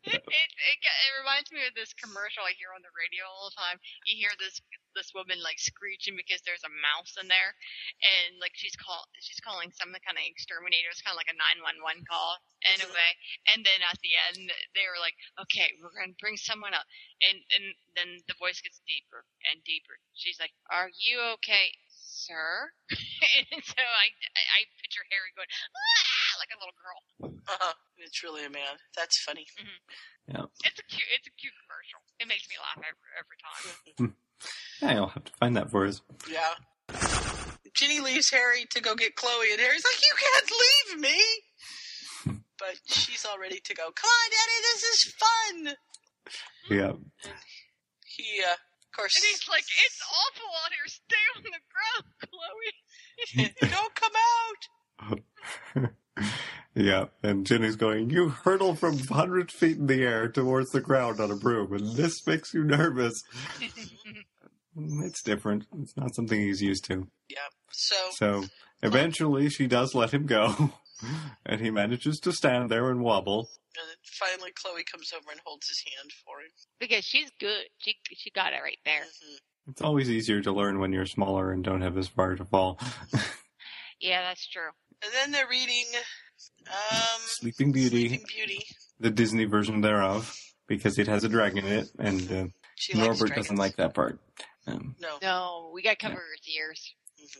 [0.18, 3.58] It, it, it, reminds me of this commercial I hear on the radio all the
[3.58, 3.76] time.
[4.08, 4.56] You hear this
[4.96, 7.52] this woman like screeching because there's a mouse in there,
[8.00, 10.88] and like she's call she's calling some kind of exterminator.
[10.88, 13.10] It's kind of like a nine one one call anyway.
[13.52, 15.16] And then at the end, they were like,
[15.46, 16.88] "Okay, we're gonna bring someone up,"
[17.22, 17.64] and and
[17.94, 20.00] then the voice gets deeper and deeper.
[20.16, 22.72] She's like, "Are you okay, sir?"
[23.52, 27.00] and so I I picture Harry going ah, like a little girl.
[27.48, 27.74] Uh-huh.
[27.98, 28.78] It's really a man.
[28.96, 29.46] That's funny.
[30.26, 30.46] Yeah.
[30.64, 32.00] It's a cute it's a cute commercial.
[32.20, 34.14] It makes me laugh every every time.
[34.80, 36.02] Yeah, you'll have to find that for us.
[36.30, 36.54] Yeah.
[37.74, 41.18] Ginny leaves Harry to go get Chloe, and Harry's like, "You can't leave me."
[42.58, 43.84] but she's all ready to go.
[43.94, 45.76] Come on, Daddy, this is fun.
[46.68, 46.92] Yeah.
[48.04, 50.86] He, uh, of course, And he's like, it's awful out here.
[50.86, 53.54] Stay on the ground, Chloe.
[53.72, 55.90] don't come out.
[56.74, 61.18] Yeah, and Ginny's going, You hurtle from 100 feet in the air towards the ground
[61.18, 63.22] on a broom, and this makes you nervous.
[64.80, 65.64] It's different.
[65.82, 67.08] It's not something he's used to.
[67.28, 67.38] Yeah.
[67.72, 68.44] So, So
[68.80, 70.72] eventually she does let him go,
[71.46, 73.48] and he manages to stand there and wobble.
[73.76, 76.50] and then finally, Chloe comes over and holds his hand for him.
[76.78, 77.64] because she's good.
[77.78, 79.00] She she got it right there.
[79.00, 79.70] Mm-hmm.
[79.72, 82.78] It's always easier to learn when you're smaller and don't have as far to fall.
[84.00, 84.70] Yeah, that's true.
[85.02, 85.84] And then they're reading,
[86.68, 88.64] um, Sleeping Beauty, Sleeping Beauty.
[89.00, 90.34] the Disney version thereof,
[90.66, 92.46] because it has a dragon in it, and uh,
[92.94, 94.18] Norbert doesn't like that part.
[94.66, 95.18] Um, No.
[95.22, 96.94] No, we got covered cover his ears.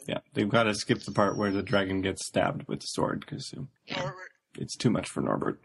[0.07, 3.21] yeah, they've got to skip the part where the dragon gets stabbed with the sword
[3.21, 3.53] because
[3.91, 4.31] Norbert.
[4.57, 5.61] it's too much for Norbert.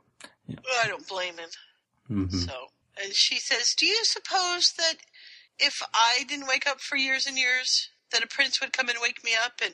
[0.48, 1.50] Well, I don't blame him.
[2.08, 2.54] hmm So,
[3.02, 4.96] and she says, "Do you suppose that
[5.58, 8.98] if I didn't wake up for years and years, that a prince would come and
[9.02, 9.74] wake me up?" And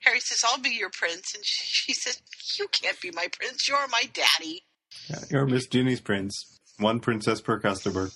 [0.00, 2.20] Harry says, "I'll be your prince," and she, she says,
[2.58, 3.68] "You can't be my prince.
[3.68, 4.64] You're my daddy."
[5.08, 6.58] Yeah, you're Miss Ginny's prince.
[6.78, 8.10] One princess per customer.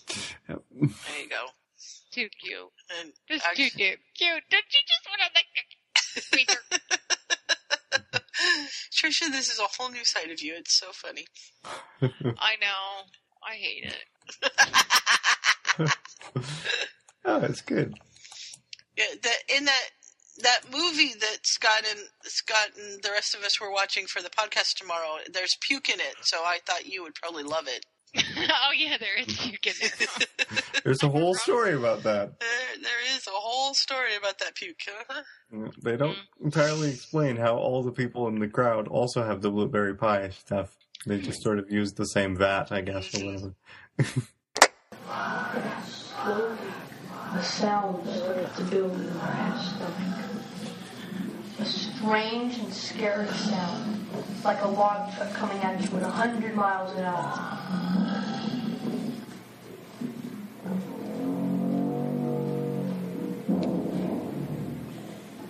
[0.48, 0.62] Yep.
[0.70, 0.89] There
[1.23, 1.47] you go.
[2.12, 2.59] Too cute.
[3.01, 3.98] And Just actually- too cute.
[4.16, 4.43] Cute.
[4.51, 5.47] Don't you just want to like
[6.24, 6.61] squeeze her?
[8.93, 10.55] Trisha, this is a whole new side of you.
[10.57, 11.27] It's so funny.
[12.02, 13.07] I know.
[13.47, 14.05] I hate it.
[17.24, 17.94] oh, it's good.
[18.97, 19.81] Yeah, the, in that
[20.43, 24.31] that movie that Scott and Scott and the rest of us were watching for the
[24.31, 27.85] podcast tomorrow, there's puke in it, so I thought you would probably love it.
[28.17, 30.61] oh yeah, there is puke in there.
[30.85, 32.33] There's a whole story about that.
[32.41, 34.81] There, there is a whole story about that puke.
[35.83, 36.45] They don't mm.
[36.45, 40.77] entirely explain how all the people in the crowd also have the blueberry pie stuff.
[41.07, 41.43] They just hmm.
[41.43, 43.47] sort of use the same vat, I guess, or mm-hmm.
[43.97, 44.23] whatever.
[45.87, 46.59] Slowly,
[47.35, 50.30] a sound started to build in my stomach.
[51.61, 54.07] A strange and scary sound,
[54.43, 57.59] like a log truck coming at you at hundred miles an hour.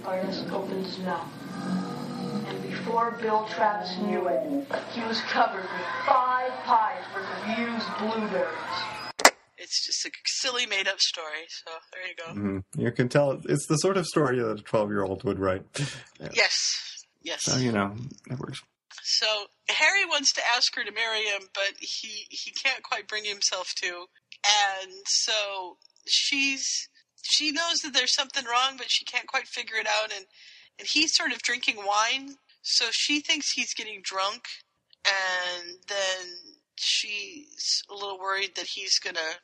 [0.05, 1.31] Artis opened his mouth.
[2.49, 7.87] And before Bill Travis knew it, he was covered with five pies worth of used
[8.01, 8.57] blueberries.
[9.57, 10.11] It's just a
[10.41, 11.47] silly made up story.
[11.49, 12.33] So there you go.
[12.33, 15.39] hmm You can tell it's the sort of story that a 12 year old would
[15.39, 15.63] write.
[16.33, 16.55] Yes,
[17.23, 17.41] yes.
[17.43, 17.95] So, you know,
[18.31, 18.63] it works.
[19.03, 19.27] So
[19.69, 23.69] Harry wants to ask her to marry him, but he he can't quite bring himself
[23.83, 24.07] to.
[24.83, 25.77] And so
[26.07, 26.65] she's
[27.23, 30.13] she knows that there's something wrong, but she can't quite figure it out.
[30.15, 30.27] And
[30.79, 34.45] and he's sort of drinking wine, so she thinks he's getting drunk,
[35.07, 36.27] and then
[36.77, 39.37] she's a little worried that he's gonna,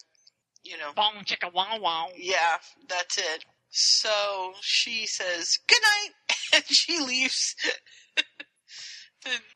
[0.66, 2.09] you know, Bong chicka wow wow.
[2.16, 3.44] yeah, that's it.
[3.70, 7.55] So she says good night, and she leaves.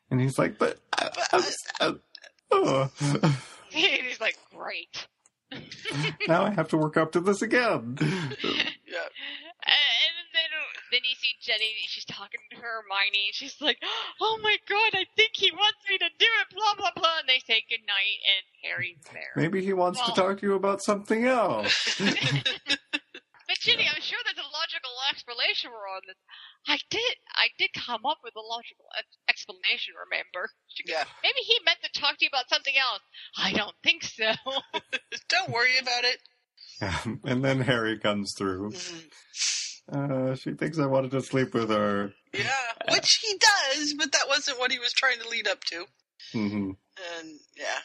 [0.09, 0.79] And he's like, but.
[0.97, 1.93] I, I, I,
[2.51, 2.91] oh.
[3.69, 5.07] He's like, great.
[6.27, 7.97] Now I have to work up to this again.
[8.91, 9.07] Yeah.
[9.63, 10.51] And then,
[10.91, 11.71] then you see Ginny.
[11.87, 13.31] She's talking to her Hermione.
[13.31, 13.77] She's like,
[14.19, 17.19] "Oh my god, I think he wants me to do it." Blah blah blah.
[17.19, 19.31] And they say goodnight, and Harry's there.
[19.37, 22.01] Maybe he wants to talk to you about something else.
[23.51, 26.15] But Ginny, I'm sure there's a logical explanation for all this.
[26.67, 28.85] I did, I did come up with a logical
[29.29, 29.93] explanation.
[30.09, 30.49] Remember?
[30.67, 31.03] She goes, Yeah.
[31.23, 33.01] Maybe he meant to talk to you about something else.
[33.37, 34.31] I don't think so.
[35.29, 36.19] Don't worry about it.
[37.25, 38.73] and then Harry comes through.
[39.91, 42.13] Uh, she thinks I wanted to sleep with her.
[42.33, 42.51] Yeah,
[42.91, 45.85] which he does, but that wasn't what he was trying to lead up to.
[46.33, 46.71] Mm-hmm.
[47.19, 47.79] And yeah,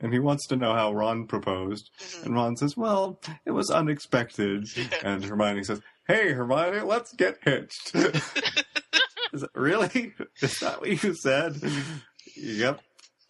[0.00, 1.90] And he wants to know how Ron proposed.
[2.24, 4.66] And Ron says, Well, it was unexpected.
[5.02, 7.94] And Hermione says, Hey, Hermione, let's get hitched.
[9.32, 10.14] Is it, really?
[10.40, 11.56] Is that what you said?
[12.36, 12.80] yep.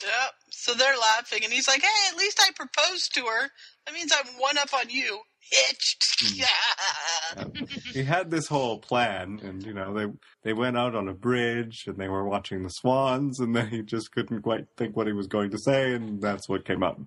[0.03, 0.33] Yep.
[0.51, 3.49] So they're laughing, and he's like, "Hey, at least I proposed to her.
[3.87, 6.03] That means I'm one up on you." Hitched.
[6.35, 7.45] Yeah.
[7.93, 10.07] he had this whole plan, and you know they
[10.43, 13.83] they went out on a bridge, and they were watching the swans, and then he
[13.83, 16.99] just couldn't quite think what he was going to say, and that's what came up.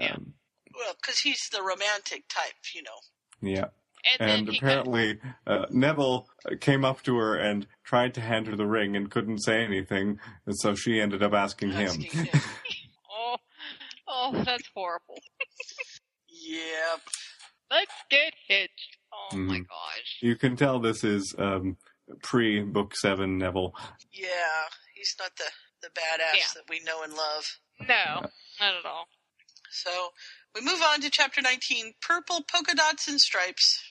[0.00, 0.34] Um,
[0.74, 2.98] Well, because he's the romantic type, you know.
[3.40, 3.66] yeah.
[4.18, 8.20] And, And, then he apparently, uh, Neville uh, came up to her and tried to
[8.20, 11.92] hand her the ring and couldn't say anything, and so she ended up asking him.
[13.10, 13.36] oh,
[14.08, 15.18] oh, that's horrible.
[16.28, 17.00] Yep.
[17.70, 18.96] Let's get hitched.
[19.12, 19.68] Oh my Mhm.
[19.68, 20.18] gosh.
[20.20, 21.76] You can tell this is um,
[22.22, 23.74] pre Book Seven Neville.
[24.12, 24.28] Yeah,
[24.94, 25.50] he's not the
[25.82, 26.44] the badass Yeah.
[26.54, 27.44] that we know and love.
[27.80, 28.28] No,
[28.60, 29.08] not at all.
[29.70, 30.10] So
[30.54, 33.82] we move on to chapter 19 Purple Polka Dots and Stripes.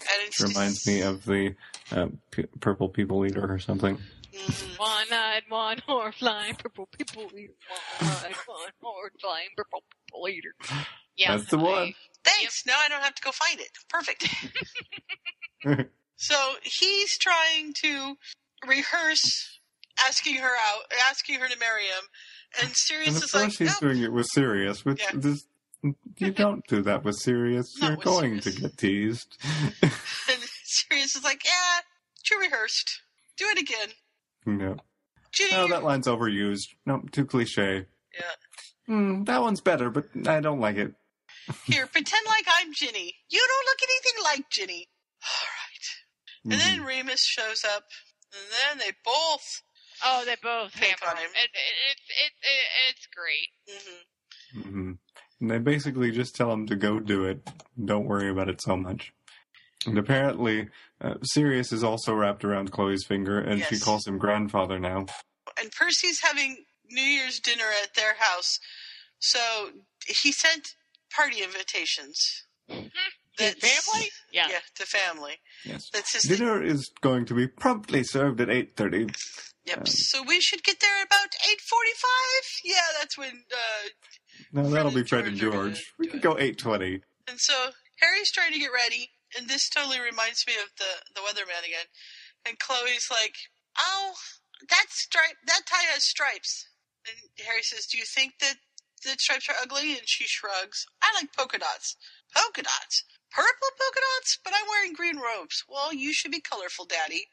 [0.00, 1.54] And it's Which reminds me of the
[1.92, 3.98] uh, p- purple people eater or something.
[4.76, 7.54] One eyed, one horn flying, purple people eater.
[8.00, 10.54] One eyed, one horn flying, purple people eater.
[11.16, 11.94] Yeah, That's the one.
[12.24, 12.62] Thanks.
[12.66, 13.70] Now I don't have to go find it.
[13.88, 14.28] Perfect.
[16.16, 18.16] so he's trying to
[18.66, 19.58] rehearse
[20.06, 22.04] asking her out, asking her to marry him.
[22.62, 23.88] And Sirius And of is course like, he's no.
[23.88, 24.84] doing it with Sirius.
[24.84, 25.10] With Yeah.
[25.14, 25.46] this,
[25.82, 27.80] you don't do that with Sirius.
[27.80, 29.36] Not You're with going to get teased.
[30.28, 31.80] And Sirius is like, yeah,
[32.24, 33.00] too rehearsed.
[33.36, 33.88] Do it again.
[34.44, 34.76] no.
[35.32, 36.68] Ginny, Oh, that line's overused.
[36.84, 37.86] No, too cliche.
[38.18, 38.94] Yeah.
[38.94, 40.94] Mm, that one's better, but I don't like it.
[41.66, 43.14] here, pretend like I'm Ginny.
[43.28, 44.88] You don't look anything like Ginny.
[45.22, 46.52] All right.
[46.52, 46.86] And then Mm-hmm.
[46.86, 47.84] Remus shows up,
[48.32, 49.62] and then they both.
[50.04, 51.24] Oh, they both hammer on him.
[51.24, 51.30] him.
[51.34, 53.50] It, it, it, it, it's great.
[54.62, 54.92] hmm hmm
[55.40, 57.48] And they basically just tell him to go do it.
[57.82, 59.12] Don't worry about it so much.
[59.86, 60.68] And apparently,
[61.00, 65.06] uh, Sirius is also wrapped around Chloe's finger, and she calls him grandfather now.
[65.60, 68.58] And Percy's having New Year's dinner at their house,
[69.18, 69.70] so
[70.06, 70.68] he sent
[71.14, 72.44] party invitations.
[72.68, 74.08] The family?
[74.32, 74.48] Yeah.
[74.48, 75.34] Yeah, to family.
[75.64, 75.90] Yes.
[75.92, 79.08] That's his Dinner is going to be promptly served at eight thirty.
[79.66, 79.88] Yep.
[79.88, 82.44] so we should get there about eight forty-five.
[82.64, 83.44] Yeah, that's when.
[83.52, 83.88] Uh,
[84.52, 85.92] No, that'll be Fred and George.
[85.98, 87.02] We could go eight twenty.
[87.28, 91.20] and so Harry's trying to get ready, and this totally reminds me of the the
[91.20, 91.86] weatherman again.
[92.46, 93.34] And Chloe's like,
[93.78, 94.14] "Oh,
[94.68, 96.66] that stripe, that tie has stripes."
[97.06, 98.56] And Harry says, "Do you think that
[99.04, 100.86] the stripes are ugly?" And she shrugs.
[101.02, 101.96] "I like polka dots.
[102.34, 105.64] Polka dots, purple polka dots, but I'm wearing green robes.
[105.68, 107.26] Well, you should be colorful, Daddy."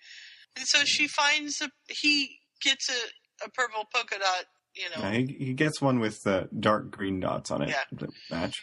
[0.56, 4.46] And so she finds a he gets a a purple polka dot.
[4.76, 7.98] You know, Yeah, he, he gets one with uh, dark green dots on it Yeah.
[8.00, 8.56] to match,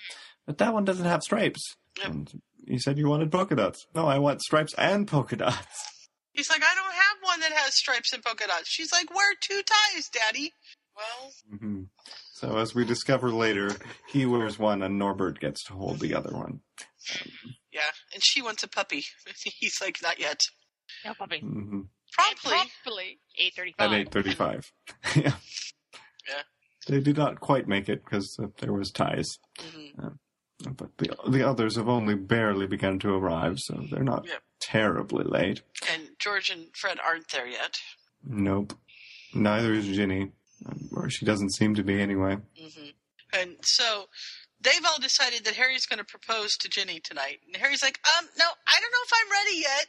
[0.46, 1.60] but that one doesn't have stripes.
[2.04, 2.30] And
[2.66, 3.86] he said you wanted polka dots.
[3.94, 5.84] No, I want stripes and polka dots.
[6.32, 8.68] He's like, I don't have one that has stripes and polka dots.
[8.68, 10.52] She's like, wear two ties, Daddy.
[10.96, 11.82] Well, hmm
[12.32, 13.70] So as we discover later,
[14.08, 16.60] he wears one and Norbert gets to hold the other one.
[17.72, 17.80] yeah,
[18.14, 19.04] and she wants a puppy.
[19.44, 20.40] He's like, not yet.
[21.04, 21.38] No puppy.
[21.40, 21.82] hmm
[22.12, 22.50] Promptly.
[22.50, 23.20] Promptly.
[23.38, 23.92] Eight thirty-five.
[23.92, 24.72] At eight thirty-five.
[25.16, 25.32] yeah.
[26.30, 26.42] Yeah.
[26.88, 29.28] They did not quite make it because uh, there was ties.
[30.02, 30.10] Uh,
[30.76, 34.42] but the the others have only barely begun to arrive, so they're not Yep.
[34.60, 35.62] terribly late.
[35.92, 37.78] And George and Fred aren't there yet.
[38.24, 38.74] Nope.
[39.34, 40.32] Neither is Ginny,
[40.92, 42.36] or she doesn't seem to be anyway.
[42.58, 42.88] hmm
[43.32, 44.06] And so
[44.60, 47.38] they've all decided that Harry's going to propose to Ginny tonight.
[47.46, 49.86] And Harry's like, um, no, I don't know if I'm ready yet.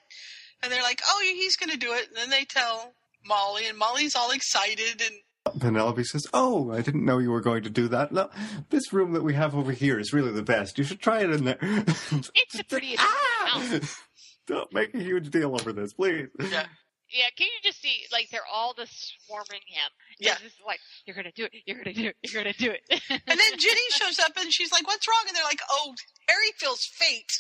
[0.64, 2.08] And they're like, oh, yeah, he's going to do it.
[2.10, 2.94] And then they tell
[3.26, 5.02] Molly, and Molly's all excited.
[5.02, 5.16] And
[5.60, 8.12] Penelope says, "Oh, I didn't know you were going to do that.
[8.12, 8.30] No,
[8.70, 10.78] this room that we have over here is really the best.
[10.78, 13.10] You should try it in there." It's the prettiest house.
[13.48, 13.80] Ah!
[14.48, 16.28] Don't make a huge deal over this, please.
[16.40, 16.66] yeah,
[17.10, 19.90] Yeah, can you just see, like, they're all just swarming him.
[20.20, 20.34] Yeah.
[20.34, 22.82] It's just like, you're gonna do it, you're gonna do it, you're gonna do it.
[23.10, 25.24] And then Ginny shows up and she's like, What's wrong?
[25.28, 25.94] And they're like, Oh,
[26.28, 27.32] Harry feels fate.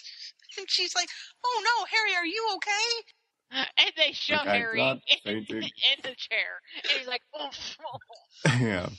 [0.57, 1.09] And she's like,
[1.43, 3.11] Oh no, Harry, are you okay?
[3.77, 5.65] and they shove Like, Harry not in, in
[6.03, 6.61] the chair.
[6.83, 7.77] And he's like, oof.
[8.61, 8.89] yeah.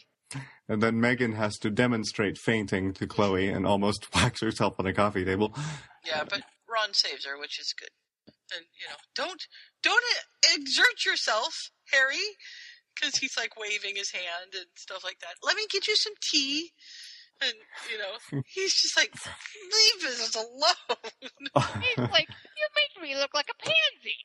[0.69, 3.57] And then Megan has to demonstrate fainting to Chloe mm-hmm.
[3.57, 5.55] and almost whacks herself on a coffee table.
[6.07, 7.91] Yeah, but Ron saves her, which is good.
[8.55, 9.47] And you know, don't
[9.83, 10.05] don't
[10.55, 12.37] exert yourself, Harry,
[12.95, 15.37] because he's like waving his hand and stuff like that.
[15.43, 16.71] Let me get you some tea.
[17.43, 17.55] And
[17.91, 21.11] you know, he's just like, leave us alone.
[21.83, 24.17] He's like, you make me look like a pansy.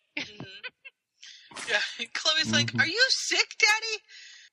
[1.68, 3.98] Yeah, and Chloe's like, "Are you sick, Daddy?"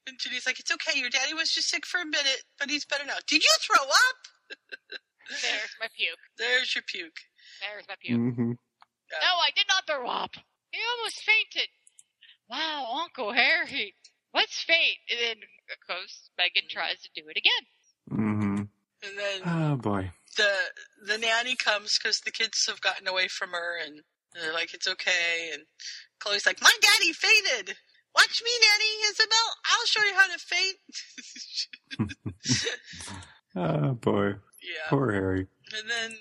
[0.07, 0.99] And Ginny's like, "It's okay.
[0.99, 3.19] Your daddy was just sick for a minute, but he's better now.
[3.29, 4.19] Did you throw up?"
[5.29, 6.19] There's my puke.
[6.39, 7.21] There's your puke.
[7.61, 8.19] There's my puke.
[8.19, 10.35] hmm No, I did not throw up.
[10.73, 11.69] He almost fainted.
[12.49, 13.95] Wow, Uncle Harry.
[14.33, 14.99] What's fate?
[15.09, 15.37] And then,
[15.71, 17.65] of course, Megan tries to do it again.
[18.11, 18.34] hmm
[19.07, 20.11] And then Oh boy.
[20.37, 20.53] the
[21.07, 24.01] the nanny comes because the kids have gotten away from her, and
[24.35, 25.65] they're like, "It's okay." And
[26.19, 27.77] Chloe's like, "My daddy fainted.
[28.17, 29.57] Watch me, Nanny Isabel.
[29.67, 32.25] I'll show you how to faint."
[33.57, 34.31] Oh boy.
[34.63, 34.89] yeah.
[34.89, 35.47] Poor Harry.
[35.79, 36.17] And then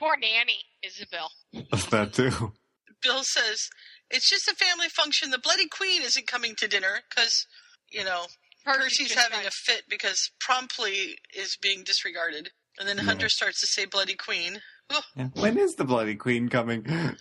[0.00, 1.30] Poor Nanny, Isabel.
[1.90, 2.52] that too.
[3.00, 3.70] Bill says,
[4.10, 5.30] "It's just a family function.
[5.30, 7.46] The Bloody Queen isn't coming to dinner because,
[7.88, 8.26] you know,
[8.64, 13.66] Percy's just having a fit because promptly is being disregarded." And then Hunter starts to
[13.66, 14.60] say "Bloody Queen."
[14.90, 15.28] Oh, Yeah.
[15.34, 16.84] When is the bloody queen coming?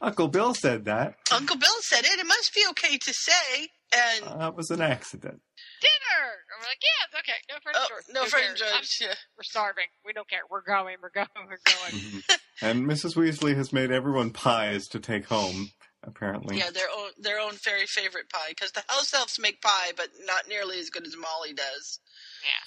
[0.00, 1.14] Uncle Bill said that.
[1.32, 2.20] Uncle Bill said it.
[2.20, 3.68] It must be okay to say.
[3.92, 5.40] And Uh, that was an accident.
[5.80, 6.24] Dinner.
[6.52, 7.38] And we're like, yeah, it's okay.
[7.50, 8.98] No French Oh, no Who French cares?
[9.00, 9.14] Yeah.
[9.36, 9.86] We're starving.
[10.04, 10.40] We don't care.
[10.48, 10.96] We're going.
[11.02, 11.28] We're going.
[11.48, 11.58] We're
[11.90, 12.22] going.
[12.62, 13.16] And Mrs.
[13.16, 15.70] Weasley has made everyone pies to take home,
[16.04, 16.58] apparently.
[16.58, 20.08] yeah, their own their own very favorite pie because the house elves make pie, but
[20.24, 22.00] not nearly as good as Molly does.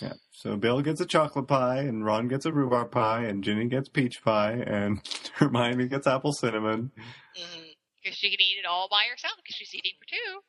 [0.02, 0.08] Yeah.
[0.10, 0.14] yeah.
[0.32, 3.90] So Bill gets a chocolate pie, and Ron gets a rhubarb pie, and Ginny gets
[3.90, 5.00] peach pie, and
[5.36, 6.92] Hermione gets apple cinnamon.
[7.40, 7.62] Mm-hmm.
[8.04, 10.40] Because she can eat it all by herself because she's eating for two.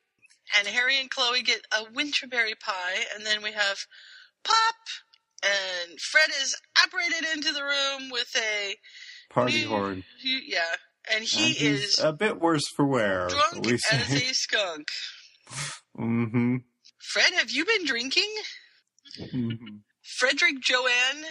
[0.58, 3.78] And Harry and Chloe get a winterberry pie, and then we have
[4.42, 4.74] Pop,
[5.42, 8.76] and Fred is apparated into the room with a
[9.30, 10.02] Party horde.
[10.18, 10.74] he- yeah,
[11.12, 14.16] and he And is a bit worse for wear, drunk we as say.
[14.30, 14.86] a skunk.
[15.98, 16.56] mm-hmm.
[16.98, 18.30] Fred, have you been drinking?
[19.20, 19.76] Mm-hmm.
[20.18, 21.24] Frederick Joanne,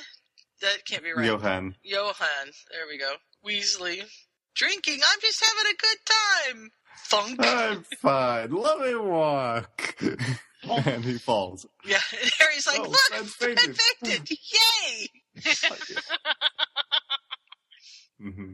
[0.62, 1.26] that can't be right.
[1.26, 1.76] Johan.
[1.84, 3.14] Johann, there we go.
[3.46, 4.04] Weasley,
[4.56, 5.00] drinking.
[5.12, 6.72] I'm just having a good time.
[7.08, 7.40] Thunk.
[7.42, 8.52] I'm fine.
[8.52, 9.96] Let me walk.
[10.86, 11.66] and he falls.
[11.86, 14.30] Yeah, and Harry's like, Oh, look, Fred fainted." fainted.
[14.30, 15.08] Yay!
[18.22, 18.54] hmm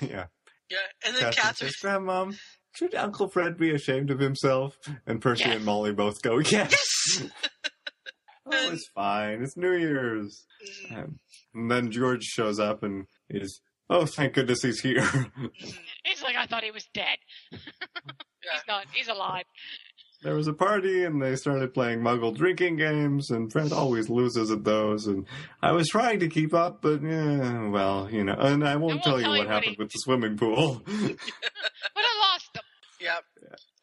[0.00, 0.26] Yeah.
[0.70, 1.70] Yeah, and then Catherine Catherine.
[1.70, 2.36] says, Grandmom,
[2.74, 4.76] should Uncle Fred be ashamed of himself?
[5.06, 7.22] And Percy and Molly both go, yes.
[8.46, 9.42] oh, it's fine.
[9.42, 10.44] It's New Year's.
[10.90, 10.94] Mm-hmm.
[10.96, 11.18] Um,
[11.54, 15.02] and then George shows up and is, oh, thank goodness he's here.
[16.04, 17.18] He's like, I thought he was dead.
[17.50, 18.84] He's not.
[18.92, 19.44] He's alive.
[20.22, 24.50] There was a party and they started playing muggle drinking games and Fred always loses
[24.50, 25.26] at those and
[25.62, 29.20] I was trying to keep up but yeah, well, you know, and I won't, tell,
[29.20, 30.82] you what happened with the swimming pool.
[31.94, 32.62] But I lost him.
[33.00, 33.24] Yep.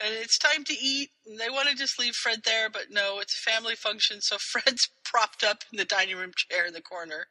[0.02, 1.10] And it's time to eat.
[1.26, 4.22] And they want to just leave Fred there, but no, it's a family function.
[4.22, 7.28] So Fred's propped up in the dining room chair in the corner.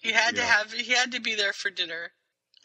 [0.00, 0.72] He had to have.
[0.72, 2.12] He had to be there for dinner.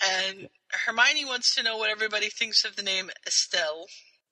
[0.04, 0.50] And
[0.86, 3.86] Hermione wants to know what everybody thinks of the name Estelle.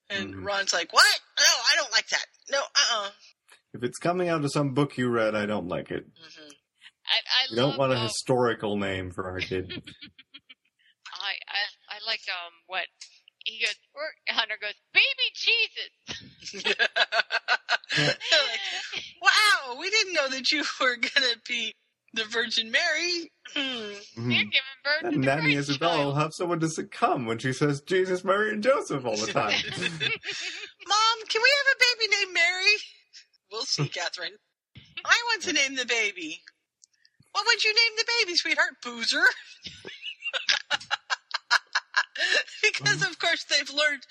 [0.10, 0.46] And Mhm.
[0.46, 1.20] Ron's like, "What?
[1.38, 2.26] No, I don't like that.
[2.50, 3.12] No, uh-uh."
[3.74, 6.06] if it's coming out of some book you read, I don't like it.
[7.06, 9.72] I, I You don't love, want a um, historical name for our kid.
[11.12, 12.86] I, I I like um what
[13.46, 13.76] he goes.
[13.94, 16.76] Or Hunter goes, baby Jesus.
[18.00, 18.16] Like,
[19.22, 21.74] "Wow, we didn't know that you were gonna be
[22.14, 23.60] the Virgin Mary." Hmm.
[23.60, 24.02] Mhm.
[24.16, 27.40] You're giving birth to And the Nanny Christ Isabel will have someone to succumb when
[27.40, 29.52] she says Jesus, Mary, and Joseph all the time.
[30.88, 32.76] Mom, can we have a baby named Mary?
[33.52, 34.34] We'll see, Catherine.
[35.06, 36.42] I want to name the baby.
[37.32, 38.74] What would you name the baby, sweetheart?
[38.84, 39.24] Boozer.
[42.62, 44.04] because of course they've learned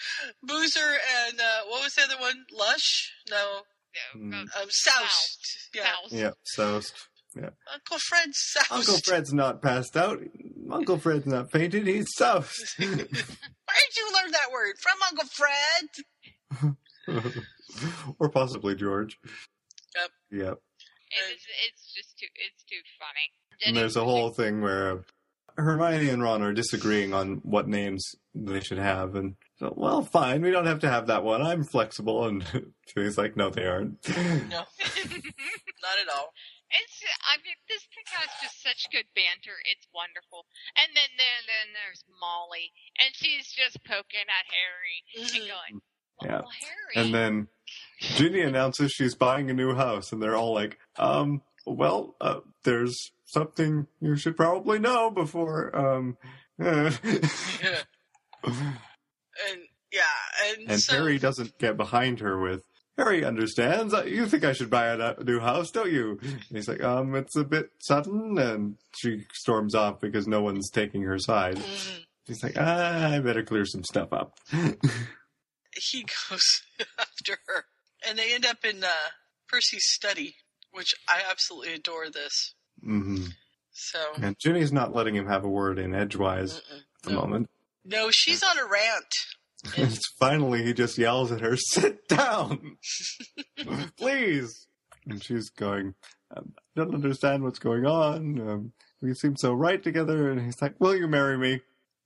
[0.43, 0.81] Boozer
[1.29, 2.45] and uh, what was the other one?
[2.57, 3.13] Lush?
[3.31, 3.61] No.
[4.17, 4.33] Mm.
[4.33, 5.69] Um, Soused.
[5.75, 5.93] Yeah.
[6.11, 6.95] yeah, soused.
[7.37, 7.51] Yeah.
[7.73, 8.73] Uncle Fred Soused.
[8.73, 10.21] Uncle Fred's not passed out.
[10.71, 11.87] Uncle Fred's not fainted.
[11.87, 12.75] He's soused.
[12.79, 13.07] Where did
[13.97, 14.75] you learn that word?
[14.81, 15.29] From Uncle
[17.11, 17.35] Fred?
[18.19, 19.19] or possibly George.
[19.95, 20.11] Yep.
[20.31, 20.59] Yep.
[21.33, 22.27] It's, it's just too.
[22.35, 23.67] It's too funny.
[23.67, 25.05] And there's a whole thing where
[25.57, 30.43] Hermione and Ron are disagreeing on what names they should have, and so, well, fine,
[30.43, 31.43] we don't have to have that one.
[31.43, 32.45] I'm flexible, and
[32.95, 34.09] Ginny's like, no, they aren't.
[34.09, 34.15] No.
[34.59, 36.33] Not at all.
[36.71, 36.97] It's.
[37.25, 39.57] I mean, this thing has just such good banter.
[39.73, 40.45] It's wonderful.
[40.77, 45.37] And then then then there's Molly, and she's just poking at Harry Mm-hmm.
[45.37, 45.75] and going,
[46.23, 46.41] Yeah.
[46.45, 47.49] "Oh, Harry." And then
[48.01, 53.13] Ginny announces she's buying a new house, and they're all like, um, well, uh, there's
[53.25, 56.17] something you should probably know before, um,
[56.63, 56.91] uh.
[59.51, 59.61] And
[59.93, 60.03] yeah,
[60.49, 62.63] and, and so Harry doesn't get behind her with,
[62.99, 63.95] Harry understands.
[63.95, 66.19] Uh, You think I should buy a new house, don't you?
[66.21, 70.69] And he's like, um, it's a bit sudden, and she storms off because no one's
[70.69, 71.57] taking her side.
[71.57, 71.99] Mm-hmm.
[72.27, 74.37] She's like, ah, I better clear some stuff up.
[74.51, 76.63] he goes
[76.99, 77.65] after her,
[78.07, 78.89] and they end up in uh,
[79.49, 80.35] Percy's study,
[80.73, 82.11] which I absolutely adore.
[82.11, 83.25] This hmm
[83.71, 87.49] so And Ginny's not letting him have a word in edgewise at the moment.
[87.85, 89.15] no, she's on a rant.
[89.77, 92.77] And finally, he just yells at her, "Sit down,
[93.97, 94.67] please."
[95.07, 95.95] And she's going,
[96.37, 98.41] um, "I don't understand what's going on.
[98.41, 98.73] Um,
[99.03, 101.61] we seem so right together." And he's like, "Will you marry me?"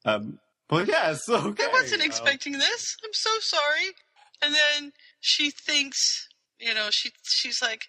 [0.04, 0.38] Um,
[0.70, 1.20] well, yes.
[1.28, 1.64] Okay.
[1.64, 2.96] I wasn't Um, expecting this.
[3.04, 3.90] I'm so sorry.
[4.40, 7.84] And then she thinks, you know, she she's like,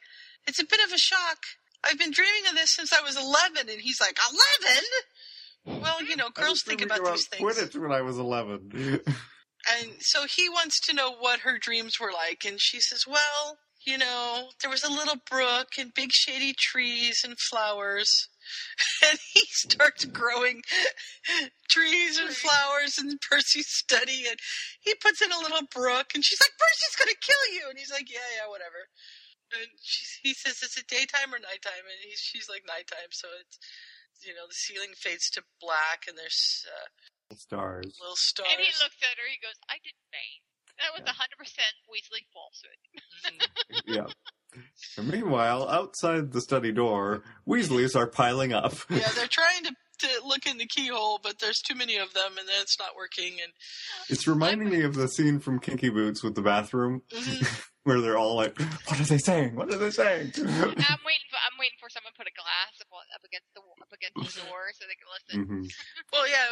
[0.46, 1.38] it's a bit of a shock.
[1.84, 3.70] I've been dreaming of this since I was 11.
[3.70, 4.18] And he's like,
[5.66, 5.82] 11?
[5.82, 7.42] Well, you know, girls think about these things.
[7.58, 9.00] Quidditch when I was eleven.
[9.72, 12.44] And so he wants to know what her dreams were like.
[12.46, 17.22] And she says, Well, you know, there was a little brook and big shady trees
[17.24, 18.30] and flowers.
[19.10, 20.62] and he starts growing
[21.70, 24.38] trees and flowers in Percy's study, and
[24.82, 27.92] he puts in a little brook, and she's like, "Percy's gonna kill you," and he's
[27.92, 28.92] like, "Yeah, yeah, whatever."
[29.54, 33.28] And she, he says, "Is it daytime or nighttime?" And he's, she's like, "Nighttime." So
[33.40, 33.60] it's,
[34.26, 36.88] you know, the ceiling fades to black, and there's uh,
[37.38, 37.96] Stars.
[38.00, 38.50] little stars.
[38.52, 39.28] And he looks at her.
[39.30, 40.42] He goes, "I didn't faint.
[40.82, 42.80] That was a hundred percent Weasley falsehood."
[43.26, 43.94] Mm-hmm.
[43.94, 44.08] yeah.
[44.98, 48.74] And meanwhile, outside the study door, Weasleys are piling up.
[48.90, 52.38] yeah, they're trying to, to look in the keyhole, but there's too many of them,
[52.38, 53.34] and then it's not working.
[53.42, 53.52] And
[54.10, 57.44] It's reminding me of the scene from Kinky Boots with the bathroom, mm-hmm.
[57.84, 58.58] Where they're all like,
[58.88, 59.56] "What are they saying?
[59.56, 62.74] What are they saying?" I'm waiting for I'm waiting for someone to put a glass
[62.82, 65.36] up, up against the up against the door so they can listen.
[65.44, 65.74] Mhm.
[66.12, 66.48] Well, yeah,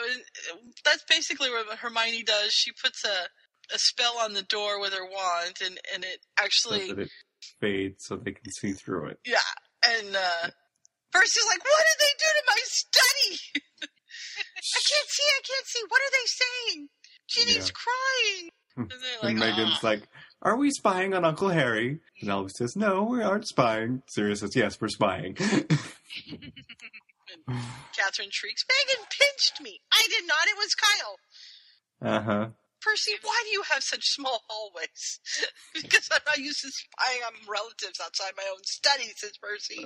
[0.54, 2.52] and that's basically what Hermione does.
[2.54, 3.28] She puts a
[3.74, 7.12] a spell on the door with her wand, and and it So actually, that it
[7.60, 9.20] fades so they can see through it.
[9.26, 9.40] yeah.
[9.88, 10.50] And uh,
[11.12, 13.62] Percy's like, "What did they do to my study?
[13.84, 15.24] I can't see.
[15.24, 15.82] I can't see.
[15.88, 16.90] What are they saying?
[17.30, 18.90] Ginny's crying." And
[19.22, 20.04] like, and Megan's like,
[20.42, 24.56] "Are we spying on Uncle Harry?" And Albus says, "No, we aren't spying." Sirius says,
[24.56, 25.36] "Yes, we're spying."
[27.96, 29.82] Catherine shrieks, "Megan pinched me.
[29.92, 30.48] I did not.
[30.48, 31.20] It was Kyle."
[32.02, 32.50] uh huh.
[32.82, 35.20] Percy, why do you have such small hallways?
[35.76, 39.86] because I'm not used to spying on relatives outside my own study, says Percy.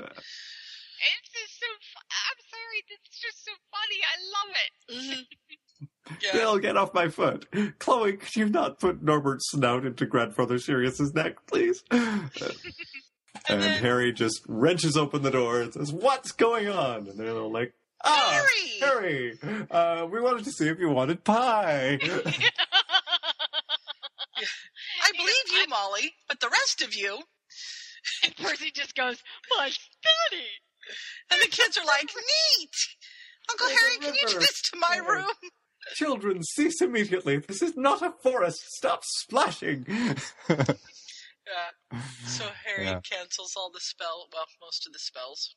[0.99, 1.67] It's just so.
[1.93, 2.80] fu- I'm sorry.
[2.89, 3.99] It's just so funny.
[4.03, 4.72] I love it.
[4.93, 5.22] Mm-hmm.
[6.34, 7.47] Bill, get off my foot.
[7.80, 11.84] Chloe, could you not put Norbert's snout into Grandfather Sirius's neck, please?
[11.91, 17.51] and Harry just wrenches open the door and says, "What's going on?" And they're all
[17.51, 17.73] like,
[18.03, 18.45] "Ah,
[18.81, 19.38] Harry,
[19.72, 21.99] uh, we wanted to see if you wanted pie."
[25.03, 27.19] I believe you, Molly, but the rest of you.
[28.23, 29.22] And Percy just goes,
[29.57, 30.45] "My study,"
[31.32, 32.76] and the kids are like, "Neat,
[33.49, 35.30] Uncle Harry, can you do this to my room?"
[35.94, 37.38] Children, cease immediately.
[37.38, 38.64] This is not a forest.
[38.78, 39.86] Stop splashing.
[41.48, 42.02] Yeah.
[42.26, 43.02] So Harry Yeah.
[43.02, 45.53] cancels all the spell, well, most of the spells,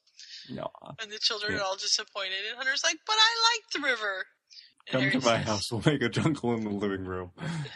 [0.51, 1.61] no, and the children Yeah.
[1.61, 2.45] are all disappointed.
[2.47, 4.27] And Hunter's like, "But I like the river."
[4.87, 5.73] And come Harry to my says, house.
[5.73, 7.33] We'll make a jungle in the living room.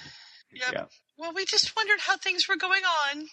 [0.55, 0.73] Yep.
[0.75, 0.85] Yeah.
[1.17, 3.29] Well, we just wondered how things were going on.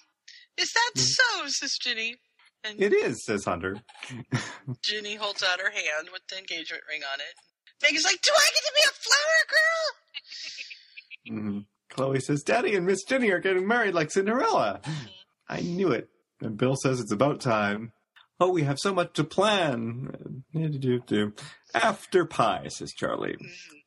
[0.55, 1.43] Is that mm-hmm.
[1.43, 1.47] so?
[1.49, 2.15] Says Ginny.
[2.63, 2.83] And Mm-hmm.
[2.83, 3.77] It is, says Hunter.
[4.83, 7.35] Ginny holds out her hand with the engagement ring on it.
[7.81, 11.65] Megan's like, "Do I get to be a flower girl?" Mhm.
[11.89, 14.79] Chloe says, Daddy and Miss Ginny are getting married like Cinderella.
[15.47, 16.09] I knew it.
[16.41, 17.93] And Bill says it's about time.
[18.39, 20.43] Oh, we have so much to plan.
[21.73, 23.37] After pie, says Charlie.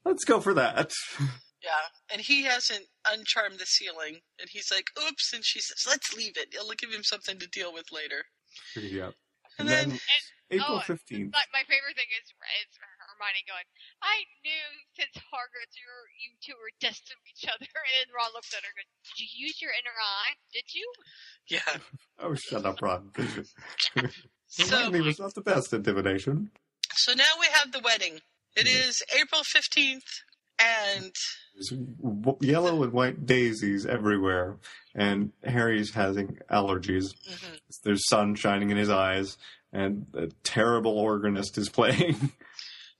[0.05, 0.93] Let's go for that.
[1.65, 1.71] Yeah,
[2.13, 6.33] and he hasn't uncharmed the ceiling, and he's like, "Oops!" And she says, "Let's leave
[6.37, 6.53] it.
[6.53, 8.25] It'll give him something to deal with later."
[8.77, 9.15] Yep.
[9.59, 10.01] And And then, then
[10.53, 11.33] April oh, 15th.
[11.33, 13.65] My, my favorite thing is, is Hermione going,
[14.05, 17.65] I knew since Hogwarts you, were, you two were destined for each other.
[18.03, 20.37] And Ron looks at her and goes, Did you use your inner eye?
[20.53, 20.87] Did you?
[21.49, 21.73] yeah.
[22.21, 23.11] Oh, shut up, Ron.
[24.53, 26.51] So, Hermione was not the best at divination.
[26.93, 28.21] so now we have the wedding.
[28.55, 28.89] It mm-hmm.
[28.89, 30.05] is April fifteenth,
[30.63, 31.13] and
[31.55, 31.73] There's
[32.41, 34.57] yellow and white daisies everywhere,
[34.95, 37.15] and Harry's having allergies.
[37.29, 37.55] Mm-hmm.
[37.85, 39.37] There's sun shining in his eyes,
[39.73, 42.33] and a terrible organist is playing.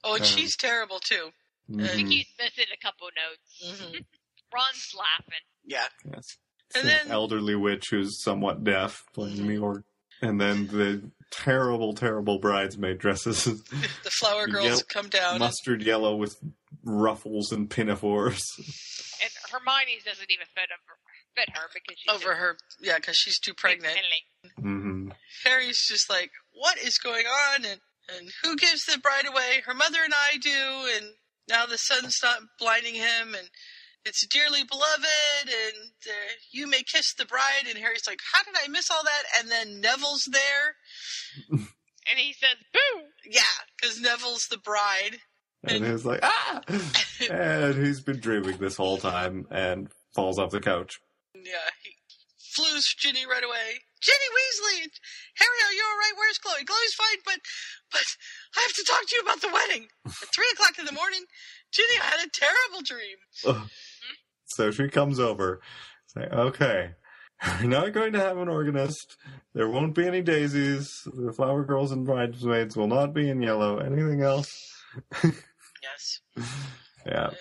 [0.03, 1.29] oh, and Um, she's terrible too.
[1.69, 2.07] Mhm.
[2.09, 3.81] He's missing a couple notes.
[3.81, 3.93] Mm-hmm.
[4.53, 5.43] Ron's laughing.
[5.65, 5.87] Yeah.
[6.05, 6.37] Yes.
[6.75, 9.83] And It's then- an elderly witch who's somewhat deaf playing the organ.
[10.21, 11.01] And then the
[11.33, 13.45] terrible, terrible bridesmaid dresses.
[14.03, 15.31] The flower girls Yel- come down.
[15.35, 16.35] and- Mustard yellow with
[16.83, 18.41] ruffles and pinafores.
[19.21, 20.97] And Hermione's doesn't even fit, over,
[21.35, 23.97] fit her because she's over her, yeah, because she's too pregnant.
[24.59, 25.09] hmm
[25.45, 27.65] Harry's just like, what is going on?
[27.65, 27.79] And,
[28.17, 29.61] and who gives the bride away?
[29.65, 31.13] Her mother and I do, and
[31.49, 33.49] now the sun's not blinding him, and
[34.05, 37.67] it's dearly beloved, and uh, you may kiss the bride.
[37.67, 39.23] And Harry's like, how did I miss all that?
[39.39, 41.59] And then Neville's there.
[42.11, 43.03] And he says, Boo!
[43.25, 43.41] Yeah,
[43.79, 45.19] because Neville's the bride.
[45.63, 46.61] And he's like, ah!
[47.31, 50.99] and he's been dreaming this whole time and falls off the couch.
[51.33, 51.95] Yeah, he
[52.53, 53.81] Floos Ginny right away.
[54.01, 54.85] Ginny Weasley,
[55.39, 56.13] Harry, are you all right?
[56.17, 56.65] Where's Chloe?
[56.65, 57.39] Chloe's fine, but
[57.91, 58.05] but
[58.55, 59.87] I have to talk to you about the wedding.
[60.05, 61.25] At three o'clock in the morning,
[61.71, 63.17] Ginny, I had a terrible dream.
[64.55, 65.61] So she comes over.
[66.07, 66.91] Say, okay,
[67.61, 69.17] we're not going to have an organist.
[69.53, 70.91] There won't be any daisies.
[71.05, 73.77] The flower girls and bridesmaids will not be in yellow.
[73.77, 74.51] Anything else?
[75.23, 76.21] Yes.
[77.05, 77.31] Yeah.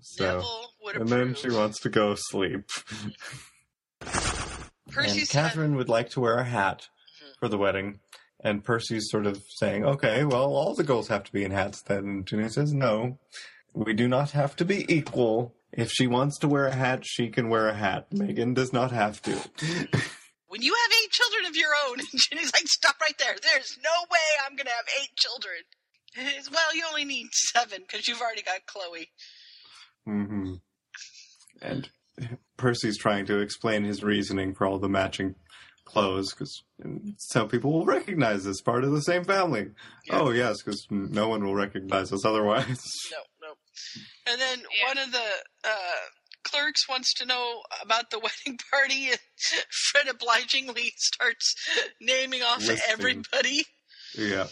[0.00, 0.42] So,
[0.84, 2.68] would and then she wants to go sleep.
[4.90, 6.88] Percy and Catherine would like to wear a hat
[7.22, 7.32] mm-hmm.
[7.40, 8.00] for the wedding,
[8.40, 11.80] And Percy's sort of saying, okay, well, all the girls have to be in hats
[11.80, 12.04] then.
[12.04, 13.18] And Ginny says, no,
[13.72, 15.54] we do not have to be equal.
[15.72, 18.12] If she wants to wear a hat, she can wear a hat.
[18.12, 19.32] Megan does not have to.
[20.48, 23.34] When you have eight children of your own, and Ginny's like, stop right there.
[23.40, 25.62] There's no way I'm going to have eight children.
[26.16, 29.08] And it's, well, you only need seven because you've already got Chloe.
[30.06, 30.54] Mm-hmm.
[31.62, 31.88] And
[32.58, 35.36] Percy's trying to explain his reasoning for all the matching
[35.86, 36.62] clothes because
[37.16, 39.68] some people will recognize this part of the same family.
[40.10, 42.66] Oh, yes, because no one will recognize us otherwise.
[43.10, 43.24] No, no.
[44.26, 45.28] And then one of the
[45.64, 46.02] uh,
[46.44, 49.20] clerks wants to know about the wedding party, and
[49.70, 51.54] Fred obligingly starts
[52.00, 52.78] naming off Listing.
[52.88, 53.64] everybody.
[54.16, 54.46] yeah.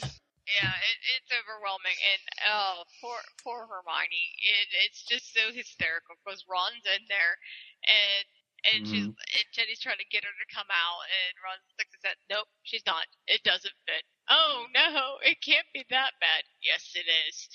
[0.51, 4.35] Yeah, it, it's overwhelming, and oh, poor poor Hermione.
[4.43, 7.39] It, it's just so hysterical because Ron's in there,
[7.87, 8.27] and
[8.73, 9.17] and she's Mhm.
[9.17, 12.17] and Ginny's trying to get her to come out, and Ron sticks his head.
[12.29, 13.07] Nope, she's not.
[13.27, 14.05] It doesn't fit.
[14.29, 16.43] Oh no, it can't be that bad.
[16.63, 17.49] Yes, it is.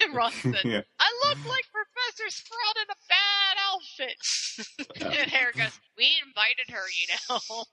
[0.00, 0.82] and Ron said, Yeah.
[0.98, 6.84] "I look like Professor Sprout in a bad outfit." and Harry goes, "We invited her,
[6.88, 7.64] you know."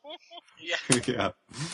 [0.59, 1.01] yeah.
[1.05, 1.31] yeah.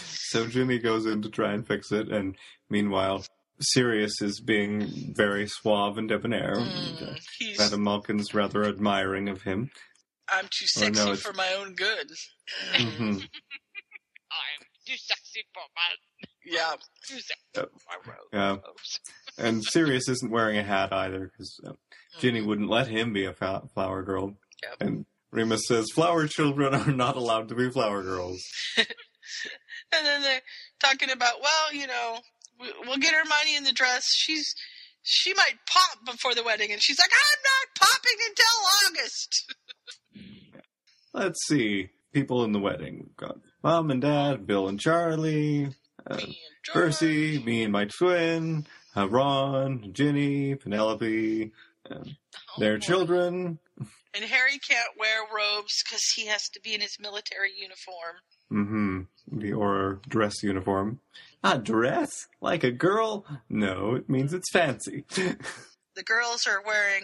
[0.08, 2.36] So Jimmy goes in to try and fix it, and
[2.70, 3.26] meanwhile,
[3.62, 6.56] Sirius is being very suave and debonair.
[6.58, 9.72] and, uh, he's- Madam Malkin's rather admiring of him.
[10.30, 12.10] I'm too Oh, no, sexy for my own good.
[12.74, 13.18] hmm
[14.32, 16.28] I'm too sexy for my.
[16.46, 16.76] Yeah.
[17.08, 17.70] Too sexy Yep.
[17.70, 18.60] for my rose.
[19.38, 19.46] Yeah.
[19.46, 21.74] And Sirius isn't wearing a hat either because uh,
[22.20, 24.36] Ginny wouldn't let him be a fa- flower girl.
[24.64, 24.76] Yep.
[24.82, 28.42] And Remus says flower children are not allowed to be flower girls.
[29.92, 30.42] And then they're
[30.80, 32.20] talking about, well, you know,
[32.60, 34.04] we- we'll get Hermione in the dress.
[34.14, 34.54] She's
[35.02, 39.54] she might pop before the wedding, and she's like, I'm not popping until August.
[41.14, 41.90] Let's see.
[42.14, 43.06] People in the wedding.
[43.08, 45.70] We've got mom and dad, Bill and Charlie,
[46.10, 46.20] uh,
[46.72, 48.66] Percy, me and my twin,
[48.96, 51.52] uh, Ron, Ginny, Penelope,
[51.92, 52.04] uh,
[52.58, 53.60] their children.
[54.14, 58.16] And Harry can't wear robes because he has to be in his military uniform.
[58.52, 59.40] Mm-hmm.
[59.40, 61.02] The Auror dress uniform.
[61.44, 62.28] A dress?
[62.40, 63.26] Like a girl?
[63.50, 65.04] No, it means it's fancy.
[65.96, 67.04] The girls are wearing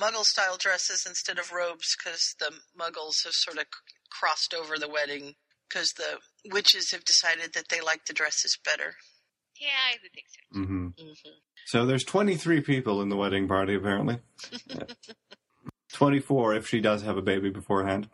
[0.00, 4.78] Muggle style dresses instead of robes because the Muggles have sort of c- crossed over
[4.78, 5.34] the wedding
[5.68, 6.18] because the
[6.52, 8.94] witches have decided that they like the dresses better.
[9.60, 10.60] Yeah, I would think so.
[10.60, 10.86] mm-hmm.
[10.88, 11.30] Mm-hmm.
[11.66, 14.20] So there's 23 people in the wedding party, apparently.
[14.68, 14.84] Yeah.
[15.92, 18.08] 24 if she does have a baby beforehand.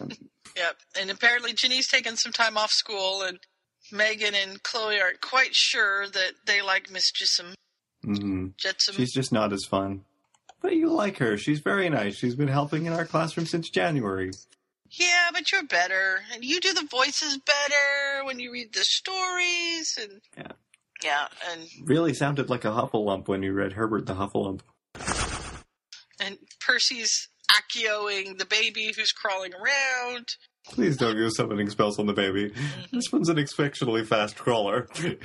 [0.00, 0.10] Um,
[0.54, 0.76] Yep.
[1.00, 3.38] And apparently Ginny's taken some time off school, and
[3.90, 7.54] Megan and Chloe aren't quite sure that they like Miss Jissam.
[8.04, 8.94] hmm Jetsam.
[8.96, 10.04] She's just not as fun.
[10.62, 11.36] But you like her.
[11.36, 12.14] She's very nice.
[12.14, 14.30] She's been helping in our classroom since January.
[14.90, 19.98] Yeah, but you're better, and you do the voices better when you read the stories,
[20.00, 20.52] and Yeah.
[21.02, 24.60] yeah, and Really sounded like a Huffalump when you read Herbert the Huffalump.
[26.20, 30.26] and Percy's acioing the baby who's crawling around.
[30.68, 32.50] Please don't use summoning spells on the baby.
[32.50, 32.96] Mm-hmm.
[32.96, 34.86] This one's an exceptionally fast crawler.
[34.94, 35.18] And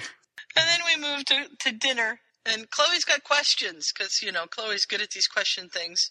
[0.56, 5.02] then we move to, to dinner, and Chloe's got questions because you know Chloe's good
[5.02, 6.10] at these question things.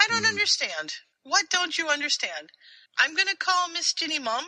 [0.00, 0.30] I don't hmm.
[0.30, 0.92] understand.
[1.22, 2.50] What don't you understand?
[2.98, 4.44] I'm gonna call Miss Ginny mom.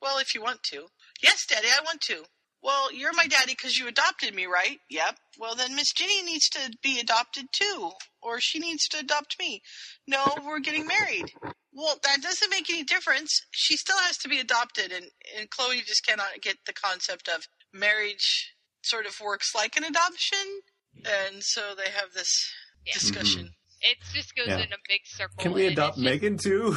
[0.00, 0.86] Well, if you want to.
[1.22, 2.24] Yes, Daddy, I want to.
[2.62, 4.78] Well, you're my daddy because you adopted me, right?
[4.88, 5.16] Yep.
[5.38, 7.90] Well, then Miss Ginny needs to be adopted too,
[8.22, 9.62] or she needs to adopt me.
[10.06, 11.32] No, we're getting married.
[11.72, 13.42] Well, that doesn't make any difference.
[13.50, 15.06] She still has to be adopted, and,
[15.36, 20.60] and Chloe just cannot get the concept of marriage sort of works like an adoption,
[20.96, 22.50] and so they have this
[22.92, 23.50] discussion.
[23.80, 24.58] It just goes Yeah.
[24.58, 25.36] in a big circle.
[25.38, 26.76] Can we adopt it's just- Megan too?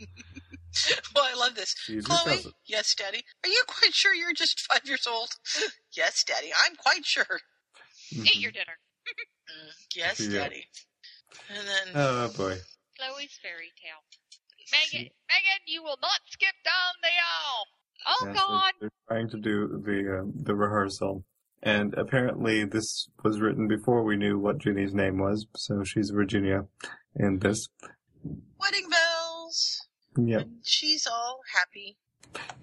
[1.14, 1.74] well, I love this.
[1.84, 3.22] She's Chloe, yes, Daddy.
[3.44, 5.30] Are you quite sure you're just five years old?
[5.96, 6.50] yes, Daddy.
[6.64, 7.40] I'm quite sure.
[8.12, 8.78] Eat your dinner.
[9.08, 10.38] Mm, yes, Yeah.
[10.40, 10.64] Daddy.
[11.48, 12.56] And then Oh boy.
[12.98, 14.02] Chloe's fairy tale.
[14.72, 17.66] Megan, Megan, you will not skip down the aisle.
[18.06, 18.72] Oh Yes, God!
[18.80, 21.24] they're, they're trying to do the uh, the rehearsal,
[21.64, 25.46] and apparently this was written before we knew what Ginny's name was.
[25.56, 26.66] So she's Virginia
[27.16, 27.68] in this.
[28.58, 29.80] wedding bells.
[30.16, 30.46] Yep.
[30.62, 31.96] She's all happy.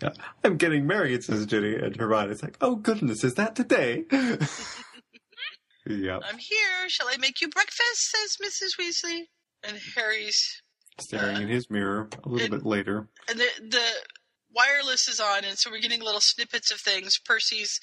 [0.01, 0.09] Yeah.
[0.43, 6.21] I'm getting married, says Ginny, and Hermione's like, "Oh goodness, is that today?" yep.
[6.25, 6.89] I'm here.
[6.89, 8.11] Shall I make you breakfast?
[8.11, 8.77] says Mrs.
[8.79, 9.23] Weasley.
[9.63, 10.61] And Harry's
[10.99, 13.07] Staring in uh, his mirror a little bit later.
[13.29, 13.85] and the the
[14.53, 17.17] wireless is on, and so we're getting little snippets of things.
[17.23, 17.79] Percy's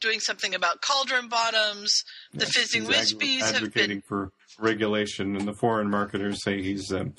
[0.00, 2.04] doing something about cauldron bottoms.
[2.32, 6.92] The Yes, Fizzing Whizzbees have been advocating for regulation, and the foreign marketers say he's
[6.92, 7.14] um,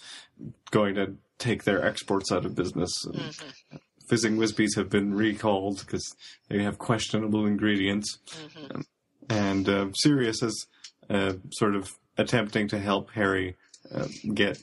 [0.71, 2.91] going to take their exports out of business.
[3.05, 3.77] And Mm-hmm.
[4.07, 6.15] Fizzing Whizzbees have been recalled because
[6.49, 8.17] they have questionable ingredients.
[8.71, 8.85] Um,
[9.29, 10.67] and uh, Sirius is
[11.09, 13.55] uh, sort of attempting to help Harry
[13.95, 14.61] uh, get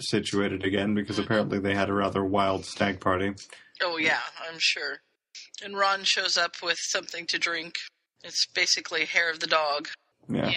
[0.00, 3.32] situated again because apparently they had a rather wild stag party.
[3.80, 4.18] Oh yeah,
[4.48, 4.96] I'm sure.
[5.62, 7.74] And Ron shows up with something to drink.
[8.24, 9.88] It's basically hair of the dog.
[10.28, 10.52] Yeah.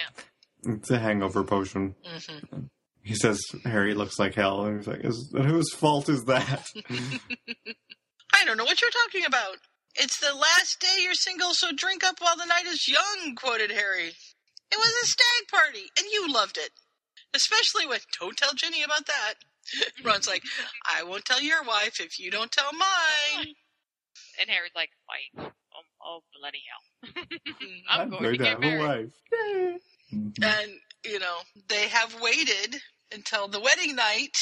[0.65, 1.95] It's a hangover potion.
[2.05, 2.59] hmm
[3.03, 6.67] He says Harry looks like hell, and he's like, is, whose fault is that?
[8.33, 9.57] I don't know what you're talking about.
[9.95, 13.71] It's the last day you're single, so drink up while the night is young, quoted
[13.71, 14.07] Harry.
[14.71, 16.71] It was a stag party, and you loved it.
[17.35, 19.33] Especially when, don't tell Ginny about that.
[20.03, 20.43] Ron's like,
[20.93, 23.53] I won't tell your wife if you don't tell mine.
[24.39, 25.51] And Harry's like, "Fight!
[25.75, 27.23] Oh, oh bloody hell!
[27.89, 29.81] I'm I'm, going going to to get have a married." wife.
[30.43, 30.71] And,
[31.03, 31.37] you know,
[31.69, 32.75] they have waited
[33.11, 34.37] until the wedding night,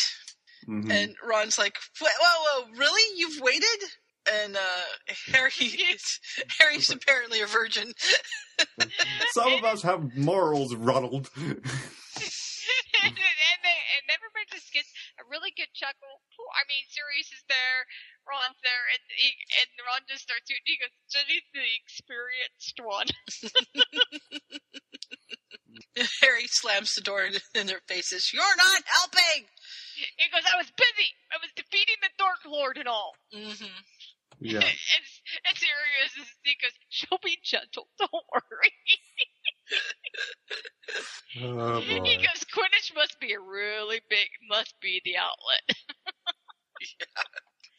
[0.67, 0.91] Mhm.
[0.91, 3.17] and Ron's like, whoa, whoa, whoa really?
[3.17, 3.81] You've waited?
[4.31, 4.83] And uh,
[5.33, 6.19] Harry is,
[6.59, 7.93] Harry's apparently a virgin.
[9.31, 11.29] Some of us have morals, Ronald.
[11.37, 11.61] and, and,
[13.63, 14.89] they, and everybody just gets
[15.21, 16.25] a really good chuckle.
[16.57, 17.85] I mean, Sirius is there,
[18.25, 19.29] Ron's there, and he,
[19.61, 20.61] and Ron just starts doing.
[20.65, 23.09] He goes, "Ginny's the experienced one."
[26.21, 28.33] Harry slams the door in, in their faces.
[28.33, 29.45] You're not helping!
[30.17, 31.09] He goes, "I was busy.
[31.29, 33.77] I was defeating the Dark Lord and all." Mm-hmm.
[34.41, 34.57] Yeah.
[34.65, 35.05] and,
[35.45, 37.87] and Sirius is, he goes, "She'll be gentle.
[37.99, 38.73] Don't worry."
[41.43, 42.05] Oh, He boy.
[42.17, 45.77] goes, "Quidditch must be a really big, must be the outlet."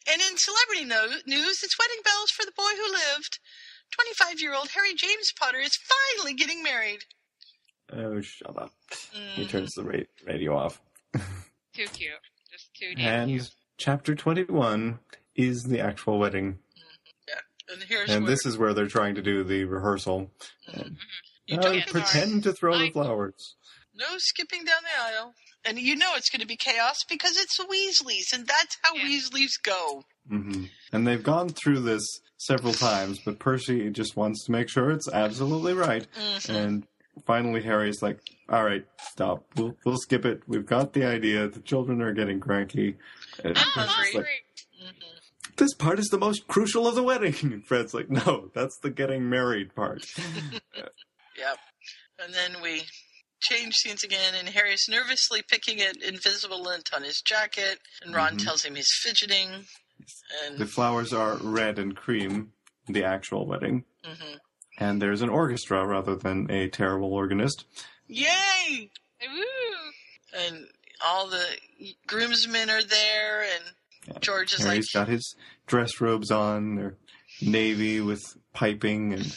[0.05, 3.39] And in celebrity no- news, it's wedding bells for the boy who lived.
[3.91, 6.99] 25 year old Harry James Potter is finally getting married.
[7.91, 8.73] Oh, shut up.
[9.13, 9.49] He Mm.
[9.49, 10.81] turns the ra- radio off.
[11.73, 12.11] Too cute.
[12.51, 14.99] Just too damn And chapter 21
[15.35, 16.59] is the actual wedding.
[17.27, 17.35] Yeah,
[17.73, 20.31] And here's And where this is where they're trying to do the rehearsal.
[21.47, 23.55] You Uh, pretend to throw the flowers.
[23.93, 25.33] no skipping down the aisle.
[25.65, 28.95] And you know it's going to be chaos because it's the Weasleys, and that's how
[28.95, 30.03] Weasleys go.
[30.27, 32.03] hmm And they've gone through this
[32.37, 36.05] several times, but Percy just wants to make sure it's absolutely right.
[36.17, 36.49] Mhm.
[36.49, 36.87] And
[37.25, 39.45] finally, Harry's like, "All right, stop.
[39.55, 40.41] We'll we'll skip it.
[40.47, 41.47] We've got the idea.
[41.47, 42.97] The children are getting cranky."
[43.41, 44.27] And Percy's like,
[45.55, 47.35] this part is the most crucial of the wedding.
[47.53, 50.03] And Fred's like, "No, that's the getting married part."
[51.37, 51.57] Yep.
[52.19, 52.83] And then we
[53.41, 58.37] change scenes again, and Harry's nervously picking at invisible lint on his jacket, and Ron
[58.37, 58.43] Mhm.
[58.45, 59.67] tells him he's fidgeting.
[60.43, 62.53] And the flowers are red and cream.
[62.87, 64.39] The actual wedding, mhm.
[64.77, 67.63] and there's an orchestra rather than a terrible organist.
[68.07, 68.91] yay!
[69.21, 69.91] Woo!
[70.33, 70.67] And
[71.01, 71.57] all the
[72.05, 75.35] groomsmen are there, and George is Harry's got his
[75.65, 76.75] dress robes on.
[76.75, 76.97] They're
[77.41, 78.21] navy with
[78.53, 79.33] piping and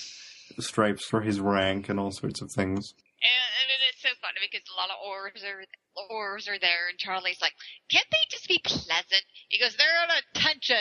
[0.59, 2.93] stripes for his rank and all sorts of things.
[3.23, 5.65] And, and it is so funny because a lot of Aurors are
[6.13, 7.55] Aurors are there, and Charlie's like,
[7.91, 10.77] "Can't they just be pleasant?" He goes, "They're on attention,"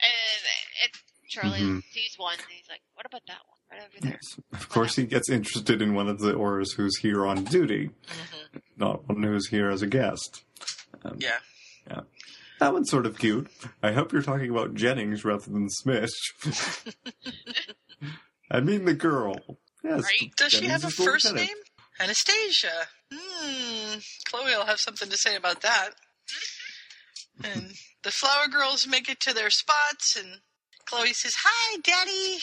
[0.00, 0.42] and
[0.82, 0.92] and
[1.28, 1.82] Charlie Mhm.
[1.92, 4.20] sees one, and he's like, "What about that one right over there?"
[4.52, 8.58] Of course, he gets interested in one of the Aurors who's here on duty, Mm-hmm.
[8.76, 10.42] not one who's here as a guest.
[11.04, 11.38] Um, Yeah.
[11.88, 12.00] Yeah.
[12.58, 13.48] That one's sort of cute.
[13.82, 16.10] I hope you're talking about Jennings rather than Smith.
[18.50, 19.36] I mean the girl.
[19.82, 20.04] Yes.
[20.36, 21.48] Does she have a first lieutenant.
[21.48, 21.56] name?
[22.00, 22.86] Anastasia.
[23.12, 23.98] Hmm.
[24.28, 25.90] Chloe will have something to say about that.
[27.44, 30.40] And the flower girls make it to their spots, and
[30.86, 32.38] Chloe says, Hi, Daddy!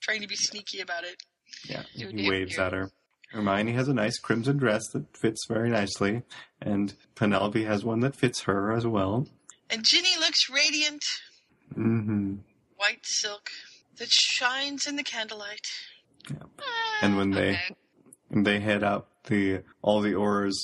[0.00, 1.22] Trying to be sneaky about it.
[1.68, 2.90] Yeah, he waves at her.
[3.30, 6.22] Hermione has a nice crimson dress that fits very nicely,
[6.62, 9.26] and Penelope has one that fits her as well.
[9.68, 11.02] And Ginny looks radiant,
[11.76, 12.36] Mm-hmm.
[12.76, 13.50] white silk
[13.98, 15.66] that shines in the candlelight.
[17.02, 17.58] And when they
[18.28, 20.56] when they head out, the all the Aurors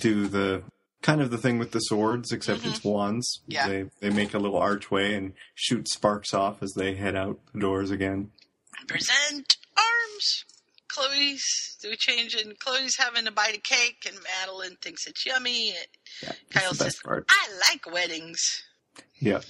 [0.00, 0.62] do the
[1.02, 3.40] kind of the thing with the swords, except it's wands.
[3.42, 3.52] Mm-hmm.
[3.52, 3.68] Yeah.
[3.68, 7.60] They they make a little archway and shoot sparks off as they head out the
[7.60, 8.30] doors again.
[8.86, 10.44] Present arms!
[10.88, 15.26] Chloe's, do we change and Chloe's having a bite of cake, and Madeline thinks it's
[15.26, 15.74] yummy.
[16.22, 17.26] That's Kyle the says, part.
[17.28, 18.62] I like weddings.
[19.20, 19.40] Yeah.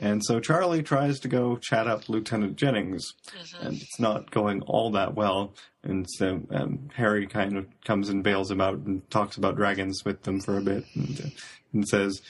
[0.00, 3.66] And so Charlie tries to go chat up Lieutenant Jennings, Mm-hmm.
[3.66, 5.54] and it's not going all that well.
[5.82, 10.02] And so um, Harry kind of comes and bails him out and talks about dragons
[10.04, 11.28] with them for a bit, and, uh,
[11.72, 12.20] and says,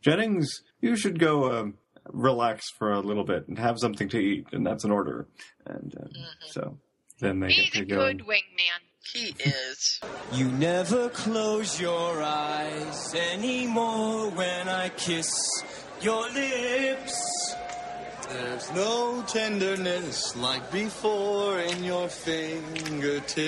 [0.00, 0.48] "Jennings,
[0.80, 1.66] you should go uh,
[2.12, 5.26] relax for a little bit and have something to eat, and that's an order."
[5.66, 6.06] And uh,
[6.46, 6.78] so
[7.20, 7.96] then they He's get a to go.
[8.06, 8.80] good wingman.
[9.12, 10.00] He is.
[10.32, 15.30] You never close your eyes anymore when I kiss
[16.02, 17.54] your lips.
[18.28, 23.38] There's no tenderness like before in your fingertips.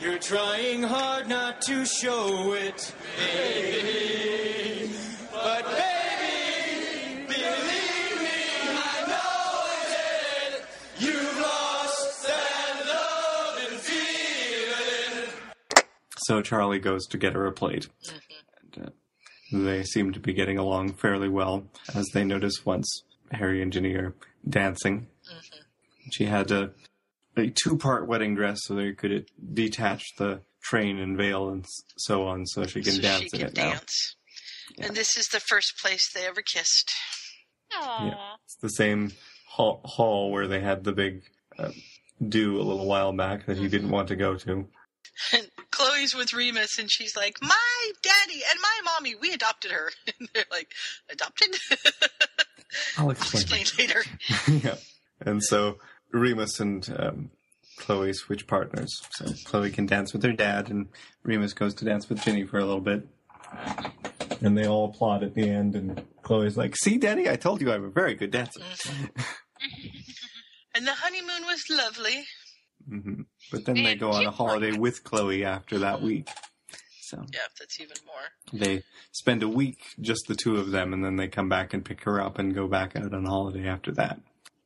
[0.00, 4.90] You're trying hard not to show it, baby.
[5.32, 9.64] But baby, believe me, I know
[10.50, 10.64] it.
[10.98, 15.28] You've lost that love and feeling.
[16.26, 17.88] So Charlie goes to get her a plate.
[18.04, 18.31] Mm-hmm.
[19.52, 21.64] And, they seem to be getting along fairly well,
[21.94, 24.14] as they notice once Harry and Ginny are
[24.48, 25.08] dancing.
[26.10, 26.72] She had a,
[27.36, 31.64] a two-part wedding dress, so they could detach the train and veil and
[31.96, 33.70] so on, so she can so dance she in can it now.
[33.72, 34.16] dance.
[34.78, 36.90] And this is the first place they ever kissed.
[37.72, 38.10] Aww.
[38.10, 38.34] Yeah.
[38.44, 39.12] It's the same
[39.46, 41.22] hall, hall where they had the big
[41.58, 41.70] uh,
[42.26, 44.68] do a little while back that he didn't want to go to.
[45.32, 45.48] And
[46.02, 50.28] Chloe's with Remus, and she's like, "My daddy and my mommy, we adopted her." And
[50.34, 50.72] they're like,
[51.10, 51.56] "Adopted?"
[52.98, 53.60] I'll I'll explain.
[53.60, 54.02] explain later.
[54.66, 54.76] yeah.
[55.20, 55.78] And so
[56.10, 57.30] Remus and um,
[57.78, 58.90] Chloe switch partners.
[59.12, 60.88] So Chloe can dance with her dad, and
[61.22, 63.06] Remus goes to dance with Ginny for a little bit.
[64.40, 67.70] And they all applaud at the end, and Chloe's like, See, Daddy, I told you
[67.72, 68.60] I'm a very good dancer.
[70.74, 72.24] And the honeymoon was lovely.
[72.88, 76.28] Hmm But then they go on a holiday with Chloe after that week.
[77.00, 78.60] So Yeah, that's even more.
[78.60, 78.82] they
[79.12, 82.04] spend a week, just the two of them, and then they come back and pick
[82.04, 84.20] her up and go back out on holiday after that.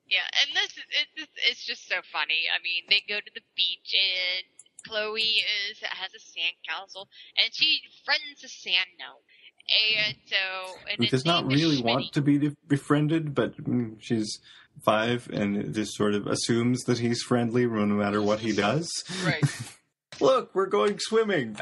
[0.09, 2.47] Yeah, and this is it's just, it's just so funny.
[2.55, 4.44] I mean, they go to the beach and
[4.86, 7.09] Chloe is has a sand castle,
[7.43, 9.22] and she friends a sand gnome.
[9.66, 14.38] And so and Who does not really want to be befriended, but mm, she's
[14.86, 18.88] five and just sort of assumes that he's friendly no matter what he does.
[19.24, 19.42] Right.
[20.20, 21.56] Look, we're going swimming.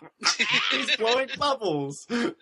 [0.70, 2.06] he's blowing bubbles.
[2.08, 2.34] Yep.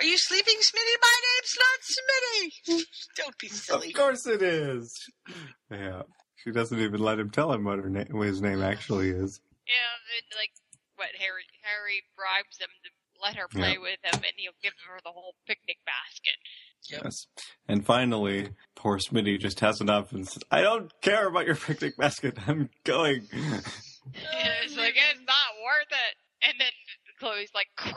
[0.00, 0.96] Are you sleeping, Smitty?
[1.00, 2.82] My name's not Smitty.
[3.16, 3.88] Don't be silly.
[3.88, 4.92] Of course it is.
[5.70, 6.02] Yeah.
[6.42, 9.40] She doesn't even let him tell him what her na- what his name actually is.
[9.66, 10.50] Yeah, and like
[10.96, 12.90] what Harry Harry bribes them to
[13.22, 13.86] let her play Yeah.
[13.86, 16.36] with him, and he'll give her the whole picnic basket.
[16.90, 17.26] Yes.
[17.68, 21.96] And finally, poor Smitty just has enough and says, I don't care about your picnic
[21.96, 22.36] basket.
[22.46, 23.26] I'm going.
[23.32, 23.60] yeah,
[24.64, 26.16] it's like it's not worth it.
[26.46, 26.72] And then
[27.18, 27.94] Chloe's like, "Crap!"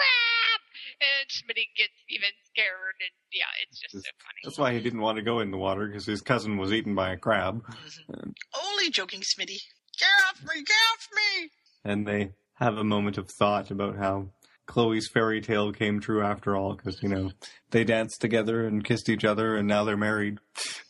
[1.02, 4.40] and Smitty gets even scared, and yeah, it's just so funny.
[4.44, 6.96] That's why he didn't want to go in the water because his cousin was eaten
[6.96, 7.62] by a crab.
[7.64, 8.30] Mm-hmm.
[8.66, 9.60] Only joking, Smitty.
[10.00, 10.64] Get off me!
[10.64, 11.50] Get off me!
[11.84, 14.30] And they have a moment of thought about how
[14.68, 17.32] Chloe's fairy tale came true after all because, you know,
[17.72, 20.38] they danced together and kissed each other and now they're married.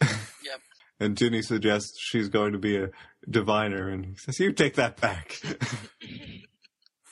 [0.43, 0.61] Yep.
[0.99, 2.89] And Ginny suggests she's going to be a
[3.29, 5.39] diviner and he says, You take that back.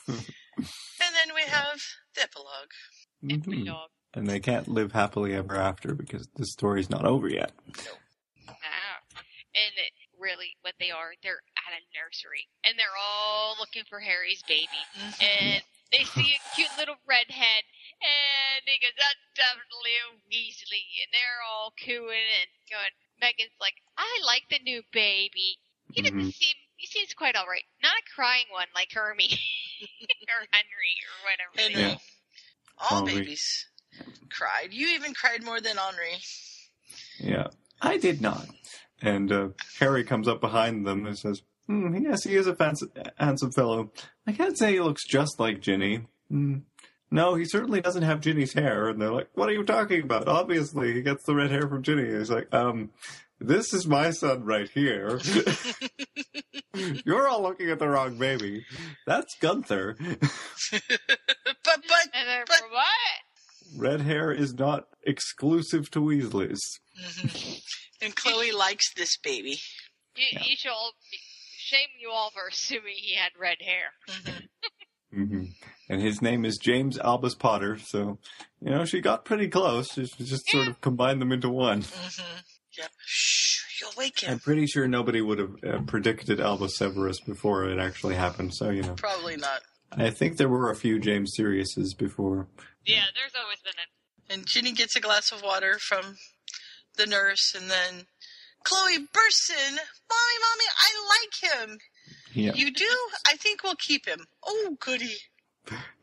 [0.08, 0.16] And
[1.14, 1.78] then we have
[2.14, 2.72] the epilogue.
[3.24, 3.76] Mhm.
[4.14, 7.52] And they can't live happily ever after because the story's not over yet.
[8.48, 8.54] Ah.
[9.54, 14.00] And it, really, what they are, they're at a nursery, and they're all looking for
[14.00, 14.80] Harry's baby,
[15.20, 17.62] and they see a cute little redhead,
[18.02, 22.92] and they go, "That's definitely a Weasley," and they're all cooing and going.
[23.20, 25.58] Megan's like, "I like the new baby.
[25.92, 26.32] He doesn't Mhm.
[26.34, 27.64] seem." He seems quite all right.
[27.82, 29.30] Not a crying one like Hermie
[30.28, 31.74] or Henry or whatever.
[31.74, 31.92] Henry.
[31.94, 32.00] are.
[32.90, 33.20] All Henri.
[33.22, 33.66] babies
[34.28, 34.74] cried.
[34.74, 36.18] You even cried more than Henri.
[37.18, 37.48] Yeah.
[37.80, 38.46] I did not.
[39.00, 39.48] And uh,
[39.78, 42.86] Harry comes up behind them and says, hmm, Yes, he is a fancy,
[43.18, 43.92] handsome fellow.
[44.26, 46.06] I can't say he looks just like Ginny.
[46.30, 46.58] Hmm.
[47.10, 48.88] No, he certainly doesn't have Ginny's hair.
[48.88, 50.28] And they're like, What are you talking about?
[50.28, 52.06] Obviously, he gets the red hair from Ginny.
[52.18, 52.90] He's like, Um,
[53.38, 55.20] this is my son right here.
[57.04, 58.64] You're all looking at the wrong baby.
[59.06, 59.96] That's Gunther.
[60.70, 63.76] But but And they're what?
[63.76, 66.60] Red hair is not exclusive to Weasleys.
[68.02, 69.58] and Chloe likes this baby.
[70.16, 70.92] You, you should all
[71.66, 73.92] shame you all for assuming he had red hair.
[75.14, 75.44] Mm-hmm.
[75.88, 78.18] And his name is James Albus Potter, so
[78.60, 79.92] you know she got pretty close.
[79.92, 81.82] She she just sort of combined them into one.
[81.82, 82.36] Mm-hmm.
[82.78, 82.90] Yep.
[83.06, 84.32] Shh, you'll wake him.
[84.32, 88.54] I'm pretty sure nobody would have uh, predicted Albus Severus before it actually happened.
[88.54, 89.62] So you know, Probably not.
[89.92, 92.48] I think there were a few James Siriuses before.
[92.84, 94.34] Yeah, there's always been a.
[94.34, 96.16] And Ginny gets a glass of water from
[96.96, 98.06] the nurse, and then
[98.66, 99.74] Chloe bursts in.
[99.74, 101.78] Mommy, mommy, I like him.
[102.32, 102.88] Yeah, You do?
[103.26, 104.18] I think we'll keep him.
[104.44, 105.16] Oh, goody.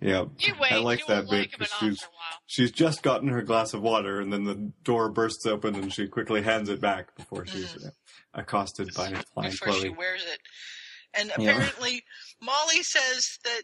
[0.01, 0.25] yeah.
[0.39, 2.39] You wait, I like you that bit like because she's for a while.
[2.47, 6.07] she's just gotten her glass of water, and then the door bursts open, and she
[6.07, 7.89] quickly hands it back before she's uh,
[8.33, 10.39] accosted by flying Before she wears it.
[11.13, 11.51] And Yeah.
[11.51, 12.03] apparently,
[12.41, 13.61] Molly says that.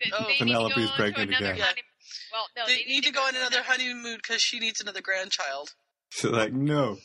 [0.00, 0.24] That Oh.
[0.24, 1.56] they need Penelope's go on to pregnant again.
[1.56, 1.64] Yeah.
[1.64, 1.84] honeymoon.
[2.32, 5.70] Well, no, they, need, to go on another honeymoon because she needs another grandchild.
[6.20, 6.98] She's like, no,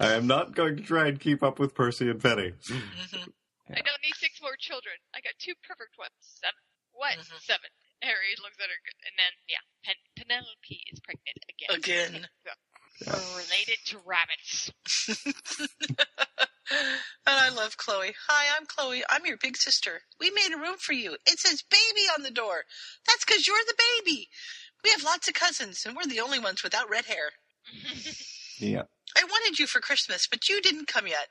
[0.00, 2.50] I am not going to try and keep up with Percy and Penny.
[2.50, 3.30] Mm-hmm.
[3.70, 4.94] I don't need six more children.
[5.14, 6.18] I got two perfect ones.
[6.18, 6.58] Seven.
[6.90, 7.14] What?
[7.14, 7.38] Mm-hmm.
[7.46, 7.70] Seven.
[8.02, 11.70] Harry looks at her, and then yeah, Pen- Penelope is pregnant again.
[11.78, 12.26] Again.
[13.06, 14.70] We're related to rabbits.
[17.26, 18.14] And I love Chloe.
[18.28, 19.02] Hi, I'm Chloe.
[19.10, 20.02] I'm your big sister.
[20.20, 21.16] We made a room for you.
[21.26, 22.62] It says baby on the door.
[23.06, 23.74] That's because you're the
[24.04, 24.28] baby.
[24.84, 27.32] We have lots of cousins, and we're the only ones without red hair.
[28.60, 28.82] Yeah.
[29.16, 31.28] I wanted you for Christmas, but you didn't come yet.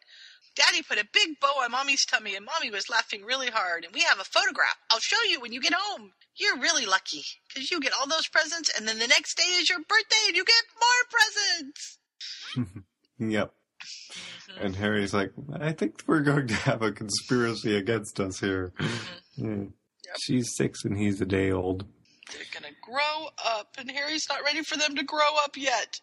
[0.55, 3.93] Daddy put a big bow on Mommy's tummy, and Mommy was laughing really hard, and
[3.93, 4.75] we have a photograph.
[4.91, 6.11] I'll show you when you get home.
[6.35, 9.69] You're really lucky, because you get all those presents, and then the next day is
[9.69, 12.83] your birthday, and you get more presents.
[13.19, 13.53] Yep.
[13.81, 14.65] Mm-hmm.
[14.65, 18.73] And Harry's like, I think we're going to have a conspiracy against us here.
[18.79, 19.65] Mm-hmm.
[20.05, 20.13] Yeah.
[20.21, 21.85] She's six and he's a day old.
[22.31, 25.99] They're gonna grow up, and Harry's not ready for them to grow up yet.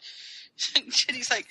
[0.90, 1.46] Ginny's like,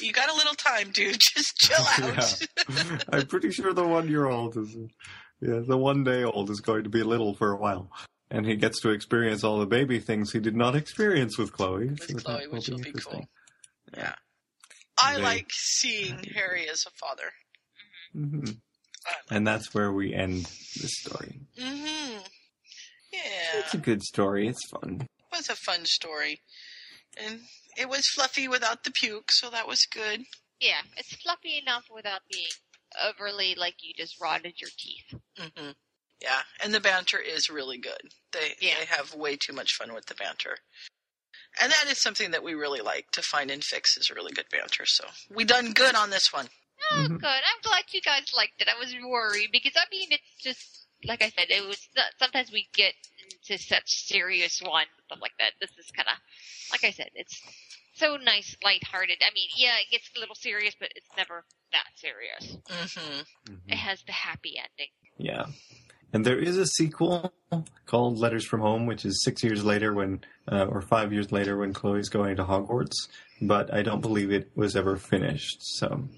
[0.00, 1.18] "You got a little time, dude.
[1.34, 2.98] Just chill out." Yeah.
[3.12, 4.74] I'm pretty sure the one year old is,
[5.40, 7.90] yeah, the one day old is going to be little for a while.
[8.30, 11.88] And he gets to experience all the baby things he did not experience with Chloe.
[11.90, 13.12] With so Chloe, that which will be interesting.
[13.20, 13.28] cool.
[13.96, 14.14] Yeah,
[15.02, 17.30] I They- like seeing Harry as a father.
[18.12, 18.44] hmm
[19.30, 20.44] And that's where we end
[20.80, 21.40] the story.
[21.58, 22.18] Mm-hmm.
[23.12, 23.20] Yeah,
[23.60, 24.48] It's a good story.
[24.48, 25.02] It's fun.
[25.02, 26.40] it was a fun story,
[27.16, 27.40] and
[27.76, 30.24] it was fluffy without the puke, so that was good.
[30.60, 32.48] Yeah, it's fluffy enough without being
[33.02, 35.20] overly like you just rotted your teeth.
[35.38, 35.70] Mm-hmm.
[36.22, 38.00] Yeah, and the banter is really good.
[38.32, 40.58] They they have way too much fun with the banter.
[41.60, 44.48] And that is something that we really like to find and Fix is really good
[44.50, 44.86] banter.
[44.86, 46.46] So we done good on this one.
[46.92, 47.24] Oh, good.
[47.24, 48.68] I'm glad you guys liked it.
[48.68, 51.46] I was worried because I mean, it's just like I said.
[51.48, 55.52] It was sometimes we get into such serious ones stuff like that.
[55.60, 56.16] This is kind of
[56.72, 57.10] like I said.
[57.14, 57.40] It's
[57.94, 59.18] so nice, lighthearted.
[59.20, 62.56] I mean, yeah, it gets a little serious, but it's never that serious.
[62.68, 63.70] Mm-hmm.
[63.70, 64.90] It has the happy ending.
[65.16, 65.46] Yeah.
[66.12, 67.32] And there is a sequel
[67.86, 71.56] called Letters from Home, which is six years later when, uh, or five years later
[71.56, 73.08] when Chloe's going to Hogwarts.
[73.42, 75.58] But I don't believe it was ever finished.
[75.60, 76.08] So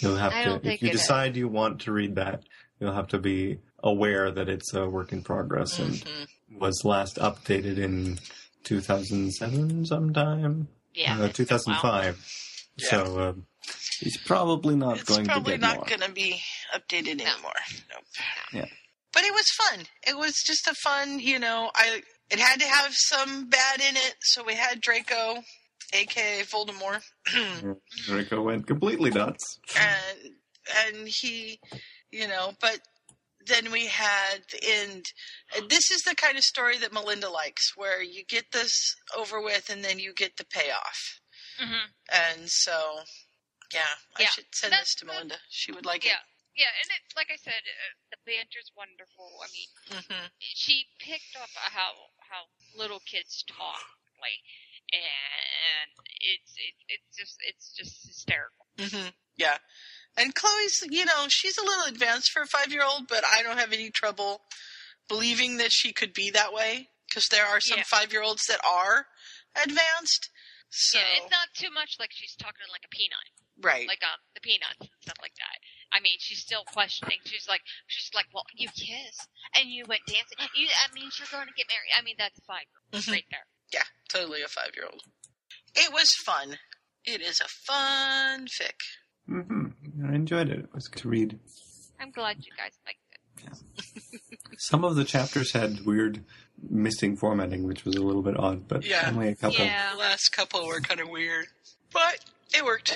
[0.00, 1.00] you'll have to, if you it is.
[1.00, 2.42] decide you want to read that,
[2.80, 6.58] you'll have to be aware that it's a work in progress and Mm-hmm.
[6.58, 8.18] was last updated in
[8.64, 10.68] 2007 sometime.
[10.94, 12.12] Yeah, Uh, it's been a while.
[12.14, 12.32] 2005.
[12.78, 13.32] So, uh,
[14.00, 16.40] he's probably not It's going to probably get not going to be
[16.74, 17.52] updated anymore.
[17.90, 18.04] Nope.
[18.52, 18.66] Yeah.
[19.12, 19.84] But it was fun.
[20.06, 21.70] It was just a fun, you know.
[21.74, 25.42] I it had to have some bad in it, so we had Draco,
[25.94, 27.00] aka Voldemort,
[28.06, 29.58] Draco went completely nuts.
[29.78, 30.32] and
[30.98, 31.58] and he,
[32.16, 32.80] you know, but
[33.46, 35.04] then we had the end.
[35.56, 39.40] And this is the kind of story that Melinda likes, where you get this over
[39.40, 41.20] with, and then you get the payoff.
[41.62, 41.86] Mm-hmm.
[42.12, 43.00] And so,
[43.72, 44.28] yeah, I Yeah.
[44.28, 45.36] should send this to Melinda.
[45.50, 46.08] She would like it.
[46.08, 46.24] Yeah,
[46.56, 49.40] yeah, and it, like I said, uh, the banter's wonderful.
[49.44, 50.04] I mean, it.
[50.06, 52.44] hmm she picked up how how
[52.74, 53.84] little kids talk,
[54.20, 54.42] like,
[54.92, 55.90] and
[56.20, 58.66] it's it, it's just it's just hysterical.
[58.78, 59.58] hmm Yeah.
[60.16, 63.42] And Chloe's, you know, she's a little advanced for a five year old, but I
[63.42, 64.40] don't have any trouble
[65.08, 67.84] believing that she could be that way because there are some Yeah.
[67.84, 69.06] five year olds that are
[69.62, 70.30] advanced.
[70.70, 73.28] So, Yeah, it's not too much like she's talking like a peanut,
[73.62, 73.86] right.
[73.86, 75.58] like um the peanuts and stuff like that.
[75.92, 77.18] I mean, she's still questioning.
[77.24, 80.36] She's like, she's like, well, you kissed and you went dancing.
[80.54, 81.92] You, I mean, she's going to get married.
[81.96, 83.12] I mean, that's fine, Mhm.
[83.12, 83.46] right there.
[83.72, 85.02] Yeah, totally a five year old.
[85.74, 86.58] It was fun.
[87.04, 88.80] It is a fun fic.
[89.26, 89.65] hmm
[90.04, 90.60] I enjoyed it.
[90.60, 91.38] It was good to read.
[92.00, 93.20] I'm glad you guys liked it.
[93.44, 94.28] Yeah.
[94.58, 96.24] Some of the chapters had weird
[96.70, 99.08] missing formatting, which was a little bit odd, but Yeah.
[99.08, 99.64] only a couple.
[99.64, 101.46] Yeah, the last couple were kind of weird,
[101.92, 102.24] but
[102.54, 102.92] it worked.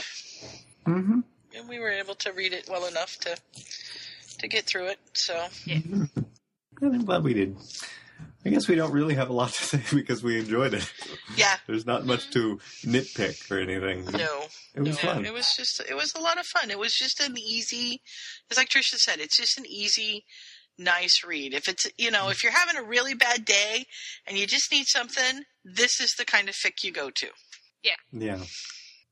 [0.87, 1.21] Mm-hmm.
[1.57, 3.37] And we were able to read it well enough to
[4.39, 4.99] to get through it.
[5.13, 5.35] So,
[5.67, 5.81] yeah.
[5.85, 6.09] And
[6.83, 7.57] I'm glad we did.
[8.47, 10.91] I guess we don't really have a lot to say because we enjoyed it.
[11.37, 14.05] Yeah, There's not much to nitpick or anything.
[14.13, 14.45] no.
[14.75, 15.27] It was no, fun.
[15.27, 16.71] It was just it was a lot of fun.
[16.71, 18.01] It was just an easy
[18.49, 20.25] it's like Trisha said, it's just an easy
[20.79, 21.55] nice read.
[21.55, 23.85] If it's you know, if you're having a really bad day
[24.27, 27.29] and you just need something, this is the kind of fic you go to.
[27.83, 27.97] Yeah.
[28.13, 28.43] Yeah.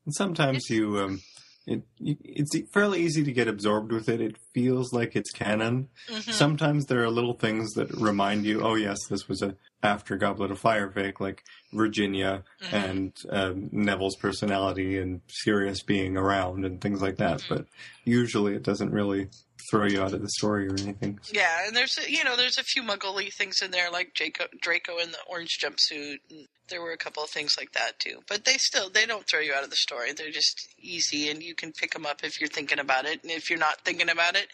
[0.05, 1.21] And sometimes you, um,
[1.67, 4.21] it, it's fairly easy to get absorbed with it.
[4.21, 5.89] It feels like it's canon.
[6.09, 6.31] Mhm.
[6.31, 10.51] Sometimes there are little things that remind you, oh yes, this was a after Goblet
[10.51, 11.43] of Fire fake, like
[11.73, 12.75] Virginia Mm-hmm.
[12.75, 17.37] and um, Neville's personality and Sirius being around and things like that.
[17.39, 17.55] Mm-hmm.
[17.55, 17.65] But
[18.03, 19.29] usually it doesn't really
[19.71, 21.19] throw you out of the story or anything.
[21.31, 24.97] Yeah, and there's you know there's a few muggly things in there like Draco, Draco
[24.97, 26.17] in the orange jumpsuit.
[26.29, 29.25] And there were a couple of things like that too, but they still they don't
[29.27, 30.11] throw you out of the story.
[30.11, 33.23] They're just easy, and you can pick them up if you're thinking about it.
[33.23, 34.47] And if you're not thinking about it,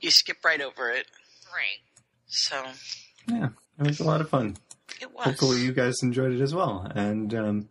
[0.00, 1.06] you skip right over it.
[1.52, 1.80] Right.
[2.28, 2.62] So
[3.26, 3.48] Yeah,
[3.80, 4.56] it was a lot of fun.
[5.00, 5.24] It was.
[5.24, 6.90] Hopefully you guys enjoyed it as well.
[6.94, 7.68] And um,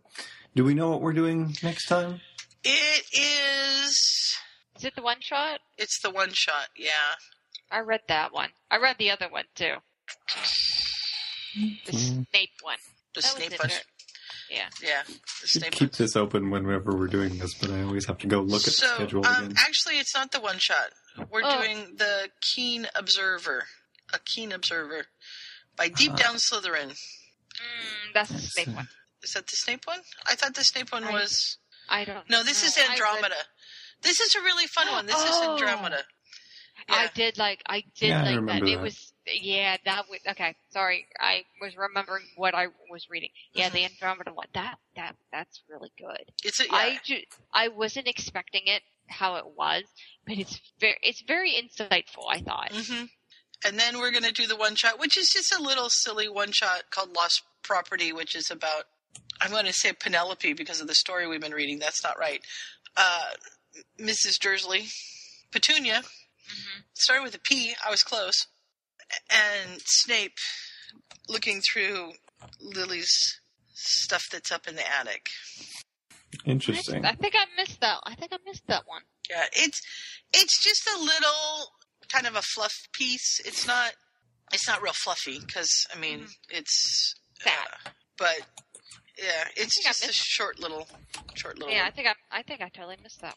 [0.54, 2.20] do we know what we're doing next time?
[2.64, 4.36] It is.
[4.76, 5.60] Is it the one shot?
[5.76, 6.68] It's the one shot.
[6.76, 6.90] Yeah.
[7.70, 8.50] I read that one.
[8.70, 9.74] I read the other one too.
[11.86, 12.76] The Snape one.
[13.14, 13.70] The That Snape one.
[14.50, 14.68] Yeah.
[14.82, 15.02] Yeah.
[15.06, 18.26] The Should Snape keep this open whenever we're doing this, but I always have to
[18.26, 19.56] go look at so, the schedule um, again.
[19.58, 20.90] actually, it's not the one shot.
[21.30, 21.60] We're Oh.
[21.60, 23.64] doing the Keen Observer,
[24.14, 25.06] a Keen Observer,
[25.76, 26.96] by Deep Down Slytherin.
[27.60, 28.88] Mm, that's the Snape one.
[29.22, 30.00] Is that the Snape one?
[30.26, 31.58] I thought the Snape one I- was.
[31.88, 32.28] I don't.
[32.28, 32.82] No, this is know.
[32.82, 33.36] I read- Andromeda.
[34.02, 35.06] This is a really fun one.
[35.06, 35.52] This is Oh.
[35.54, 36.04] Andromeda.
[36.88, 38.68] I did like I did Yeah, I like that.
[38.68, 40.54] It was yeah, that was okay.
[40.70, 43.30] Sorry, I was remembering what I was reading.
[43.52, 44.46] Yeah, the Andromeda one.
[44.54, 46.24] That that that's really good.
[46.44, 46.70] It's a, yeah.
[46.72, 49.82] I ju- I wasn't expecting it how it was,
[50.26, 52.24] but it's very it's very insightful.
[52.30, 52.70] I thought.
[52.72, 53.04] hmm
[53.66, 56.28] And then we're going to do the one shot, which is just a little silly
[56.28, 58.84] one shot called Lost Property, which is about,
[59.40, 61.78] I'm going to say Penelope because of the story we've been reading.
[61.78, 62.40] That's not right.
[62.96, 63.30] Uh,
[64.00, 64.38] Mrs.
[64.40, 64.86] Dursley,
[65.52, 66.02] Petunia,
[66.94, 67.74] started with a P.
[67.84, 68.46] I was close.
[69.30, 70.38] And Snape
[71.28, 72.12] looking through
[72.60, 73.40] Lily's
[73.72, 75.28] stuff that's up in the attic.
[76.44, 77.04] Interesting.
[77.04, 77.98] I think I missed that.
[78.04, 79.02] I think I missed that one.
[79.30, 79.80] Yeah, it's
[80.32, 81.72] it's just a little
[82.12, 83.40] kind of a fluff piece.
[83.44, 83.92] It's not
[84.52, 87.14] it's not real fluffy because I mean it's
[87.46, 87.88] uh,
[88.18, 88.40] but
[89.18, 90.86] yeah, it's just a short little
[91.34, 91.72] short little.
[91.74, 93.36] Yeah, I think I I think I totally missed that.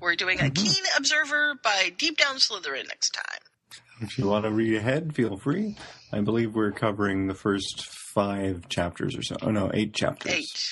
[0.00, 3.40] We're doing a Keen Observer by Deep Down Slytherin next time.
[4.00, 5.76] If you want to read ahead, feel free.
[6.12, 9.36] I believe we're covering the first five chapters or so.
[9.40, 10.32] Oh no, eight chapters.
[10.32, 10.64] Eight.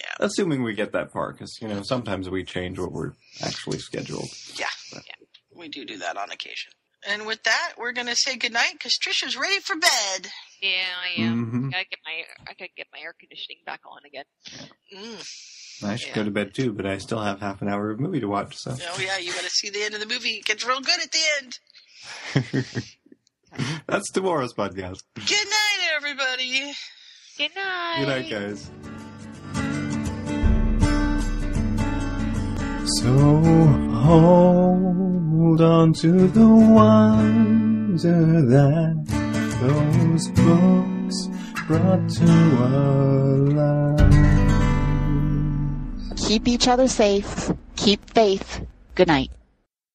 [0.00, 0.26] Yeah.
[0.26, 4.28] Assuming we get that far, because you know sometimes we change what we're actually scheduled.
[4.56, 5.00] Yeah,
[5.54, 6.72] we do do that on occasion.
[7.06, 10.28] And with that, we're gonna say goodnight because Trisha's ready for bed.
[10.62, 11.46] Yeah, I am.
[11.46, 11.70] Mhm.
[11.72, 14.24] Gotta get my I gotta get my air conditioning back on again.
[14.94, 15.84] Mm.
[15.84, 18.20] I should go to bed too, but I still have half an hour of movie
[18.20, 18.56] to watch.
[18.56, 20.36] So Oh yeah, you got to see the end of the movie.
[20.36, 21.58] It gets real good at the end.
[23.86, 25.02] that's tomorrow's podcast.
[25.14, 26.74] Good night, everybody.
[27.38, 27.96] Good night.
[28.00, 28.70] Good night, guys.
[32.98, 33.12] So
[34.04, 39.19] hold on to the wonder that
[39.60, 41.28] those books
[41.66, 42.24] brought to
[42.58, 44.00] our lives.
[46.26, 47.52] Keep each other safe.
[47.76, 48.64] Keep faith.
[48.94, 49.30] Good night.